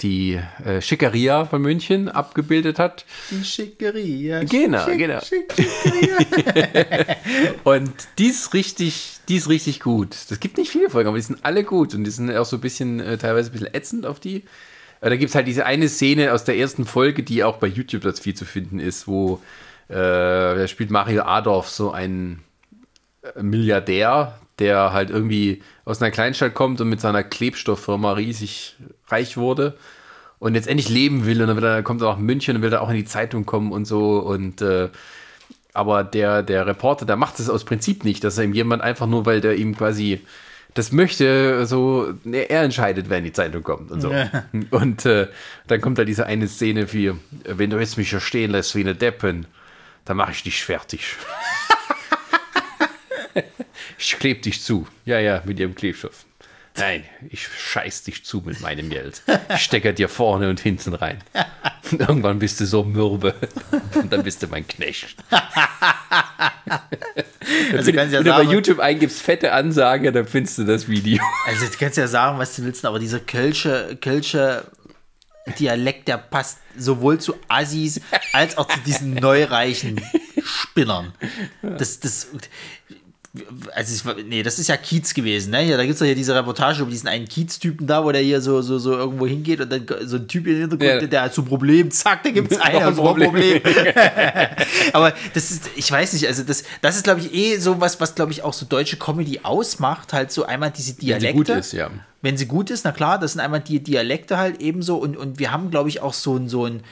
[0.00, 3.04] die äh, Schickeria von München abgebildet hat.
[3.30, 4.44] Die Schickeria.
[4.44, 5.20] Genau, Schick, genau.
[5.20, 7.16] Schick, Schickeria.
[7.64, 10.14] Und die ist richtig, die ist richtig gut.
[10.14, 12.56] Es gibt nicht viele Folgen, aber die sind alle gut und die sind auch so
[12.56, 14.44] ein bisschen, äh, teilweise ein bisschen ätzend auf die.
[15.00, 17.66] Äh, da gibt es halt diese eine Szene aus der ersten Folge, die auch bei
[17.66, 19.40] YouTube das viel zu finden ist, wo
[19.88, 22.42] äh, da spielt Mario Adorf so ein
[23.22, 28.76] äh, Milliardär, der halt irgendwie aus einer Kleinstadt kommt und mit seiner Klebstofffirma riesig
[29.10, 29.76] reich wurde
[30.38, 32.80] und jetzt endlich leben will und dann, er, kommt er nach München und will da
[32.80, 34.88] auch in die Zeitung kommen und so und äh,
[35.72, 39.06] aber der, der Reporter, der macht es aus Prinzip nicht, dass er ihm jemand einfach
[39.06, 40.20] nur, weil der ihm quasi
[40.74, 44.14] das möchte so, er entscheidet, wenn die Zeitung kommt und so.
[44.70, 45.28] Und äh,
[45.66, 47.12] dann kommt da diese eine Szene wie,
[47.44, 49.46] wenn du jetzt mich hier stehen lässt wie eine Deppen,
[50.04, 51.16] dann mache ich dich fertig.
[53.98, 54.86] ich kleb dich zu.
[55.04, 56.24] Ja, ja, mit ihrem Klebstoff.
[56.76, 59.22] Nein, ich scheiß dich zu mit meinem Geld.
[59.54, 61.18] Ich stecke dir vorne und hinten rein.
[61.90, 63.34] Und irgendwann bist du so mürbe.
[63.94, 65.16] Und dann bist du mein Knecht.
[67.72, 70.64] Also, du kannst ja Wenn du bei sagen, YouTube eingibst, fette Ansage, dann findest du
[70.64, 71.22] das Video.
[71.46, 74.64] also du kannst ja sagen, was du willst, aber dieser Kölsche, Kölsche
[75.58, 78.00] Dialekt, der passt sowohl zu Assis
[78.32, 80.00] als auch zu diesen neureichen
[80.44, 81.12] Spinnern.
[81.62, 82.28] Das, das,
[83.76, 85.62] also ich, nee, das ist ja Kiez gewesen, ne?
[85.64, 88.22] Ja, da gibt es ja hier diese Reportage über diesen einen Kiez-Typen da, wo der
[88.22, 91.06] hier so, so, so irgendwo hingeht und dann so ein Typ im Hintergrund, Ja.
[91.06, 93.30] der hat so ein Problem, zack, da gibt es einen, ein Problem.
[93.30, 93.62] Problem.
[94.92, 98.00] Aber das ist, ich weiß nicht, also das, das ist, glaube ich, eh so was,
[98.00, 101.32] was, glaube ich, auch so deutsche Comedy ausmacht, halt so einmal diese Dialekte.
[101.36, 101.88] gut ist, ja.
[102.22, 105.38] Wenn sie gut ist, na klar, das sind einmal die Dialekte halt ebenso und, und
[105.38, 106.82] wir haben, glaube ich, auch so ein, so ein,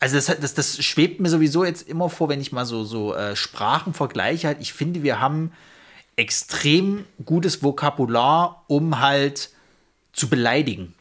[0.00, 3.14] also das, das, das schwebt mir sowieso jetzt immer vor, wenn ich mal so, so
[3.14, 5.52] äh, Sprachen vergleiche, halt, ich finde, wir haben
[6.16, 9.50] extrem gutes Vokabular, um halt
[10.12, 10.94] zu beleidigen.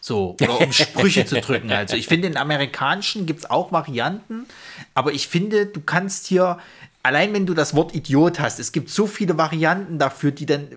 [0.00, 1.72] So, oder um Sprüche zu drücken.
[1.72, 4.46] Also ich finde, in amerikanischen gibt es auch Varianten,
[4.94, 6.58] aber ich finde, du kannst hier,
[7.02, 10.68] allein wenn du das Wort Idiot hast, es gibt so viele Varianten dafür, die dann,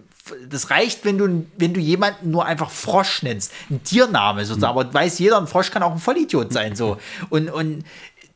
[0.49, 4.93] das reicht, wenn du, wenn du jemanden nur einfach Frosch nennst, ein Tiername sozusagen, aber
[4.93, 6.97] weiß jeder, ein Frosch kann auch ein Vollidiot sein, so.
[7.29, 7.83] Und, und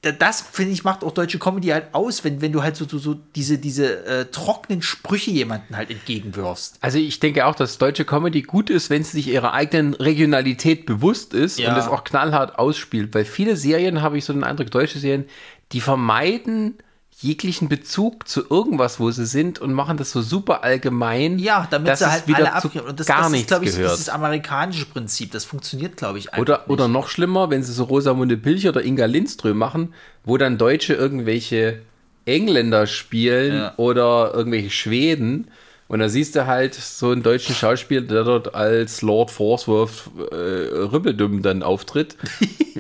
[0.01, 2.85] da- das, finde ich, macht auch deutsche Comedy halt aus, wenn, wenn du halt so,
[2.85, 6.75] so, so diese, diese äh, trockenen Sprüche jemanden halt entgegenwirfst.
[6.81, 10.85] Also ich denke auch, dass deutsche Comedy gut ist, wenn sie sich ihrer eigenen Regionalität
[10.85, 11.69] bewusst ist Ja.
[11.69, 13.13] und das auch knallhart ausspielt.
[13.15, 15.23] Weil viele Serien, habe ich so den Eindruck, deutsche Serien,
[15.71, 16.75] die vermeiden
[17.23, 21.39] jeglichen Bezug zu irgendwas, wo sie sind und machen das so super allgemein.
[21.39, 22.83] Ja, damit sie halt wieder alle.
[22.83, 23.91] Und das, gar das ist, nichts glaube ich, gehört.
[23.91, 25.31] das ist das amerikanische Prinzip.
[25.31, 26.69] Das funktioniert, glaube ich, einfach Oder, nicht.
[26.69, 29.93] oder noch schlimmer, wenn sie so Rosamunde Pilcher oder Inga Lindström machen,
[30.25, 31.79] wo dann Deutsche irgendwelche
[32.25, 33.73] Engländer spielen Ja.
[33.77, 35.47] oder irgendwelche Schweden.
[35.87, 40.35] Und da siehst du halt so einen deutschen Schauspieler, der dort als Lord Forsworth äh,
[40.35, 42.15] Rübbeldum dann auftritt.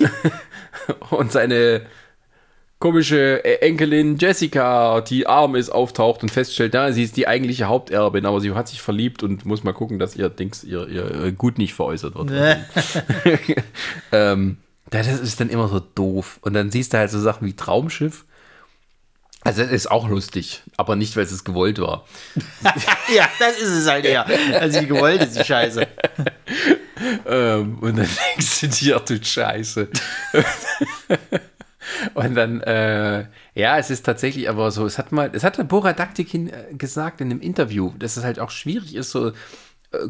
[1.11, 1.81] und seine
[2.83, 7.69] komische E- Enkelin Jessica, die arm ist, auftaucht und feststellt, na, sie ist die eigentliche
[7.69, 11.23] Haupterbin, aber sie hat sich verliebt und muss mal gucken, dass ihr Dings, ihr, ihr
[11.23, 12.29] äh, Gut nicht veräußert wird.
[14.11, 14.57] ähm,
[14.89, 16.39] das ist dann immer so doof.
[16.41, 18.25] Und dann siehst du halt so Sachen wie Traumschiff.
[19.45, 22.05] Also das ist auch lustig, aber nicht, weil es gewollt war.
[23.15, 24.25] ja, das ist es halt eher.
[24.59, 25.87] Also die gewollt ist die Scheiße.
[27.25, 29.89] Ähm, und dann denkst du dir, ach du Scheiße.
[32.13, 33.25] Und dann, äh,
[33.55, 36.73] ja, es ist tatsächlich aber so, es hat mal, es hat der Bora Daktikin äh,
[36.73, 39.33] gesagt in einem Interview, dass es halt auch schwierig ist, so äh,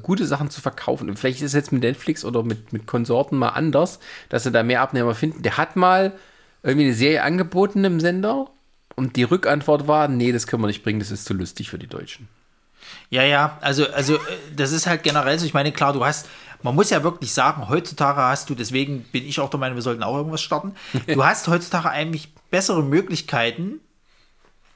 [0.01, 1.09] gute Sachen zu verkaufen.
[1.09, 3.99] Und vielleicht ist es jetzt mit Netflix oder mit, mit Konsorten mal anders,
[4.29, 5.43] dass sie da mehr Abnehmer finden.
[5.43, 6.13] Der hat mal
[6.63, 8.49] irgendwie eine Serie angeboten im Sender
[8.95, 11.79] und die Rückantwort war, nee, das können wir nicht bringen, das ist zu lustig für
[11.79, 12.27] die Deutschen.
[13.09, 14.19] Ja, ja, also, also äh,
[14.55, 15.45] das ist halt generell so.
[15.45, 16.27] Ich meine, klar, du hast,
[16.63, 19.83] man muss ja wirklich sagen, heutzutage hast du, deswegen bin ich auch der Meinung, wir
[19.83, 20.73] sollten auch irgendwas starten.
[21.07, 23.81] Du hast heutzutage eigentlich bessere Möglichkeiten,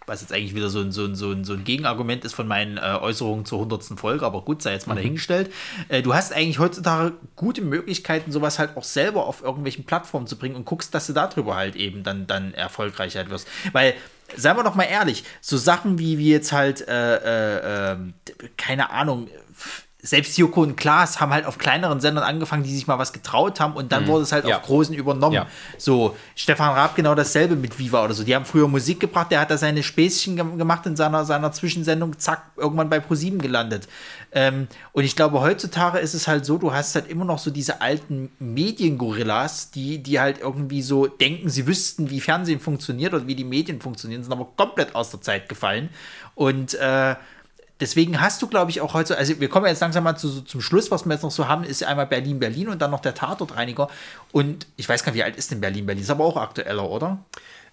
[0.05, 2.47] was jetzt eigentlich wieder so ein, so ein, so ein, so ein Gegenargument ist von
[2.47, 3.99] meinen äh, Äußerungen zur 100.
[3.99, 5.51] Folge, aber gut, sei jetzt mal dahingestellt.
[5.89, 10.37] Äh, du hast eigentlich heutzutage gute Möglichkeiten, sowas halt auch selber auf irgendwelchen Plattformen zu
[10.37, 13.47] bringen und guckst, dass du darüber halt eben dann, dann erfolgreich halt wirst.
[13.73, 13.95] Weil,
[14.35, 18.13] seien wir doch mal ehrlich, so Sachen wie, wie jetzt halt, äh, äh, ähm,
[18.55, 19.27] keine Ahnung,
[20.07, 23.59] selbst Joko und Klaas haben halt auf kleineren Sendern angefangen, die sich mal was getraut
[23.59, 24.57] haben und dann wurde es halt Ja.
[24.57, 25.35] auf großen übernommen.
[25.35, 25.47] Ja.
[25.77, 28.23] So, Stefan Raab genau dasselbe mit Viva oder so.
[28.23, 31.51] Die haben früher Musik gebracht, der hat da seine Späßchen gem- gemacht in seiner, seiner
[31.51, 33.87] Zwischensendung, zack, irgendwann bei ProSieben gelandet.
[34.31, 37.49] Ähm, und ich glaube, heutzutage ist es halt so, du hast halt immer noch so
[37.51, 43.27] diese alten Mediengorillas, die, die halt irgendwie so denken, sie wüssten, wie Fernsehen funktioniert oder
[43.27, 45.89] wie die Medien funktionieren, sind aber komplett aus der Zeit gefallen.
[46.35, 47.15] Und äh,
[47.79, 50.61] deswegen hast du, glaube ich, auch heute, also wir kommen jetzt langsam mal zu, zum
[50.61, 53.89] Schluss, was wir jetzt noch so haben, ist einmal Berlin-Berlin und dann noch der Tatortreiniger.
[54.31, 56.03] Und ich weiß gar nicht, wie alt ist denn Berlin-Berlin?
[56.03, 57.19] Ist aber auch aktueller, oder?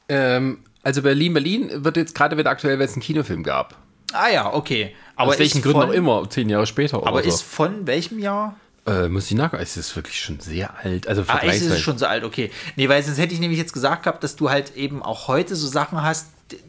[0.09, 3.77] Ähm, also Berlin, Berlin wird jetzt gerade wieder aktuell, weil es einen Kinofilm gab.
[4.13, 4.95] Ah ja, okay.
[5.17, 7.29] Aber Aus welchen Gründen von, auch immer, zehn Jahre später oder Aber so.
[7.29, 8.57] ist von welchem Jahr?
[8.87, 9.63] Äh, muss ich nachgucken.
[9.63, 11.09] Es ist wirklich schon sehr alt.
[11.09, 12.51] Also Ah, echt, ist es schon so alt, okay.
[12.77, 15.57] Nee, weil sonst hätte ich nämlich jetzt gesagt gehabt, dass du halt eben auch heute
[15.57, 16.29] so Sachen hast,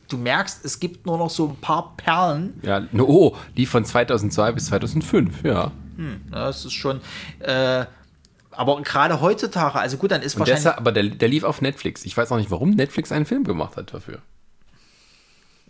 [0.10, 2.60] du merkst, es gibt nur noch so ein paar Perlen.
[2.64, 5.52] ja, oh, die von 2002 bis 2005, ja.
[5.53, 5.72] Ja,
[6.31, 7.02] Das ist schon,
[7.39, 7.85] äh,
[8.52, 10.64] aber gerade heutzutage, also gut, dann ist Und wahrscheinlich.
[10.64, 12.06] deshalb, aber der, der lief auf Netflix.
[12.06, 14.19] Ich weiß auch nicht, warum Netflix einen Film gemacht hat dafür.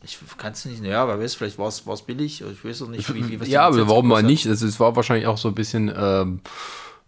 [0.04, 2.42] Ich kannst du nicht, ja, wer weiß, vielleicht war es billig.
[2.42, 4.46] Ich weiß auch nicht, wie, wie was Ja, aber warum mal nicht?
[4.46, 6.42] Es war wahrscheinlich auch so ein bisschen ähm,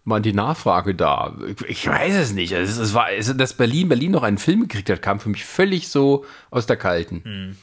[0.08, 1.34] mal die Nachfrage da.
[1.68, 2.54] Ich, weiß es nicht.
[2.54, 5.44] Also, es, war, es, dass Berlin Berlin noch einen Film gekriegt hat, kam für mich
[5.44, 7.22] völlig so aus der Kalten.
[7.24, 7.56] Hm.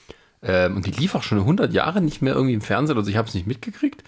[0.44, 3.18] Ähm, und die lief auch schon 100 Jahre nicht mehr irgendwie im Fernsehen, also ich
[3.18, 4.04] habe es nicht mitgekriegt.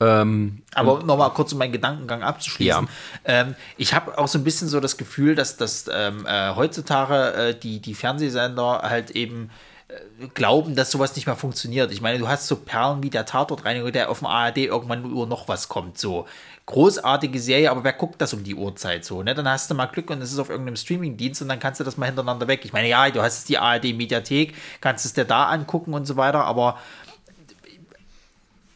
[0.00, 2.84] Ähm, Aber nochmal kurz, um meinen Gedankengang abzuschließen.
[2.84, 2.88] Ja.
[3.24, 7.34] Ähm, ich habe auch so ein bisschen so das Gefühl, dass, dass ähm, äh, heutzutage
[7.34, 9.50] äh, die, die Fernsehsender halt eben
[9.88, 11.92] äh, glauben, dass sowas nicht mehr funktioniert.
[11.92, 15.26] Ich meine, du hast so Perlen wie der Tatortreiniger, der auf dem ARD irgendwann nur
[15.26, 15.98] noch was kommt.
[15.98, 16.26] So
[16.66, 19.22] großartige Serie, aber wer guckt das um die Uhrzeit so?
[19.22, 19.34] Ne?
[19.34, 21.84] Dann hast du mal Glück und es ist auf irgendeinem Streamingdienst und dann kannst du
[21.84, 22.64] das mal hintereinander weg.
[22.64, 26.44] Ich meine, ja, du hast die ARD-Mediathek, kannst es dir da angucken und so weiter,
[26.44, 26.78] aber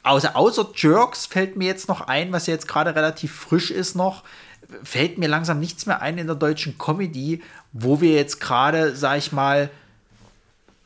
[0.02, 4.24] außer, außer Jerks fällt mir jetzt noch ein, was jetzt gerade relativ frisch ist noch,
[4.82, 7.42] fällt mir langsam nichts mehr ein in der deutschen Comedy,
[7.72, 9.70] wo wir jetzt gerade, sag ich mal,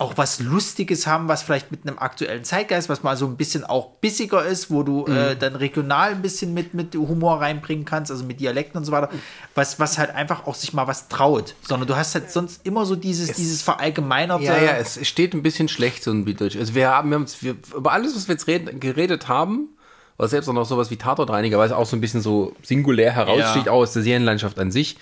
[0.01, 3.65] auch was Lustiges haben, was vielleicht mit einem aktuellen Zeitgeist, was mal so ein bisschen
[3.65, 8.11] auch bissiger ist, wo du äh, dann regional ein bisschen mit, mit Humor reinbringen kannst,
[8.11, 9.11] also mit Dialekten und so weiter,
[9.55, 11.55] was, was halt einfach auch sich mal was traut.
[11.69, 14.43] Sondern du hast halt sonst immer so dieses, dieses verallgemeinerte.
[14.45, 16.57] ja, ja, es steht ein bisschen schlecht, so ein Bilddeutsch.
[16.57, 19.69] Also wir haben, wir haben wir, über alles, was wir jetzt reden, geredet haben,
[20.19, 23.13] oder selbst auch noch sowas wie Tatortreiniger, weil es auch so ein bisschen so singulär
[23.13, 23.73] heraussticht, Ja.
[23.73, 24.97] auch aus der Serienlandschaft an sich.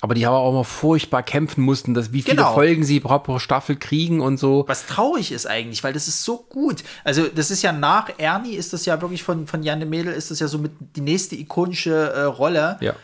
[0.00, 2.54] Aber die aber auch mal furchtbar kämpfen mussten, dass wie viele Genau.
[2.54, 4.64] Folgen sie pro Staffel kriegen und so.
[4.68, 6.84] was traurig ist eigentlich, weil das ist so gut.
[7.04, 10.12] Also das ist ja nach Ernie, ist das ja wirklich von, von Jan de Mädel,
[10.12, 12.78] ist das ja so mit die nächste ikonische äh, Rolle.
[12.80, 12.94] Ja.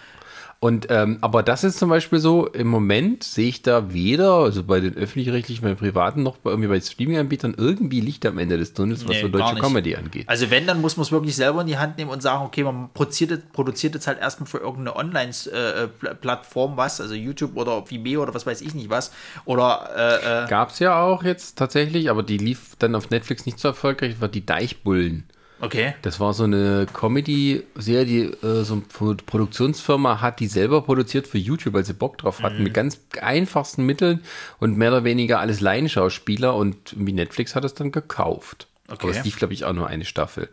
[0.64, 4.64] Und ähm, aber das ist zum Beispiel so, im Moment sehe ich da weder, also
[4.64, 8.56] bei den öffentlich-rechtlichen, bei den privaten, noch bei, irgendwie bei Streaming-Anbietern irgendwie Licht am Ende
[8.56, 9.56] des Tunnels, was Nee, so deutsche.
[9.56, 10.26] Comedy angeht.
[10.26, 12.64] Also wenn, dann muss man es wirklich selber in die Hand nehmen und sagen, okay,
[12.64, 18.22] man produziert, jetzt- produziert jetzt halt erstmal für irgendeine Online-Plattform was, also YouTube oder Vimeo
[18.22, 19.12] oder was weiß ich nicht was.
[19.44, 23.44] Oder äh, äh, Gab es ja auch jetzt tatsächlich, aber die lief dann auf Netflix
[23.44, 25.24] nicht so erfolgreich, war die Deichbullen.
[25.60, 25.94] Okay.
[26.02, 31.38] Das war so eine Comedy-Serie, die äh, so eine Produktionsfirma hat, die selber produziert für
[31.38, 32.64] YouTube, weil sie Bock drauf hatten, Mhm.
[32.64, 34.20] mit ganz einfachsten Mitteln
[34.60, 38.66] und mehr oder weniger alles Laienschauspieler und wie Netflix hat es dann gekauft.
[38.88, 38.98] Okay.
[39.02, 40.48] Aber es lief, glaube ich, auch nur eine Staffel.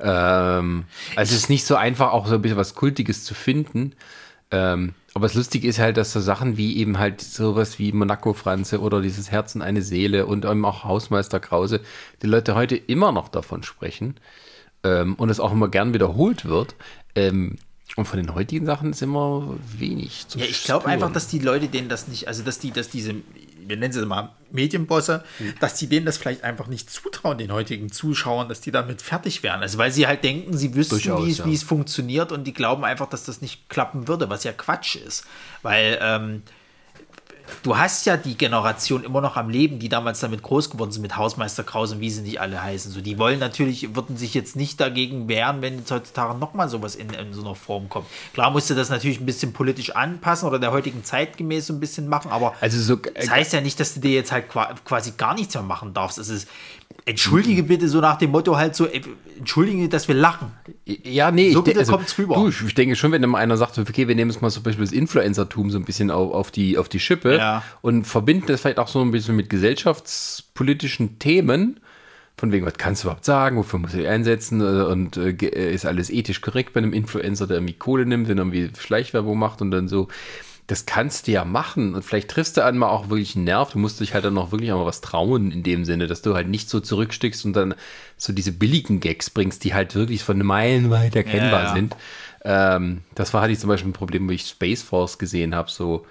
[0.00, 3.92] Ähm, also es ist nicht so einfach, auch so ein bisschen was Kultiges zu finden.
[4.50, 8.32] Ähm, aber das Lustige ist halt, dass so Sachen wie eben halt sowas wie Monaco
[8.32, 11.80] Franze oder dieses Herz und eine Seele und eben auch Hausmeister Krause,
[12.22, 14.16] die Leute heute immer noch davon sprechen
[14.84, 16.74] ähm, und es auch immer gern wiederholt wird.
[17.14, 17.56] Ähm,
[17.96, 21.38] und von den heutigen Sachen ist immer wenig zu Ja, ich glaube einfach, dass die
[21.38, 23.14] Leute denen das nicht, also dass die, dass diese,
[23.68, 25.54] wir nennen sie mal Medienbosse, Hm.
[25.60, 29.42] dass die denen das vielleicht einfach nicht zutrauen, den heutigen Zuschauern, dass die damit fertig
[29.42, 29.60] wären.
[29.60, 31.44] Also weil sie halt denken, sie wüssten, Durchaus, wie es, ja.
[31.46, 34.96] wie es funktioniert und die glauben einfach, dass das nicht klappen würde, was ja Quatsch
[34.96, 35.24] ist.
[35.62, 36.42] Weil ähm,
[37.62, 41.02] du hast ja die Generation immer noch am Leben, die damals damit groß geworden sind,
[41.02, 42.90] mit Hausmeister Kraus und wie sie nicht alle heißen.
[42.92, 46.94] So, die wollen natürlich, würden sich jetzt nicht dagegen wehren, wenn jetzt heutzutage nochmal sowas
[46.94, 48.06] in, in so einer Form kommt.
[48.34, 52.08] Klar musste das natürlich ein bisschen politisch anpassen oder der heutigen zeitgemäß so ein bisschen
[52.08, 55.12] machen, aber Also so, das heißt ja nicht, dass du dir jetzt halt qua- quasi
[55.16, 56.18] gar nichts mehr machen darfst.
[56.18, 56.48] Es ist,
[57.04, 59.00] entschuldige bitte so nach dem Motto halt so, ey,
[59.38, 60.50] entschuldige, dass wir lachen.
[60.84, 62.34] Ja, nee, So ich, bitte kommt's rüber.
[62.34, 64.84] Du, ich denke schon, wenn mal einer sagt, okay, wir nehmen jetzt mal zum Beispiel
[64.84, 67.62] das Influencertum so ein bisschen auf, auf, die, auf die Schippe Ja.
[67.80, 71.80] und verbinden das vielleicht auch so ein bisschen mit gesellschaftspolitischen Themen,
[72.38, 75.72] von wegen, was kannst du überhaupt sagen, wofür muss ich einsetzen äh, und äh, äh,
[75.74, 79.38] ist alles ethisch korrekt bei einem Influencer, der irgendwie Kohle nimmt, wenn er irgendwie Schleichwerbung
[79.38, 80.08] macht und dann so.
[80.68, 83.70] Das kannst du ja machen und vielleicht triffst du einmal auch wirklich einen Nerv.
[83.72, 86.22] Du musst dich halt dann auch wirklich auch mal was trauen in dem Sinne, dass
[86.22, 87.74] du halt nicht so zurückstickst und dann
[88.16, 91.74] so diese billigen Gags bringst, die halt wirklich von Meilen weit erkennbar Ja, ja.
[91.74, 91.96] sind.
[92.44, 95.70] Ähm, das war hatte ich zum Beispiel ein Problem, wo ich Space Force gesehen habe.
[95.70, 96.04] So,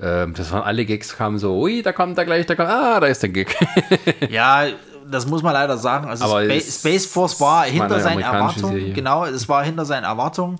[0.00, 3.00] ähm, das waren alle Gags, kamen so, ui, da kommt da gleich, da kommt, ah,
[3.00, 3.54] da ist der Gag.
[4.30, 4.66] Ja,
[5.10, 6.08] das muss man leider sagen.
[6.08, 8.74] Also Aber Spa Space Force war hinter seinen Erwartungen.
[8.74, 8.92] Serie.
[8.92, 10.56] Genau, es war hinter seinen Erwartungen.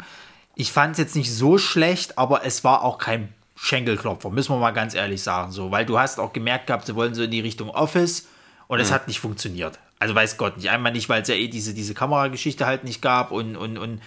[0.61, 4.59] Ich fand es jetzt nicht so schlecht, aber es war auch kein Schenkelklopfer, müssen wir
[4.59, 5.53] mal ganz ehrlich sagen.
[5.53, 8.27] So, weil du hast auch gemerkt gehabt, sie wollen so in die Richtung Office
[8.69, 8.85] und Mhm.
[8.85, 9.79] es hat nicht funktioniert.
[10.01, 10.69] Also weiß Gott nicht.
[10.69, 14.03] Einmal nicht, weil es ja eh diese, diese Kamerageschichte halt nicht gab und, und, und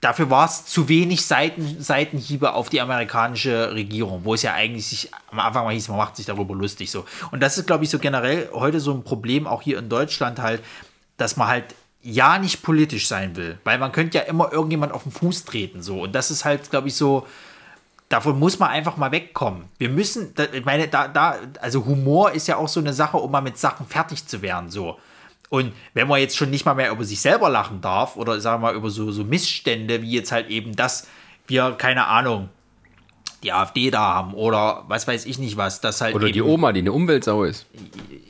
[0.00, 4.88] dafür war es zu wenig Seiten, Seitenhiebe auf die amerikanische Regierung, wo es ja eigentlich
[4.88, 7.04] sich am Anfang mal hieß, man macht sich darüber lustig so.
[7.30, 10.40] Und das ist, glaube ich, so generell heute so ein Problem, auch hier in Deutschland
[10.40, 10.62] halt,
[11.16, 11.76] dass man halt
[12.08, 15.82] ja nicht politisch sein will, weil man könnte ja immer irgendjemand auf den Fuß treten
[15.82, 16.02] so.
[16.02, 17.26] Und das ist halt, glaube ich, so,
[18.08, 19.64] davon muss man einfach mal wegkommen.
[19.76, 23.18] Wir müssen, da, ich meine, da, da, also Humor ist ja auch so eine Sache,
[23.18, 24.98] um mal mit Sachen fertig zu werden, so.
[25.50, 28.62] Und wenn man jetzt schon nicht mal mehr über sich selber lachen darf oder sagen
[28.62, 31.06] wir mal über so, so Missstände, wie jetzt halt eben das,
[31.46, 32.50] wir, keine Ahnung,
[33.42, 36.72] die AfD da haben oder was weiß ich nicht was, das halt Oder die Oma,
[36.72, 37.66] die eine Umweltsau ist.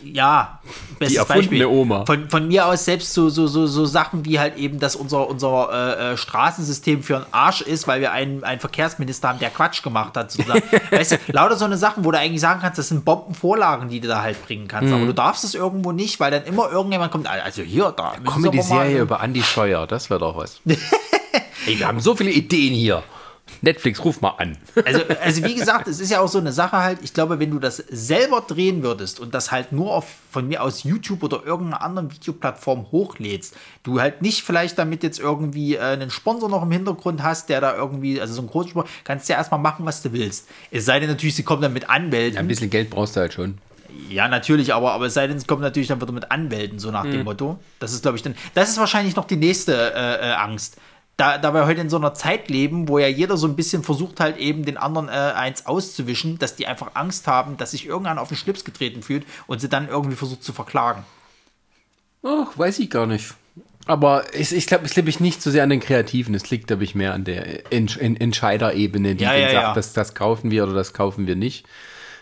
[0.05, 0.60] ja,
[0.98, 1.66] bestes erfundene Beispiel.
[1.66, 2.05] Oma.
[2.05, 5.26] Von, von mir aus selbst so, so, so, so Sachen wie halt eben, dass unser,
[5.28, 9.48] unser äh, äh, Straßensystem für einen Arsch ist, weil wir einen, einen Verkehrsminister haben, der
[9.48, 10.30] Quatsch gemacht hat.
[10.30, 10.62] Sozusagen.
[10.90, 14.01] weißt du, lauter so eine Sachen, wo du eigentlich sagen kannst, das sind Bombenvorlagen, die
[14.01, 14.90] du da halt bringen kannst.
[14.90, 14.97] Mhm.
[14.97, 18.12] Aber du darfst es irgendwo nicht, weil dann immer irgendjemand kommt, also hier, da.
[18.12, 20.60] aber mal- Comedy-Serie über Andi Scheuer, das wäre doch was.
[21.66, 23.02] Ey, wir haben so viele Ideen hier.
[23.62, 24.56] Netflix, ruf mal an.
[24.85, 27.51] Also, also wie gesagt, es ist ja auch so eine Sache halt, ich glaube, wenn
[27.51, 31.44] du das selber drehen würdest und das halt nur auf von mir aus YouTube oder
[31.44, 36.62] irgendeiner anderen Videoplattform hochlädst, du halt nicht vielleicht damit jetzt irgendwie äh, einen Sponsor noch
[36.62, 39.60] im Hintergrund hast, der da irgendwie, also so einen großen Sponsor, kannst du ja erstmal
[39.60, 40.48] machen, was du willst.
[40.70, 42.39] Es sei denn natürlich, sie kommen dann mit Anwälten.
[42.39, 43.59] Ein bisschen Geld brauchst du halt schon.
[44.10, 46.90] Ja, natürlich, aber, aber es sei denn, es kommt natürlich dann wieder mit Anwälten, so
[46.90, 47.59] nach dem Motto.
[47.78, 50.76] Das ist, glaube ich, dann, das ist wahrscheinlich noch die nächste äh, äh, Angst.
[51.19, 53.82] Da, da wir heute in so einer Zeit leben, wo ja jeder so ein bisschen
[53.82, 57.86] versucht, halt eben den anderen äh, eins auszuwischen, dass die einfach Angst haben, dass sich
[57.86, 61.03] irgendeiner auf den Schlips getreten fühlt und sie dann irgendwie versucht zu verklagen.
[62.23, 63.35] Ach, weiß ich gar nicht.
[63.86, 66.35] Aber ich, ich glaube, es liegt ich nicht so sehr an den Kreativen.
[66.35, 69.74] Es liegt, glaube ich, mehr an der Entsch in Entscheiderebene, die Ja, ja, sagt, ja.
[69.74, 71.66] Das, das kaufen wir oder das kaufen wir nicht.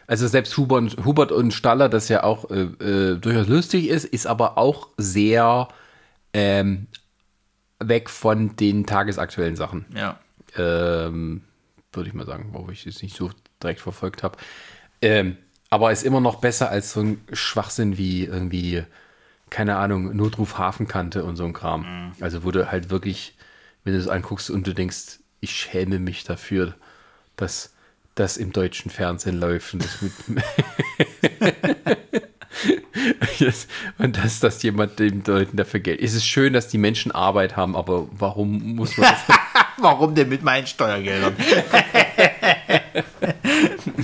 [0.06, 4.26] Also selbst Hubert, Hubert und Staller, das ja auch äh, äh, durchaus lustig ist, ist
[4.26, 5.68] aber auch sehr
[6.32, 6.86] ähm,
[7.78, 9.86] weg von den tagesaktuellen Sachen.
[9.94, 10.18] Ja.
[10.56, 11.42] ähm,
[11.92, 13.30] würde ich mal sagen, wo ich es nicht so
[13.62, 14.38] direkt verfolgt habe.
[15.00, 15.36] Ähm,
[15.70, 18.84] aber ist immer noch besser als so ein Schwachsinn wie irgendwie,
[19.50, 22.12] keine Ahnung, Notruf Hafenkante und so ein Kram.
[22.20, 23.36] Also wo du halt wirklich,
[23.84, 26.74] wenn du es anguckst und du denkst, ich schäme mich dafür,
[27.36, 27.74] dass
[28.14, 30.12] das im deutschen Fernsehen läuft und das mit.
[33.98, 36.00] Und dass, dass jemand den Leuten dafür Geld.
[36.00, 39.36] Es ist schön, dass die Menschen Arbeit haben, aber warum muss man das
[39.78, 41.36] Warum denn mit meinen Steuergeldern?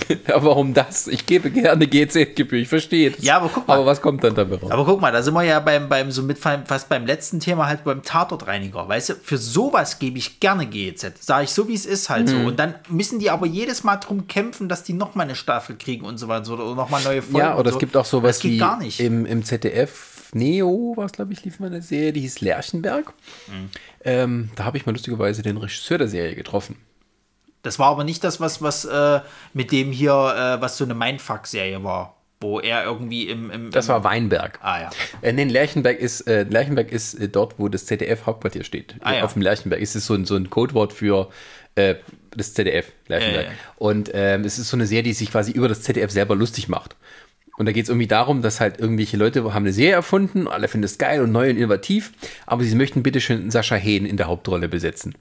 [0.29, 1.09] Ja, warum das?
[1.09, 3.25] Ich gebe gerne GZ-Gebühr, ich verstehe das.
[3.25, 3.75] Ja, aber guck mal.
[3.77, 4.71] Aber was kommt dann dabei raus?
[4.71, 7.67] Aber guck mal, da sind wir ja beim, beim so mit fast beim letzten Thema
[7.67, 8.89] halt beim Tatortreiniger.
[8.89, 11.13] Weißt du, für sowas gebe ich gerne GEZ.
[11.25, 12.31] Sage ich so, wie es ist halt Mhm.
[12.43, 12.47] so.
[12.49, 16.05] Und dann müssen die aber jedes Mal drum kämpfen, dass die nochmal eine Staffel kriegen
[16.05, 17.39] und so weiter oder nochmal neue Folgen.
[17.39, 17.79] ja, oder und es so.
[17.79, 19.01] gibt auch sowas wie gar nicht.
[19.01, 23.13] Im, im ZDF Neo, was glaube ich, lief mal eine Serie, die hieß Lerchenberg.
[23.49, 23.69] Mhm.
[24.05, 26.77] Ähm, da habe ich mal lustigerweise den Regisseur der Serie getroffen.
[27.63, 29.21] Das war aber nicht das, was, was äh,
[29.55, 32.17] mit dem hier, äh, was so eine Mindfuck-Serie war.
[32.41, 33.51] Wo er irgendwie im.
[33.53, 34.59] im Das war Weinberg.
[34.63, 34.91] Ah, ja.
[35.21, 38.97] Äh, nee, Lerchenberg ist, äh, Lerchenberg ist äh, dort, wo das ZDF-Hauptquartier steht.
[39.01, 39.23] Ah, ja.
[39.23, 39.81] Auf dem Lerchenberg.
[39.81, 41.29] Es ist so ein, so ein Codewort für
[41.77, 41.95] äh,
[42.37, 43.47] das ZDF, Lerchenberg.
[43.77, 46.69] Und ähm, es ist so eine Serie, die sich quasi über das ZDF selber lustig
[46.69, 46.97] macht.
[47.57, 50.69] Und da geht es irgendwie darum, dass halt irgendwelche Leute haben eine Serie erfunden, alle
[50.69, 52.13] finden es geil und neu und innovativ,
[52.47, 55.15] aber sie möchten bitte schön Sascha Hehn in der Hauptrolle besetzen.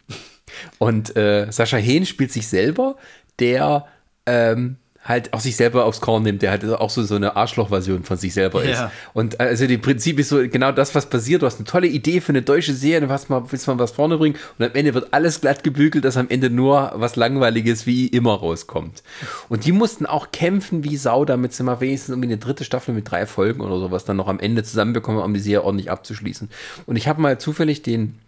[0.78, 2.96] Und äh, Sascha Hehn spielt sich selber,
[3.40, 3.86] der
[4.26, 8.04] ähm, halt auch sich selber aufs Korn nimmt, der halt auch so, so eine Arschloch-Version
[8.04, 8.80] von sich selber ist.
[8.80, 8.92] Ja.
[9.14, 11.42] Und äh, also im Prinzip ist so genau das, was passiert.
[11.42, 13.92] Du hast eine tolle Idee für eine deutsche Serie, du hast mal, willst mal was
[13.92, 17.88] vorne bringen und am Ende wird alles glatt gebügelt, dass am Ende nur was Langweiliges
[17.88, 19.02] wie immer rauskommt.
[19.50, 22.94] Und die mussten auch kämpfen wie Sau, damit sie mal wenigstens irgendwie eine dritte Staffel
[22.94, 26.48] mit drei Folgen oder sowas dann noch am Ende zusammenbekommen, um die Serie ordentlich abzuschließen.
[26.86, 28.20] Und ich habe mal zufällig den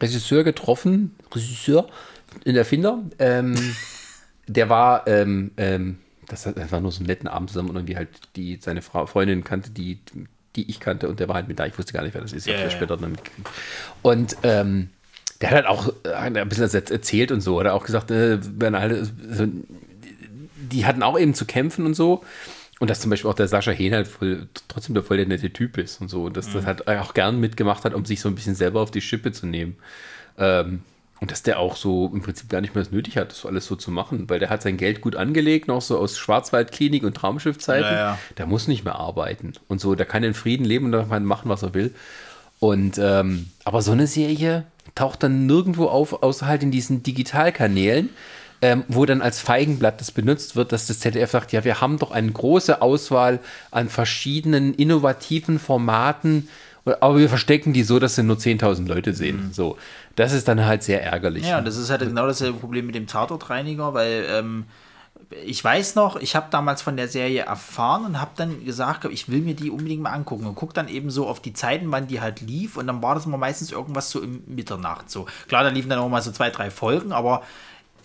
[0.00, 1.88] Regisseur getroffen, Regisseur,
[2.44, 3.54] in Erfinder, ähm,
[4.46, 8.08] der war, ähm, ähm, das war nur so einen netten Abend zusammen und irgendwie halt
[8.36, 10.00] die, seine Frau, Freundin kannte, die,
[10.56, 11.66] die ich kannte und der war halt mit da.
[11.66, 12.46] Ich wusste gar nicht, wer das ist.
[12.46, 13.48] Ich Ja, ja, ja, später dann mitgekriegt.
[14.02, 14.90] Und ähm,
[15.40, 17.58] der hat halt auch äh, ein bisschen erzählt und so.
[17.60, 19.46] Hat er auch gesagt, äh, wenn alle, so,
[20.72, 22.24] die hatten auch eben zu kämpfen und so.
[22.78, 25.50] Und dass zum Beispiel auch der Sascha Hehn halt voll, trotzdem der voll der nette
[25.50, 26.24] Typ ist und so.
[26.24, 28.90] Und dass das halt auch gern mitgemacht hat, um sich so ein bisschen selber auf
[28.90, 29.76] die Schippe zu nehmen.
[30.36, 30.82] Ähm,
[31.20, 33.66] und dass der auch so im Prinzip gar nicht mehr das nötig hat, das alles
[33.66, 37.14] so zu machen, weil der hat sein Geld gut angelegt, noch so aus Schwarzwaldklinik und
[37.14, 37.90] Traumschiffzeiten.
[37.90, 38.18] Ja, ja.
[38.36, 39.54] Der muss nicht mehr arbeiten.
[39.68, 41.94] Und so, der kann in Frieden leben und machen, was er will.
[42.58, 44.64] Und ähm, aber so eine Serie
[44.94, 48.10] taucht dann nirgendwo auf, außer halt in diesen Digitalkanälen,
[48.62, 51.98] ähm, wo dann als Feigenblatt das benutzt wird, dass das ZDF sagt, ja, wir haben
[51.98, 53.40] doch eine große Auswahl
[53.70, 56.48] an verschiedenen innovativen Formaten,
[57.00, 59.50] aber wir verstecken die so, dass sie nur 10.000 Leute sehen.
[59.52, 59.76] So,
[60.16, 61.46] das ist dann halt sehr ärgerlich.
[61.46, 64.64] Ja, das ist halt genau dasselbe Problem mit dem Tatortreiniger, weil ähm,
[65.44, 69.28] ich weiß noch, ich habe damals von der Serie erfahren und habe dann gesagt, ich
[69.28, 72.06] will mir die unbedingt mal angucken und guck dann eben so auf die Zeiten, wann
[72.06, 75.26] die halt lief und dann war das immer meistens irgendwas so im Mitternacht so.
[75.48, 77.42] Klar, da liefen dann auch mal so zwei, drei Folgen, aber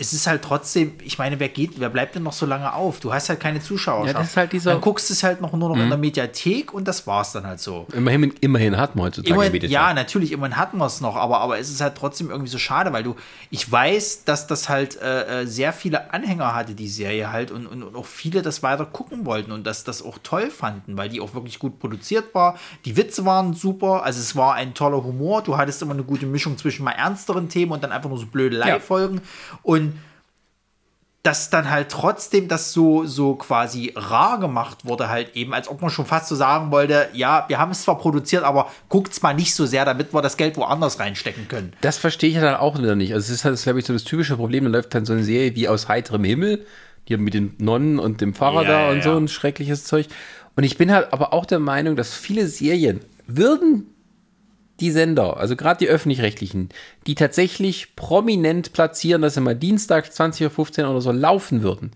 [0.02, 2.99] es ist halt trotzdem, ich meine, wer geht, wer bleibt denn noch so lange auf?
[2.99, 4.07] Du hast halt keine Zuschauer.
[4.07, 5.98] Ja, das ist halt dieser- dann guckst du es halt noch nur noch in der
[5.98, 7.86] Mediathek und das war's dann halt so.
[7.94, 9.73] Immerhin, immerhin hat man heutzutage Immerhin, Mediathek.
[9.73, 12.57] ja, natürlich, immerhin hatten wir es noch, aber, aber es ist halt trotzdem irgendwie so
[12.57, 13.15] schade, weil du,
[13.52, 17.68] ich weiß, dass das halt äh, äh, sehr viele Anhänger hatte, die Serie halt, und,
[17.68, 21.10] und, und auch viele das weiter gucken wollten und dass das auch toll fanden, weil
[21.10, 22.57] die auch wirklich gut produziert war.
[22.86, 26.26] Die Witze waren super, also es war ein toller Humor, du hattest immer eine gute
[26.26, 29.22] Mischung zwischen mal ernsteren Themen und dann einfach nur so blöde Leihfolgen.
[29.61, 29.90] Und
[31.23, 35.81] dass dann halt trotzdem das so, so quasi rar gemacht wurde, halt eben, als ob
[35.81, 39.34] man schon fast so sagen wollte, ja, wir haben es zwar produziert, aber guckt's mal
[39.34, 41.73] nicht so sehr, damit wir das Geld woanders reinstecken können.
[41.81, 43.14] Das verstehe ich ja dann auch wieder nicht.
[43.14, 45.23] Also es ist halt, glaube ich, so das typische Problem, da läuft dann so eine
[45.23, 46.65] Serie wie aus heiterem Himmel,
[47.07, 49.18] die mit den Nonnen und dem Pfarrer Ja, da ja, und so ja.
[49.18, 50.07] ein schreckliches Zeug.
[50.56, 53.90] Und ich bin halt aber auch der Meinung, dass viele Serien würden
[54.80, 56.69] die Sender, also gerade die öffentlich-rechtlichen,
[57.06, 61.91] die tatsächlich prominent platzieren, dass sie mal Dienstag 20.15 Uhr oder so laufen würden,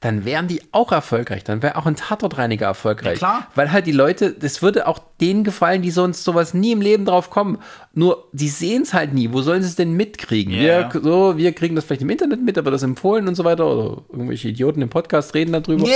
[0.00, 1.44] dann wären die auch erfolgreich.
[1.44, 3.20] Dann wäre auch ein Tatortreiniger erfolgreich.
[3.20, 3.46] Ja, klar.
[3.54, 7.04] Weil halt die Leute, das würde auch denen gefallen, die sonst sowas nie im Leben
[7.04, 7.58] drauf kommen.
[7.92, 9.30] Nur, die sehen es halt nie.
[9.32, 10.54] Wo sollen sie es denn mitkriegen?
[10.54, 10.92] Ja.
[10.92, 13.66] Wir, so, wir kriegen das vielleicht im Internet mit, aber das empfohlen und so weiter.
[13.66, 15.86] Oder irgendwelche Idioten im Podcast reden darüber.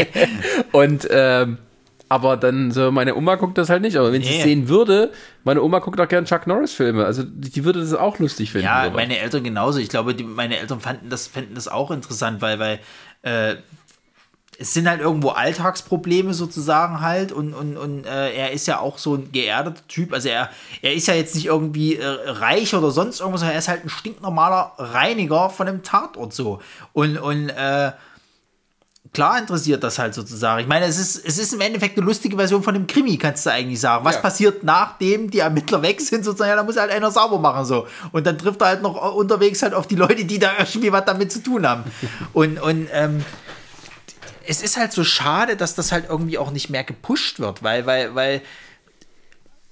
[0.72, 1.58] Und ähm,
[2.08, 3.96] aber dann so, meine Oma guckt das halt nicht.
[3.96, 4.42] Aber wenn sie es Nee.
[4.42, 5.10] sehen würde,
[5.42, 7.04] meine Oma guckt auch gerne Chuck Norris-Filme.
[7.04, 8.66] Also die, die würde das auch lustig finden.
[8.66, 8.96] Ja, sowas.
[8.96, 9.78] meine Eltern genauso.
[9.78, 12.80] Ich glaube, die, meine Eltern fanden das, fänden das auch interessant, weil, weil
[13.22, 13.56] äh,
[14.56, 18.98] es sind halt irgendwo Alltagsprobleme sozusagen halt und, und, und äh, er ist ja auch
[18.98, 20.12] so ein geerdeter Typ.
[20.12, 20.50] Also er,
[20.80, 23.84] er ist ja jetzt nicht irgendwie äh, reich oder sonst irgendwas, sondern er ist halt
[23.84, 26.60] ein stinknormaler Reiniger von einem Tatort so.
[26.92, 27.90] Und, und äh,
[29.14, 30.60] klar interessiert das halt sozusagen.
[30.60, 33.46] Ich meine, es ist, es ist im Endeffekt eine lustige Version von einem Krimi, kannst
[33.46, 34.04] du eigentlich sagen.
[34.04, 34.20] Was Ja.
[34.20, 37.86] passiert nachdem die Ermittler weg sind, sozusagen, ja, da muss halt einer sauber machen, so.
[38.12, 41.04] Und dann trifft er halt noch unterwegs halt auf die Leute, die da irgendwie was
[41.06, 41.84] damit zu tun haben.
[42.34, 43.24] Und, und, ähm,
[44.46, 47.86] es ist halt so schade, dass das halt irgendwie auch nicht mehr gepusht wird, weil,
[47.86, 48.42] weil, weil,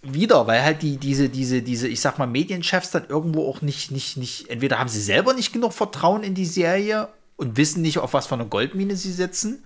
[0.03, 3.91] wieder, weil halt die, diese, diese, diese, ich sag mal, Medienchefs dann irgendwo auch nicht,
[3.91, 7.09] nicht, nicht, entweder haben sie selber nicht genug Vertrauen in die Serie
[7.43, 9.65] und wissen nicht, auf was für eine Goldmine sie setzen,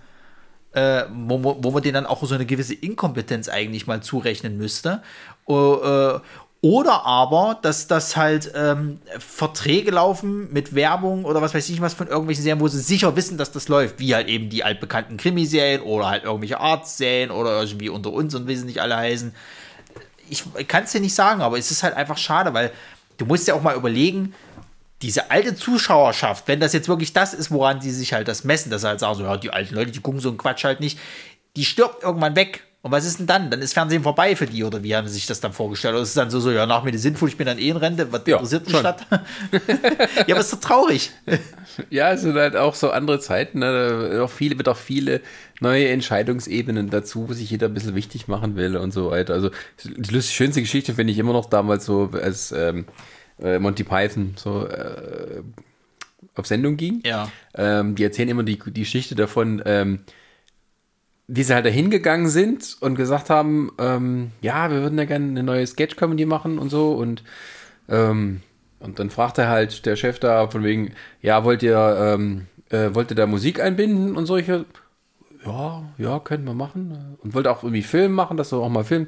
[0.73, 5.01] äh, wo, wo man denen dann auch so eine gewisse Inkompetenz eigentlich mal zurechnen müsste.
[5.47, 6.19] Äh,
[6.61, 11.93] oder aber, dass das halt ähm, Verträge laufen mit Werbung oder was weiß ich was
[11.93, 15.17] von irgendwelchen Serien, wo sie sicher wissen, dass das läuft, wie halt eben die altbekannten
[15.17, 19.33] Krimiserien oder halt irgendwelche Arztserien oder irgendwie unter uns und wie sie nicht alle heißen
[20.29, 22.71] ich kann es dir nicht sagen, aber es ist halt einfach schade, weil
[23.17, 24.33] du musst ja auch mal überlegen,
[25.01, 28.71] diese alte Zuschauerschaft, wenn das jetzt wirklich das ist, woran die sich halt das messen,
[28.71, 30.79] dass sie halt sagen, so, ja, die alten Leute, die gucken so einen Quatsch halt
[30.79, 30.97] nicht,
[31.55, 32.63] die stirbt irgendwann weg.
[32.83, 33.49] Und was ist denn dann?
[33.51, 35.93] Dann ist Fernsehen vorbei für die, oder wie haben sie sich das dann vorgestellt?
[35.95, 37.69] Oder ist es dann so, so ja, nach mir die sinnvoll, ich bin dann eh
[37.69, 38.83] in Rente, was Ja, interessiert schon.
[38.83, 38.95] das?
[40.27, 41.11] ja, aber ist doch traurig.
[41.91, 43.59] Ja, es sind halt auch so andere Zeiten.
[43.59, 44.09] Ne?
[44.11, 45.21] Da Auch viele, wird auch viele
[45.59, 49.33] neue Entscheidungsebenen dazu, wo sich jeder ein bisschen wichtig machen will und so weiter.
[49.35, 49.51] Also
[49.85, 52.85] die schönste Geschichte finde ich immer noch damals so, als ähm,
[53.41, 55.41] äh, Monty Python so äh,
[56.35, 57.01] auf Sendung ging.
[57.05, 57.29] Ja.
[57.55, 59.99] Ähm, die erzählen immer die, die Geschichte davon, ähm,
[61.27, 65.27] wie sie halt da hingegangen sind und gesagt haben, ähm, ja, wir würden ja gerne
[65.27, 67.23] eine neue Sketch-Comedy machen und so und
[67.89, 68.41] ähm,
[68.79, 73.11] und dann fragte halt der Chef da von wegen, ja, wollt ihr, ähm, äh, wollt
[73.11, 74.65] ihr da Musik einbinden und solche?
[75.45, 77.17] Ja, ja, könnten wir machen.
[77.23, 79.07] Und wollte auch irgendwie Film machen, dass wir auch mal filmen.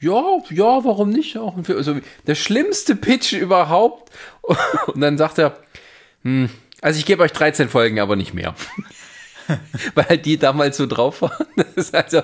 [0.00, 1.36] Ja, ja, warum nicht?
[1.38, 1.56] Auch.
[1.68, 1.96] Also
[2.26, 4.12] der schlimmste Pitch überhaupt.
[4.86, 5.56] Und dann sagt er,
[6.22, 6.48] hm,
[6.80, 8.54] also ich gebe euch 13 Folgen, aber nicht mehr.
[9.94, 11.46] Weil die damals so drauf waren.
[11.92, 12.22] Also,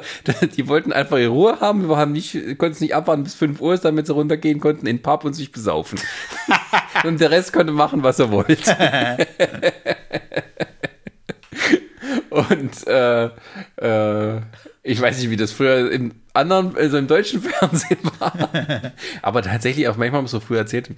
[0.57, 1.89] die wollten einfach ihre Ruhe haben.
[1.89, 4.97] Wir haben nicht, konnten es nicht abwarten bis 5 Uhr, damit sie runtergehen konnten in
[4.97, 5.99] den Pub und sich besaufen.
[7.05, 8.77] und der Rest konnte machen, was er wollte.
[12.31, 13.25] und äh,
[13.77, 14.41] äh,
[14.85, 18.93] ich weiß nicht, wie das früher im anderen, also im deutschen Fernsehen war.
[19.23, 20.91] Aber tatsächlich auch manchmal haben wir so früher erzählt,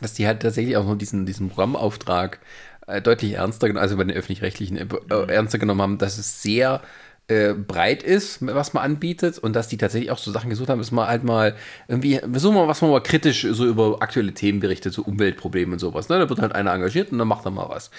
[0.00, 2.40] dass die halt tatsächlich auch noch diesen, diesen Programmauftrag
[2.86, 6.42] äh, deutlich ernster genommen, also bei den öffentlich-rechtlichen äh, äh, ernster genommen haben, dass es
[6.42, 6.80] sehr
[7.28, 10.78] äh, breit ist, was man anbietet und dass die tatsächlich auch so Sachen gesucht haben,
[10.78, 11.54] dass man halt mal
[11.86, 15.74] irgendwie, versuchen wir mal, was man mal kritisch so über aktuelle Themen berichtet, so Umweltprobleme
[15.74, 16.08] und sowas.
[16.08, 16.18] Ne?
[16.18, 17.90] Da wird halt einer engagiert und dann macht er mal was.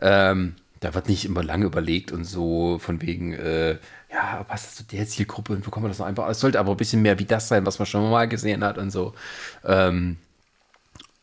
[0.00, 3.78] Ähm, da wird nicht immer lange überlegt und so von wegen, äh,
[4.10, 6.28] ja, passt das zu der Zielgruppe und wo kommen wir das noch einfach?
[6.28, 8.78] Es sollte aber ein bisschen mehr wie das sein, was man schon mal gesehen hat
[8.78, 9.14] und so.
[9.64, 10.16] Ähm,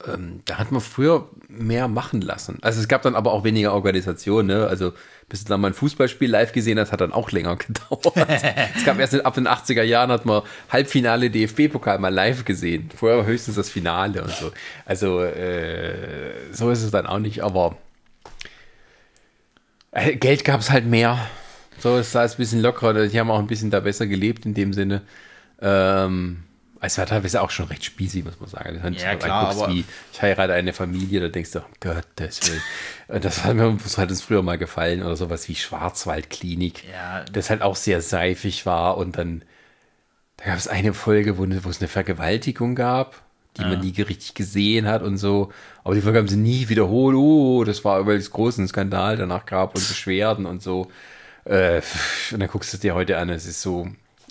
[0.08, 2.58] ähm, da hat man früher mehr machen lassen.
[2.62, 4.68] Also es gab dann aber auch weniger Organisation, ne?
[4.68, 4.94] Also
[5.30, 8.44] bis du dann mal ein Fußballspiel live gesehen hast, hat dann auch länger gedauert.
[8.76, 12.90] es gab erst ab den 80er Jahren hat man Halbfinale DFB-Pokal mal live gesehen.
[12.96, 14.52] Vorher war höchstens das Finale und so.
[14.86, 17.78] Also äh, so ist es dann auch nicht, aber
[19.92, 21.20] äh, Geld gab es halt mehr.
[21.80, 23.08] So es ein bisschen lockerer.
[23.08, 25.02] Die haben auch ein bisschen da besser gelebt in dem Sinne.
[25.62, 26.44] Ähm,
[26.82, 28.80] es war teilweise auch schon recht spießig, muss man sagen.
[28.82, 33.22] Wenn ja, klar, guckst, wie ich heirate eine Familie, da denkst du, um Gottes Willen.
[33.22, 37.24] das hat, mir, das hat uns früher mal gefallen oder sowas wie Schwarzwaldklinik, ja.
[37.32, 39.44] das halt auch sehr seifig war und dann
[40.38, 43.22] da gab es eine Folge, wo, wo es eine Vergewaltigung gab,
[43.58, 43.70] die ja.
[43.70, 45.52] man nie richtig gesehen hat und so.
[45.84, 47.16] Aber die Folge haben sie nie wiederholt.
[47.16, 50.92] Oh, das war über das großen Skandal danach gab und Beschwerden und so.
[51.46, 51.82] Äh,
[52.32, 53.88] und dann guckst du es dir heute an, es ist so,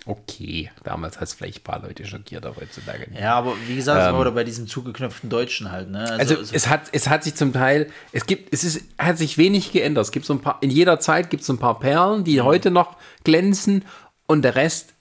[0.07, 0.71] okay.
[0.85, 3.21] Damals hat es vielleicht ein paar Leute schockiert, aber heutzutage nicht.
[3.21, 5.91] Ja, aber wie gesagt, ähm, oder bei diesem zugeknöpften Deutschen halt.
[5.91, 6.01] Ne?
[6.01, 9.39] Also, also es, hat, es hat sich zum Teil, es gibt, es ist, hat sich
[9.39, 10.05] wenig geändert.
[10.05, 12.41] Es gibt so ein paar, in jeder Zeit gibt es so ein paar Perlen, die
[12.41, 12.45] mhm.
[12.45, 13.85] heute noch glänzen
[14.27, 14.95] und der Rest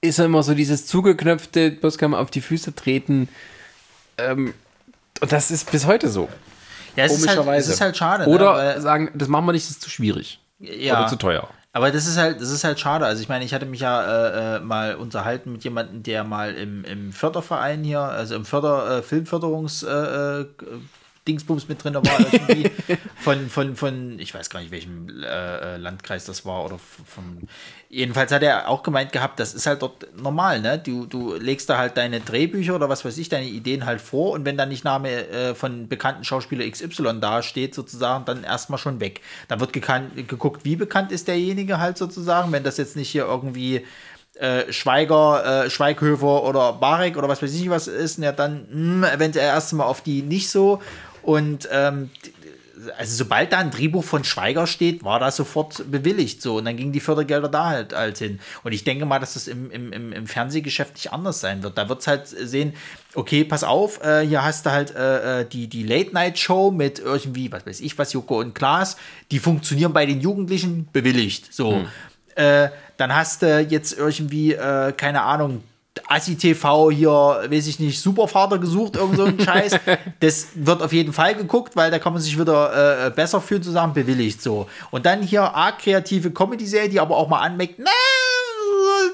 [0.00, 3.28] ist immer so dieses zugeknöpfte, bloß kann man auf die Füße treten.
[4.18, 4.52] Ähm,
[5.20, 6.28] und das ist bis heute so.
[6.96, 8.26] Ja, es, ist halt, es ist halt schade.
[8.26, 8.80] Oder ne?
[8.80, 10.41] sagen, das machen wir nicht, das ist zu schwierig.
[10.62, 11.00] Ja.
[11.00, 11.48] Oder zu teuer.
[11.74, 13.06] Aber das ist halt, das ist halt schade.
[13.06, 16.54] Also ich meine, ich hatte mich ja äh, äh mal unterhalten mit jemandem, der mal
[16.54, 20.46] im, im Förderverein hier, also im Förder, äh, Filmförderungs äh, äh
[21.26, 22.68] Dingsbums mit drin war irgendwie
[23.16, 27.48] von, von, von, ich weiß gar nicht, welchem äh, äh, Landkreis das war oder von,
[27.88, 30.78] jedenfalls hat er auch gemeint gehabt, das ist halt dort normal, ne?
[30.78, 34.32] Du, du legst da halt deine Drehbücher oder was weiß ich, deine Ideen halt vor
[34.32, 38.78] und wenn dann nicht Name äh, von bekannten Schauspieler XY da steht sozusagen, dann erstmal
[38.78, 39.20] schon weg.
[39.46, 43.26] Dann wird gekannt, geguckt, wie bekannt ist derjenige halt sozusagen, wenn das jetzt nicht hier
[43.26, 43.84] irgendwie
[44.34, 49.06] äh, Schweiger, äh, Schweighöfer oder Barek oder was weiß ich was ist, ja dann mh,
[49.08, 50.80] hm, eventuell erstmal auf die nicht so
[51.22, 52.10] und ähm,
[52.98, 56.76] also sobald da ein Drehbuch von Schweiger steht, war das sofort bewilligt so und dann
[56.76, 58.40] gingen die Fördergelder da halt, halt hin.
[58.64, 61.78] Und ich denke mal, dass das im, im, im Fernsehgeschäft nicht anders sein wird.
[61.78, 62.74] Da wird es halt sehen,
[63.14, 67.52] okay, pass auf, äh, hier hast du halt äh, äh, die, die Late-Night-Show mit irgendwie,
[67.52, 68.96] was weiß ich, was Joko und Klaas,
[69.30, 71.52] die funktionieren bei den Jugendlichen bewilligt.
[71.52, 71.76] So.
[71.76, 71.86] Hm.
[72.34, 75.62] Äh, dann hast du jetzt irgendwie, äh, keine Ahnung,
[76.08, 79.78] Assi TV hier, weiß ich nicht, Supervater gesucht, irgend so ein Scheiß.
[80.20, 83.62] das wird auf jeden Fall geguckt, weil da kann man sich wieder äh, besser fühlen,
[83.62, 84.66] zusammen bewilligt so.
[84.90, 87.90] Und dann hier arg kreative Comedy-Serie, die aber auch mal anmerkt, na,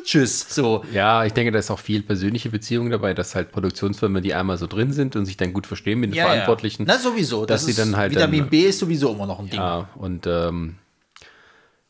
[0.04, 0.84] tschüss, so.
[0.92, 4.58] Ja, ich denke, da ist auch viel persönliche Beziehung dabei, dass halt Produktionsfirmen, die einmal
[4.58, 6.86] so drin sind und sich dann gut verstehen mit den ja, Verantwortlichen.
[6.86, 6.94] Ja.
[6.94, 7.44] Na, sowieso.
[7.44, 8.12] Dass das sie dann halt.
[8.12, 9.58] Vitamin dann, B ist sowieso immer noch ein Ding.
[9.58, 10.76] Ja, und ähm,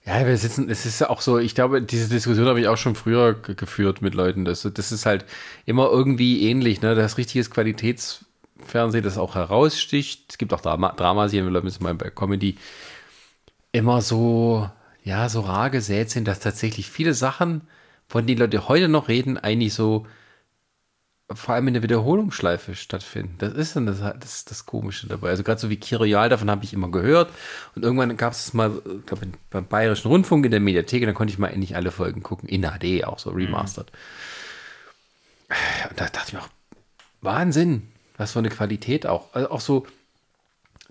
[0.09, 2.94] ja, wir sitzen, es ist auch so, ich glaube, diese Diskussion habe ich auch schon
[2.94, 4.47] früher geführt mit Leuten.
[4.47, 5.26] Das, das ist halt
[5.66, 6.94] immer irgendwie ähnlich, ne?
[6.94, 10.24] Das richtiges Qualitätsfernsehen, das auch heraussticht.
[10.30, 12.56] Es gibt auch Drama, Dramaserien, wir bleiben mal bei Comedy,
[13.72, 14.70] immer so,
[15.05, 17.68] ja, so rar gesät sind, dass tatsächlich viele Sachen,
[18.09, 20.06] von denen Leute heute noch reden, eigentlich so
[21.34, 23.34] vor allem in der Wiederholungsschleife stattfinden.
[23.38, 25.28] Das ist dann das, das, das Komische dabei.
[25.28, 27.30] Also gerade so wie Kirial, davon habe ich immer gehört.
[27.74, 28.70] Und irgendwann gab es mal,
[29.05, 32.48] glaube beim Bayerischen Rundfunk in der Mediathek, dann konnte ich mal endlich alle Folgen gucken,
[32.48, 33.92] in HD, auch so remastered.
[35.48, 35.90] Mhm.
[35.90, 36.48] Und da dachte ich mir auch,
[37.20, 39.34] Wahnsinn, was für eine Qualität auch.
[39.34, 39.86] Also auch so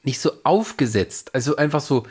[0.03, 2.05] nicht so aufgesetzt, also einfach so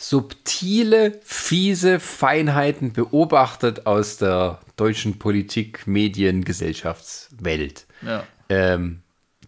[0.00, 7.86] subtile, fiese Feinheiten beobachtet aus der deutschen Politik, Medien, Gesellschaftswelt.
[8.00, 8.24] Ja.
[8.48, 9.02] Ähm,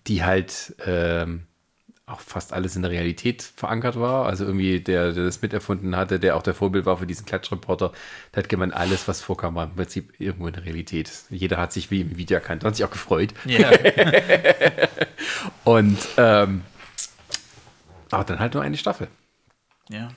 [0.06, 1.46] die halt ähm,
[2.04, 4.26] auch fast alles in der Realität verankert war.
[4.26, 7.92] Also irgendwie der, der das miterfunden hatte, der auch der Vorbild war für diesen Klatschreporter,
[8.34, 11.10] der hat gemeint, alles, was vorkam, war im Prinzip irgendwo in der Realität.
[11.30, 13.32] Jeder hat sich wie im Video erkannt, hat sich auch gefreut.
[13.46, 13.70] Ja.
[15.64, 16.62] Und ähm,
[18.10, 19.08] aber dann halt nur eine Staffel.
[19.88, 20.10] Ja.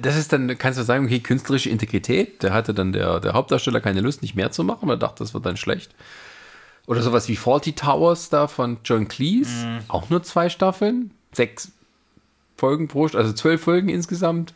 [0.00, 2.42] Das ist dann, kannst du sagen, okay, künstlerische Integrität.
[2.42, 5.22] Da hatte dann der, der Hauptdarsteller keine Lust, nicht mehr zu machen, weil er dachte,
[5.22, 5.94] das wird dann schlecht.
[6.86, 9.66] Oder sowas wie Faulty Towers da von John Cleese.
[9.66, 9.78] Mhm.
[9.88, 11.12] Auch nur zwei Staffeln.
[11.32, 11.70] Sechs
[12.56, 14.52] Folgen pro, also zwölf Folgen insgesamt.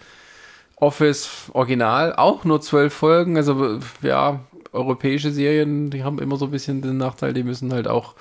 [0.77, 3.36] Office Original auch nur zwölf Folgen.
[3.36, 4.41] Also, ja,
[4.73, 8.15] europäische Serien, die haben immer so ein bisschen den Nachteil, die müssen halt auch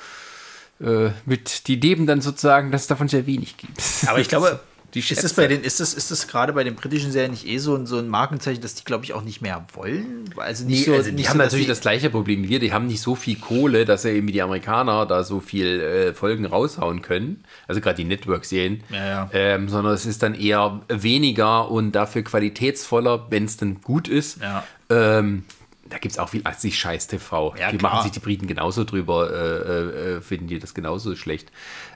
[0.80, 3.82] äh, mit, die leben dann sozusagen, dass es davon sehr wenig gibt.
[4.08, 4.60] Aber ich glaube,
[4.94, 7.48] die ist das bei den, ist das, ist das gerade bei den britischen Serien nicht
[7.48, 10.30] eh so ein, so ein Markenzeichen, dass die, glaube ich, auch nicht mehr wollen?
[10.38, 10.94] Also nicht nee, so.
[10.94, 12.60] Also die nicht haben so, natürlich das gleiche Problem wie wir.
[12.60, 16.14] Die haben nicht so viel Kohle, dass ja eben die Amerikaner da so viel äh,
[16.14, 17.44] Folgen raushauen können.
[17.68, 18.84] Also gerade die Network-Serien.
[18.92, 19.30] Ja, ja.
[19.34, 24.42] ähm, sondern es ist dann eher weniger und dafür qualitätsvoller, wenn es dann gut ist.
[24.42, 24.64] Ja.
[24.92, 25.44] Ähm,
[25.90, 27.54] da gibt es auch viel assig scheiß TV.
[27.72, 27.94] Die klar.
[27.94, 31.52] machen sich die Briten genauso drüber, äh, äh, finden die das genauso schlecht.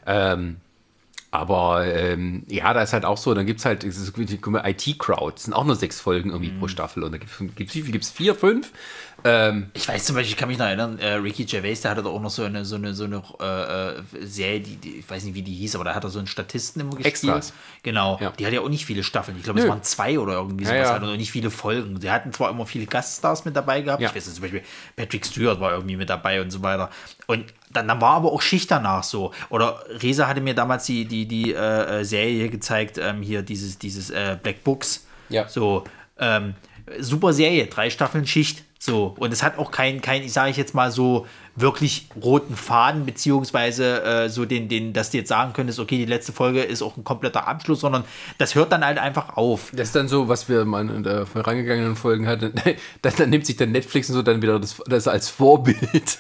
[0.06, 0.58] Ähm,
[1.32, 4.14] aber ähm, ja, da ist halt auch so, dann gibt es halt dieses
[4.66, 6.60] IT-Crowd, das sind auch nur sechs Folgen irgendwie Mhm.
[6.60, 7.04] pro Staffel.
[7.04, 7.92] Und da gibt es wie viel?
[7.92, 8.72] Gibt es vier, fünf?
[9.24, 12.04] Ähm, Ich weiß zum Beispiel, ich kann mich noch erinnern, äh, Ricky Gervais, der hatte
[12.04, 15.10] da auch noch so eine, so eine, so eine äh, äh, Serie, die, die, ich
[15.10, 17.08] weiß nicht, wie die hieß, aber da hat er so einen Statisten immer gespielt.
[17.08, 17.54] Extras.
[17.84, 18.18] Genau.
[18.22, 18.32] Ja.
[18.32, 19.36] Die hat ja auch nicht viele Staffeln.
[19.38, 20.88] Ich glaube, es waren zwei oder irgendwie Ja, sowas.
[20.88, 20.94] ja.
[20.96, 22.00] Hat und nicht viele Folgen.
[22.00, 24.02] Sie hatten zwar immer viele Gaststars mit dabei gehabt.
[24.02, 24.10] Ja.
[24.10, 24.62] Ich weiß nicht, zum Beispiel
[24.96, 26.90] Patrick Stewart war irgendwie mit dabei und so weiter.
[27.26, 29.34] Und dann, dann war aber auch Schicht danach so.
[29.50, 33.78] Oder Resa hatte mir damals die, die, die äh, äh, Serie gezeigt, ähm, hier dieses,
[33.80, 35.06] dieses äh, Black Books.
[35.30, 35.50] Ja.
[35.50, 35.84] So,
[36.20, 36.54] ähm,
[37.00, 38.64] super Serie, drei Staffeln Schicht.
[38.80, 41.26] So, und es hat auch keinen, kein, ich sage ich jetzt mal so,
[41.58, 46.06] wirklich roten Faden, beziehungsweise äh, so den, den, dass du jetzt sagen könntest, okay, die
[46.06, 48.04] letzte Folge ist auch ein kompletter Abschluss, sondern
[48.38, 49.72] das hört dann halt einfach auf.
[49.72, 52.54] das ist dann so, was wir mal in der vorangegangenen Folgen hatten.
[53.02, 56.20] dann, dann nimmt sich dann Netflix und so dann wieder das, das als Vorbild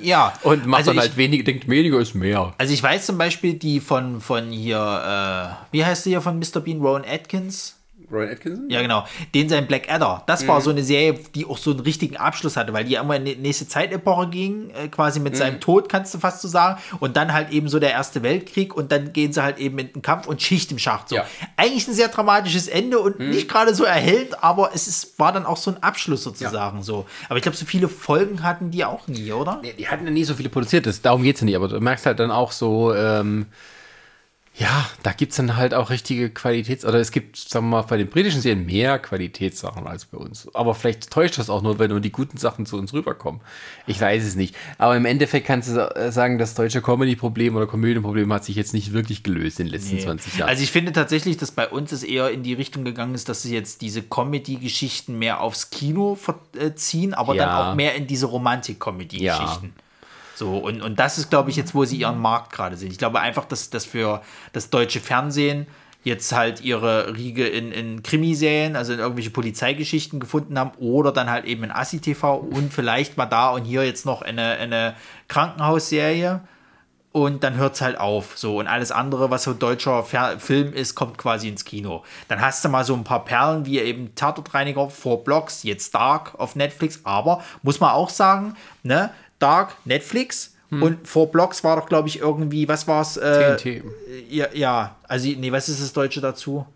[0.00, 0.32] Ja.
[0.42, 2.54] und macht also dann halt ich, weniger, denkt weniger ist mehr.
[2.58, 6.38] Also ich weiß zum Beispiel die von, von hier, äh, wie heißt die hier von
[6.38, 6.60] Mr.
[6.60, 7.77] Bean, Rowan Atkins?
[8.10, 8.70] Rowan Atkinson?
[8.70, 9.04] Ja, genau.
[9.34, 10.22] Den sein Black Adder.
[10.26, 10.48] Das Mhm.
[10.48, 13.16] war so eine Serie, die auch so einen richtigen Abschluss hatte, weil die ja immer
[13.16, 15.24] in die nächste Zeitepoche ging, äh, quasi Mhm.
[15.24, 16.80] mit seinem Tod, kannst du fast so sagen.
[17.00, 19.92] Und dann halt eben so der Erste Weltkrieg und dann gehen sie halt eben in
[19.92, 21.08] den Kampf und Schicht im Schacht.
[21.10, 21.16] So.
[21.16, 21.22] Ja.
[21.22, 21.46] Mhm.
[21.56, 25.44] Eigentlich ein sehr dramatisches Ende und nicht gerade so erhellt, aber es ist, war dann
[25.46, 27.06] auch so ein Abschluss sozusagen so.
[27.28, 29.60] Aber ich glaube, so viele Folgen hatten die auch nie, oder?
[29.62, 31.68] Nee, Die hatten ja nie so viele produziert, das, darum geht es ja nicht, aber
[31.68, 33.46] du merkst halt dann auch so, ähm,
[34.58, 37.82] ja, da gibt es dann halt auch richtige Qualitäts-, oder es gibt, sagen wir mal,
[37.82, 40.48] bei den britischen Serien mehr Qualitätssachen als bei uns.
[40.52, 43.40] Aber vielleicht täuscht das auch nur, wenn nur die guten Sachen zu uns rüberkommen.
[43.86, 44.56] Ich weiß es nicht.
[44.76, 48.74] Aber im Endeffekt kannst du sa- sagen, das deutsche Comedy-Problem oder Komödienproblem hat sich jetzt
[48.74, 50.02] nicht wirklich gelöst in den letzten Nee.
[50.02, 50.48] 20 Jahren.
[50.48, 53.42] Also ich finde tatsächlich, dass bei uns es eher in die Richtung gegangen ist, dass
[53.42, 57.70] sie jetzt diese Comedy-Geschichten mehr aufs Kino verziehen, aber dann Ja.
[57.70, 59.72] auch mehr in diese Romantik-Comedy-Geschichten.
[60.38, 62.92] So, und, und das ist, glaube ich, jetzt, wo sie ihren Markt gerade sehen.
[62.92, 65.66] Ich glaube einfach, dass das für das deutsche Fernsehen
[66.04, 71.28] jetzt halt ihre Riege in, in Krimiserien, also in irgendwelche Polizeigeschichten gefunden haben oder dann
[71.28, 74.94] halt eben in Assi-TV und vielleicht mal da und hier jetzt noch eine, eine
[75.26, 76.40] Krankenhausserie
[77.10, 78.38] und dann hört es halt auf.
[78.38, 82.04] So, und alles andere, was so deutscher Fer Film ist, kommt quasi ins Kino.
[82.28, 86.38] Dann hast du mal so ein paar Perlen, wie eben Tatortreiniger, Four Blocks, jetzt Dark
[86.38, 88.54] auf Netflix, aber muss man auch sagen,
[88.84, 93.16] ne, Dark, Netflix und Four Blocks war doch, glaube ich, irgendwie, was war's?
[93.16, 93.84] Äh, TNT.
[94.28, 96.66] Ja, ja, also, nee, was ist das Deutsche dazu?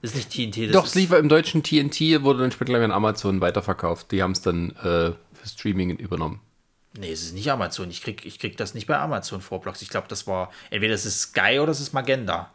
[0.00, 2.92] Das ist nicht TNT, das Doch, es lief im deutschen TNT, wurde dann später an
[2.92, 4.12] Amazon weiterverkauft.
[4.12, 6.40] Die haben es dann äh, für Streaming übernommen.
[6.98, 7.90] Nee, es ist nicht Amazon.
[7.90, 9.82] Ich krieg, ich krieg das nicht bei Amazon Four Blocks.
[9.82, 12.50] Ich glaube, das war, entweder es ist Sky oder es ist Magenta.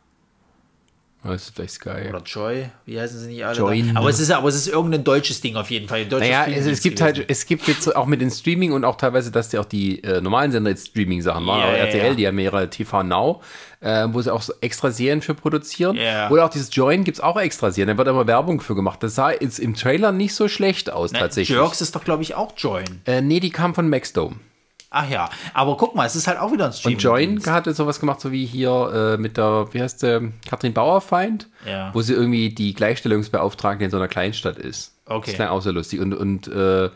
[1.28, 2.10] Das ist vielleicht Sky.
[2.10, 3.58] Oder Joy, wie heißen sie nicht alle?
[3.58, 3.98] Join.
[3.98, 6.06] Aber es ist aber es ist irgendein deutsches Ding auf jeden Fall.
[6.06, 7.18] Naja, es, es gibt gewesen.
[7.18, 10.04] halt, es gibt jetzt auch mit den Streaming und auch teilweise, dass die auch die
[10.04, 11.64] äh, normalen Sender jetzt Streaming-Sachen machen.
[11.64, 12.14] Aber ja, RTL, ja.
[12.14, 13.42] die haben ihre TV Now,
[13.80, 15.96] äh, wo sie auch so extra Serien für produzieren.
[15.96, 16.30] Ja.
[16.30, 19.02] Oder auch dieses Join gibt es auch extra Serien, da wird aber Werbung für gemacht.
[19.02, 21.58] Das sah jetzt im Trailer nicht so schlecht aus, Ne, tatsächlich.
[21.58, 23.02] Jerks ist doch, glaube ich, auch Join.
[23.06, 24.36] Äh, nee, die kam von Maxdome.
[24.98, 26.96] Ach ja, aber guck mal, es ist halt auch wieder ein Streaming.
[26.98, 30.74] Und Join hatte sowas gemacht, so wie hier äh, mit der, wie heißt der, Katrin
[30.74, 31.90] Bauerfeind, Ja.
[31.94, 34.94] wo sie irgendwie die Gleichstellungsbeauftragte in so einer Kleinstadt ist.
[35.06, 35.20] Okay.
[35.26, 36.00] Das ist dann auch sehr lustig.
[36.00, 36.90] Und, und äh,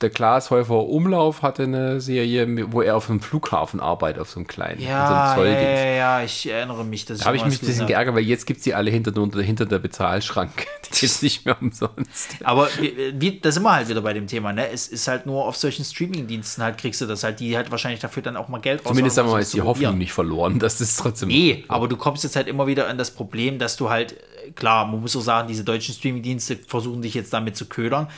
[0.00, 4.38] der Klaas Häufer Umlauf hatte eine Serie, wo er auf einem Flughafen arbeitet, auf so
[4.38, 7.04] einem kleinen, Ja, so einem ja, ja, ja, ich erinnere mich.
[7.04, 7.88] Dass Da habe ich mich ein bisschen habe.
[7.92, 9.12] geärgert, weil jetzt gibt es die alle hinter,
[9.42, 10.66] hinter der Bezahlschranke.
[11.00, 12.36] Die ist nicht mehr umsonst.
[12.44, 12.68] Aber
[13.12, 14.70] wie, da sind wir halt wieder bei dem Thema, ne?
[14.70, 18.00] Es ist halt nur auf solchen Streaming-Diensten halt kriegst du das halt, die halt wahrscheinlich
[18.00, 19.74] dafür dann auch mal Geld raushauen, Zumindest sagen wir mal, das ist zu die Hoffnung
[19.74, 19.98] probieren.
[19.98, 21.28] nicht verloren, dass das trotzdem.
[21.28, 24.50] Nee, aber du kommst jetzt halt immer wieder an das Problem, dass du halt, äh,
[24.52, 28.08] klar, man muss auch sagen, diese deutschen Streaming-Dienste versuchen dich jetzt damit zu ködern.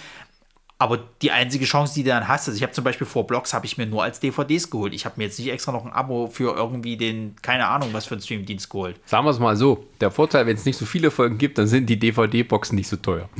[0.80, 3.52] Aber die einzige Chance, die du dann hast, also ich habe zum Beispiel vor Blogs,
[3.52, 4.94] habe ich mir nur als DVDs geholt.
[4.94, 8.06] Ich habe mir jetzt nicht extra noch ein Abo für irgendwie den, keine Ahnung, was
[8.06, 8.98] für einen Streaming-Dienst geholt.
[9.04, 11.66] Sagen wir es mal so: Der Vorteil, wenn es nicht so viele Folgen gibt, dann
[11.66, 13.28] sind die DVD-Boxen nicht so teuer.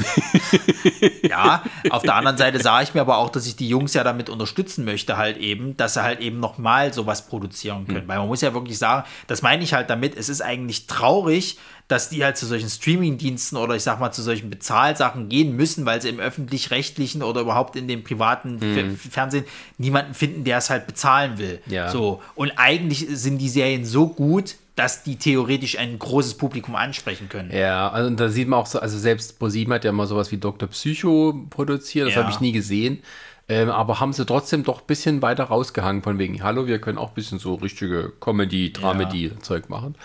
[1.22, 4.02] Ja, auf der anderen Seite sah ich mir aber auch, dass ich die Jungs ja
[4.02, 8.08] damit unterstützen möchte, halt eben, dass sie halt eben nochmal sowas produzieren können.
[8.08, 11.58] Weil man muss ja wirklich sagen, das meine ich halt damit, es ist eigentlich traurig,
[11.90, 15.86] dass die halt zu solchen Streaming-Diensten oder ich sag mal zu solchen Bezahlsachen gehen müssen,
[15.86, 19.44] weil sie im öffentlich-rechtlichen oder überhaupt in dem privaten Fer- Fernsehen
[19.78, 21.60] niemanden finden, der es halt bezahlen will.
[21.66, 21.90] Ja.
[21.90, 22.22] So.
[22.36, 27.50] Und eigentlich sind die Serien so gut, dass die theoretisch ein großes Publikum ansprechen können.
[27.52, 30.30] Ja, also und da sieht man auch so, also selbst ProSieben hat ja mal sowas
[30.30, 30.68] wie Dr.
[30.68, 32.22] Psycho produziert, das Ja.
[32.22, 33.02] habe ich nie gesehen.
[33.48, 36.98] Ähm, aber haben sie trotzdem doch ein bisschen weiter rausgehangen, von wegen, hallo, wir können
[36.98, 39.96] auch ein bisschen so richtige Comedy, Dramedy-Zeug machen.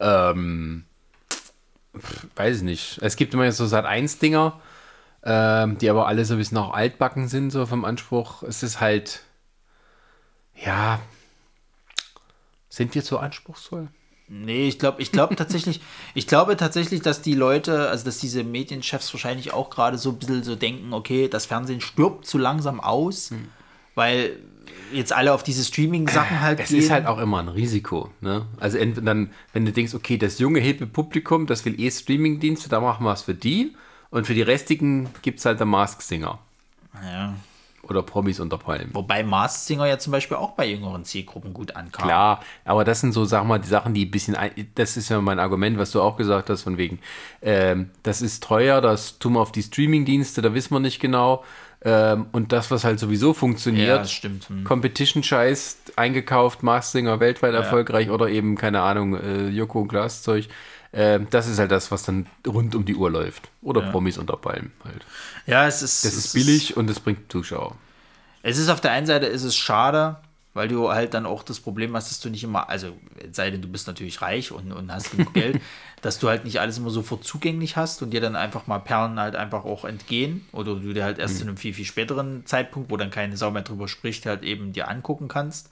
[0.00, 0.84] Ähm,
[2.36, 2.98] weiß ich nicht.
[3.02, 4.60] Es gibt immer so seit 1 Dinger,
[5.24, 8.42] ähm, die aber alle so ein bisschen auch altbacken sind, so vom Anspruch.
[8.42, 9.22] Es ist halt,
[10.54, 11.00] ja,
[12.68, 13.88] sind wir zu anspruchsvoll?
[14.30, 15.80] Nee, ich glaube, ich glaube tatsächlich,
[16.14, 20.18] ich glaube tatsächlich, dass die Leute, also dass diese Medienchefs wahrscheinlich auch gerade so ein
[20.18, 23.48] bisschen so denken, okay, das Fernsehen stirbt zu langsam aus, hm.
[23.94, 24.38] weil
[24.92, 26.78] jetzt alle auf diese Streaming-Sachen halt Es gehen.
[26.78, 28.10] ist halt auch immer ein Risiko.
[28.20, 28.46] Ne?
[28.58, 32.68] Also entweder dann, wenn du denkst, okay, das junge, hippe Publikum, das will eh Streaming-Dienste,
[32.68, 33.74] da machen wir es für die.
[34.10, 36.38] Und für die restigen gibt es halt der Mask Singer.
[37.02, 37.34] Ja.
[37.82, 38.90] Oder Promis unter Palmen.
[38.92, 42.04] Wobei Mask Singer ja zum Beispiel auch bei jüngeren Zielgruppen gut ankam.
[42.04, 44.36] Klar, aber das sind so, sag mal, die Sachen, die ein bisschen,
[44.74, 46.98] das ist ja mein Argument, was du auch gesagt hast, von wegen,
[47.40, 51.44] ähm, das ist teuer, das tun wir auf die Streaming-Dienste, da wissen wir nicht genau.
[51.82, 54.30] Ähm, und das, was halt sowieso funktioniert, ja.
[54.48, 54.64] Hm.
[54.64, 57.60] Competition-Scheiß, eingekauft, Mask Singer weltweit ja.
[57.60, 60.48] erfolgreich oder eben, keine Ahnung, äh, Joko und Glas-Zeug.
[60.90, 63.50] Äh, das ist halt das, was dann rund um die Uhr läuft.
[63.62, 63.90] Oder ja.
[63.90, 65.04] Promis unter Palmen halt.
[65.46, 66.04] Ja, es ist.
[66.04, 67.76] Das ist billig ist, und es bringt Zuschauer.
[68.42, 70.16] Es ist auf der einen Seite ist es schade,
[70.54, 72.96] weil du halt dann auch das Problem hast, dass du nicht immer, also
[73.30, 75.60] sei denn du bist natürlich reich und, und hast genug Geld,
[76.02, 79.18] dass du halt nicht alles immer sofort zugänglich hast und dir dann einfach mal Perlen
[79.18, 81.38] halt einfach auch entgehen oder du dir halt erst mhm.
[81.38, 84.72] zu einem viel, viel späteren Zeitpunkt, wo dann keine Sau mehr drüber spricht, halt eben
[84.72, 85.70] dir angucken kannst.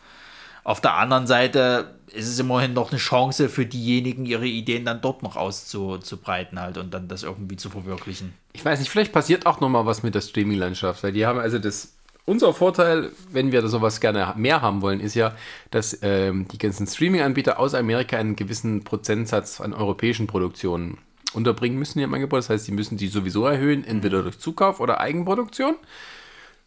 [0.64, 5.00] Auf der anderen Seite ist es immerhin noch eine Chance für diejenigen, ihre Ideen dann
[5.00, 8.34] dort noch auszubreiten halt und dann das irgendwie zu verwirklichen.
[8.52, 11.38] Ich weiß nicht, vielleicht passiert auch noch mal was mit der Streaming-Landschaft, weil die haben
[11.38, 11.95] also das
[12.26, 15.34] unser Vorteil, wenn wir sowas gerne mehr haben wollen, ist ja,
[15.70, 20.98] dass ähm, die ganzen Streaming-Anbieter aus Amerika einen gewissen Prozentsatz an europäischen Produktionen
[21.32, 22.40] unterbringen müssen in ihrem Angebot.
[22.40, 25.76] Das heißt, sie müssen die sowieso erhöhen, entweder durch Zukauf oder Eigenproduktion.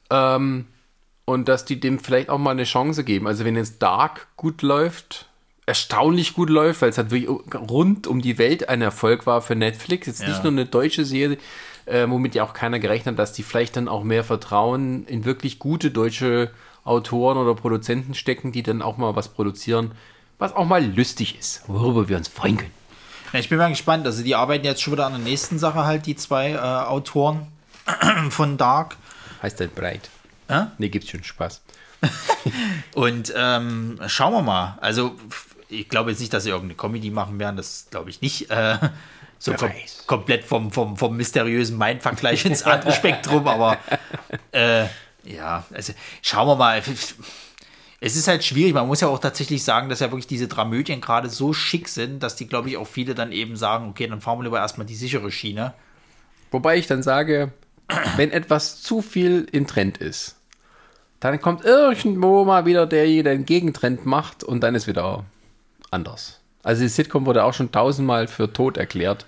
[0.09, 0.65] Ähm,
[1.25, 3.27] und dass die dem vielleicht auch mal eine Chance geben.
[3.27, 5.29] Also wenn jetzt Dark gut läuft,
[5.65, 7.29] erstaunlich gut läuft, weil es halt wirklich
[7.69, 10.07] rund um die Welt ein Erfolg war für Netflix.
[10.07, 10.29] Jetzt ja.
[10.29, 11.37] nicht nur eine deutsche Serie,
[11.89, 15.25] äh, womit ja auch keiner gerechnet hat, dass die vielleicht dann auch mehr Vertrauen in
[15.25, 16.51] wirklich gute deutsche
[16.83, 19.91] Autoren oder Produzenten stecken, die dann auch mal was produzieren,
[20.37, 22.71] was auch mal lustig ist, worüber wir uns freuen können.
[23.33, 24.05] Ja, ich bin mal gespannt.
[24.05, 27.47] Also die arbeiten jetzt schon wieder an der nächsten Sache halt, die zwei äh, Autoren
[28.29, 28.97] von Dark.
[29.43, 30.09] Heißt das breit?
[30.47, 30.65] Äh?
[30.77, 31.61] Nee, gibt's schon Spaß.
[32.95, 34.77] und ähm, schauen wir mal.
[34.81, 35.15] Also,
[35.67, 38.49] ich glaube jetzt nicht, dass sie irgendeine Comedy machen werden, das glaube ich nicht.
[38.49, 38.77] Äh,
[39.39, 39.71] so kom
[40.05, 43.77] komplett vom, vom, vom mysteriösen Mindvergleich ins andere Spektrum, aber
[44.51, 44.85] äh,
[45.23, 46.83] ja, also schauen wir mal.
[48.01, 51.01] Es ist halt schwierig, man muss ja auch tatsächlich sagen, dass ja wirklich diese Dramödien
[51.01, 54.21] gerade so schick sind, dass die, glaube ich, auch viele dann eben sagen, okay, dann
[54.21, 55.73] fahren wir lieber erstmal die sichere Schiene.
[56.51, 57.51] Wobei ich dann sage,
[58.15, 60.37] wenn etwas zu viel in Trend ist,
[61.19, 65.25] dann kommt irgendwo mal wieder derjenige, der den Gegentrend macht und dann ist wieder
[65.91, 66.38] anders.
[66.63, 69.25] Also die Sitcom wurde auch schon tausendmal für tot erklärt.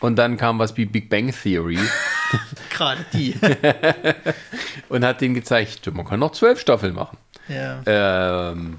[0.00, 1.78] Und dann kam was wie Big Bang Theory.
[2.70, 3.34] Gerade die.
[4.88, 7.18] und hat denen gezeigt, man kann noch zwölf Staffeln machen.
[7.48, 7.82] Ja.
[7.86, 8.78] Ähm,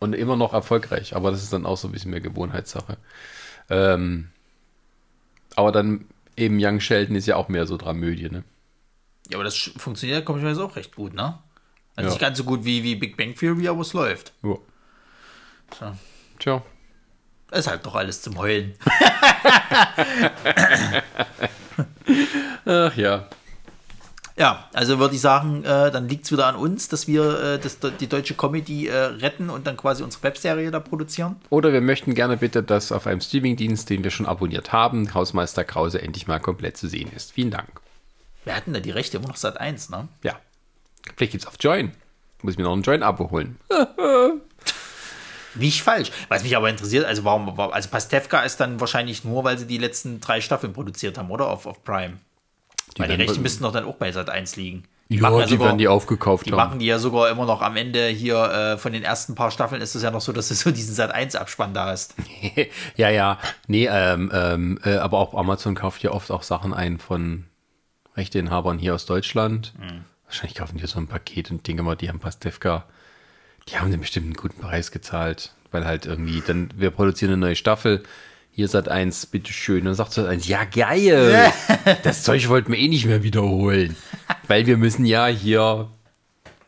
[0.00, 1.16] und immer noch erfolgreich.
[1.16, 2.98] Aber das ist dann auch so ein bisschen mehr Gewohnheitssache.
[3.70, 4.28] Ähm,
[5.56, 6.04] aber dann
[6.36, 8.44] eben Young Sheldon ist ja auch mehr so Dramödie, ne?
[9.28, 11.38] Ja, aber das funktioniert komischerweise auch recht gut, ne?
[11.96, 12.14] Also ja.
[12.14, 14.32] nicht ganz so gut wie, wie Big Bang Theory, aber es läuft.
[14.42, 14.56] Ja.
[15.78, 15.92] So.
[16.38, 16.62] Tja.
[17.50, 18.74] Ist halt doch alles zum Heulen.
[22.66, 23.28] Ach ja.
[24.36, 27.58] Ja, also würde ich sagen, äh, dann liegt es wieder an uns, dass wir äh,
[27.58, 31.36] das, die deutsche Comedy äh, retten und dann quasi unsere Webserie da produzieren.
[31.50, 35.64] Oder wir möchten gerne bitte, dass auf einem Streamingdienst, den wir schon abonniert haben, Hausmeister
[35.64, 37.32] Krause endlich mal komplett zu sehen ist.
[37.32, 37.80] Vielen Dank.
[38.44, 40.06] Wir hatten da die Rechte immer noch seit 1, ne?
[40.22, 40.38] Ja.
[41.16, 41.92] Vielleicht gibt es auf Join.
[42.42, 43.58] Muss ich mir noch ein Join-Abo holen.
[45.58, 46.10] Nicht falsch.
[46.28, 49.78] Was mich aber interessiert, also warum, also Pastewka ist dann wahrscheinlich nur, weil sie die
[49.78, 51.48] letzten drei Staffeln produziert haben, oder?
[51.48, 52.18] Auf, auf Prime.
[52.96, 54.84] Die weil die Rechte müssten doch dann auch bei Sat 1 liegen.
[55.10, 56.56] Die, ja, ja die sogar, werden die aufgekauft die haben.
[56.56, 59.80] machen die ja sogar immer noch am Ende hier äh, von den ersten paar Staffeln
[59.80, 62.14] ist es ja noch so, dass du so diesen Sat 1 Abspann da hast.
[62.96, 63.38] ja, ja.
[63.66, 67.44] Nee, ähm, ähm, äh, aber auch Amazon kauft ja oft auch Sachen ein von
[68.16, 69.72] Rechteinhabern hier aus Deutschland.
[69.78, 70.04] Mhm.
[70.26, 72.84] Wahrscheinlich kaufen die so ein Paket und denke mal, die haben Pastewka
[73.68, 77.40] die haben den bestimmt einen guten Preis gezahlt, weil halt irgendwie, dann, wir produzieren eine
[77.40, 78.02] neue Staffel.
[78.50, 79.80] Hier Sat 1, bitteschön.
[79.80, 81.52] Und dann sagt Sat 1, ja geil,
[82.02, 83.96] das Zeug wollten wir eh nicht mehr wiederholen.
[84.48, 85.88] weil wir müssen ja hier,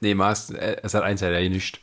[0.01, 1.81] nee, Maß, äh, Sat 1 hat ja nicht.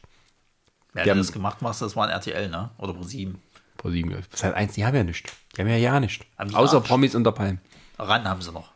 [0.93, 2.71] Wer hat das gemacht, Master, das war ein RTL, ne?
[2.77, 3.39] Oder Pro 7.
[3.77, 5.31] Pro 7, Sat 1, die haben ja nichts.
[5.55, 6.25] Die haben ja ja nichts.
[6.37, 6.87] Außer Arsch.
[6.87, 7.59] Promis unter Palmen.
[7.99, 8.71] Ran haben sie noch.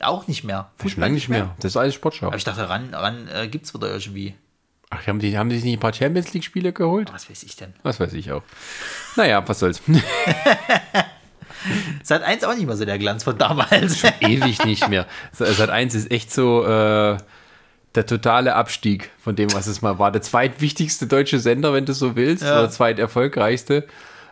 [0.00, 0.70] Auch nicht mehr.
[0.78, 1.44] Fußball lange nicht mehr.
[1.44, 1.54] mehr.
[1.60, 2.26] Das ist alles Sportschau.
[2.26, 4.34] Aber ich dachte, ran, ran äh, gibt es wieder irgendwie.
[4.90, 7.12] Ach, haben die, haben die sich nicht ein paar Champions League-Spiele geholt?
[7.12, 7.72] Was weiß ich denn?
[7.82, 8.42] Was weiß ich auch.
[9.16, 9.82] Naja, was soll's.
[12.02, 14.04] Seit 1 auch nicht mehr so der Glanz von damals.
[14.20, 15.06] Ewig nicht mehr.
[15.32, 17.16] Seit 1 ist echt so äh,
[17.96, 20.12] der totale Abstieg von dem, was es mal war.
[20.12, 22.60] Der zweitwichtigste deutsche Sender, wenn du so willst, Ja.
[22.60, 23.86] oder zweiterfolgreichste.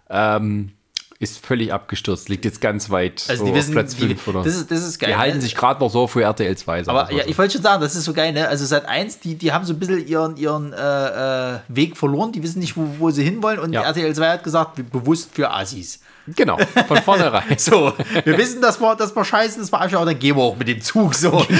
[0.08, 0.72] Ähm,
[1.18, 4.28] ist völlig abgestürzt, liegt jetzt ganz weit Also so die wissen, auf Platz die, 5
[4.28, 4.42] oder.
[4.42, 5.10] das, ist, das ist geil.
[5.10, 5.42] die halten ne?
[5.42, 6.84] sich gerade noch so für RTL 2.
[6.84, 7.30] sagen Aber ja, so.
[7.30, 8.48] ich wollte schon sagen, das ist so geil, ne?
[8.48, 12.32] Also seit 1, die, die haben so ein bisschen ihren, ihren äh, äh, Weg verloren,
[12.32, 13.82] die wissen nicht, wo, wo sie hinwollen und Ja.
[13.82, 16.00] RTL 2 hat gesagt, bewusst für Assis.
[16.26, 16.58] Genau,
[16.88, 17.44] von vornherein.
[17.58, 17.92] So,
[18.24, 20.68] wir wissen, dass wir, dass wir scheißen, das war einfach, dann gehen wir auch mit
[20.68, 21.44] dem Zug so.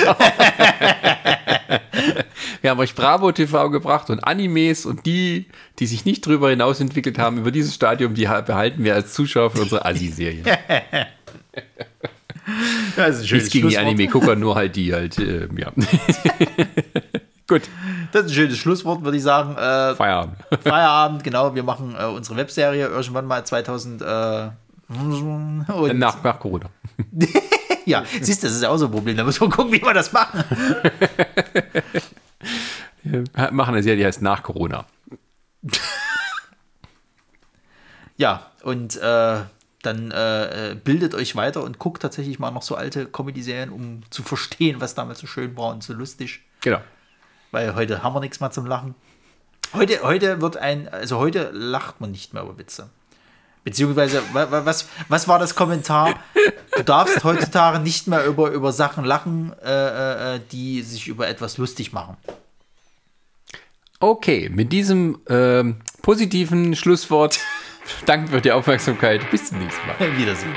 [2.64, 5.44] Wir haben euch Bravo TV gebracht und Animes und die,
[5.80, 9.12] die sich nicht drüber hinaus entwickelt haben, über dieses Stadium, die ha- behalten wir als
[9.12, 10.42] Zuschauer für unsere Assi-Serie.
[12.96, 13.76] Das ist ein schönes Nichts gegen die.
[13.78, 15.72] Anime-Gucker, nur halt die halt, äh, ja.
[17.48, 17.62] Gut,
[18.12, 19.52] Das ist ein schönes Schlusswort, würde ich sagen.
[19.56, 20.36] Äh, Feierabend.
[20.62, 21.54] Feierabend, genau.
[21.54, 24.00] Wir machen äh, unsere Webserie irgendwann mal 2000.
[24.02, 24.48] Äh,
[24.88, 26.66] und, Nach, nach Corona.
[27.86, 29.16] ja, siehst du, das ist ja auch so ein Problem.
[29.18, 30.44] Da müssen wir gucken, wie wir das machen.
[33.02, 34.86] Wir machen eine Serie, die heißt Nach Corona.
[38.16, 39.40] Ja, und äh,
[39.82, 44.02] dann äh, äh, bildet euch weiter und guckt tatsächlich mal noch so alte Comedy-Serien, um
[44.10, 46.42] zu verstehen, was damals so schön war und so lustig.
[46.60, 46.80] Genau.
[47.50, 48.94] Weil heute haben wir nichts mehr zum Lachen.
[49.72, 52.90] Heute, heute wird ein, also heute lacht man nicht mehr über Witze.
[53.64, 56.20] Beziehungsweise, wa- wa- was, was war das Kommentar?
[56.76, 61.56] Du darfst heutzutage nicht mehr über, über Sachen lachen, äh, äh, die sich über etwas
[61.58, 62.16] lustig machen.
[64.00, 67.38] Okay, mit diesem ähm, positiven Schlusswort
[68.06, 69.30] danken wir für die Aufmerksamkeit.
[69.30, 70.18] Bis zum nächsten Mal.
[70.18, 70.54] Wiedersehen.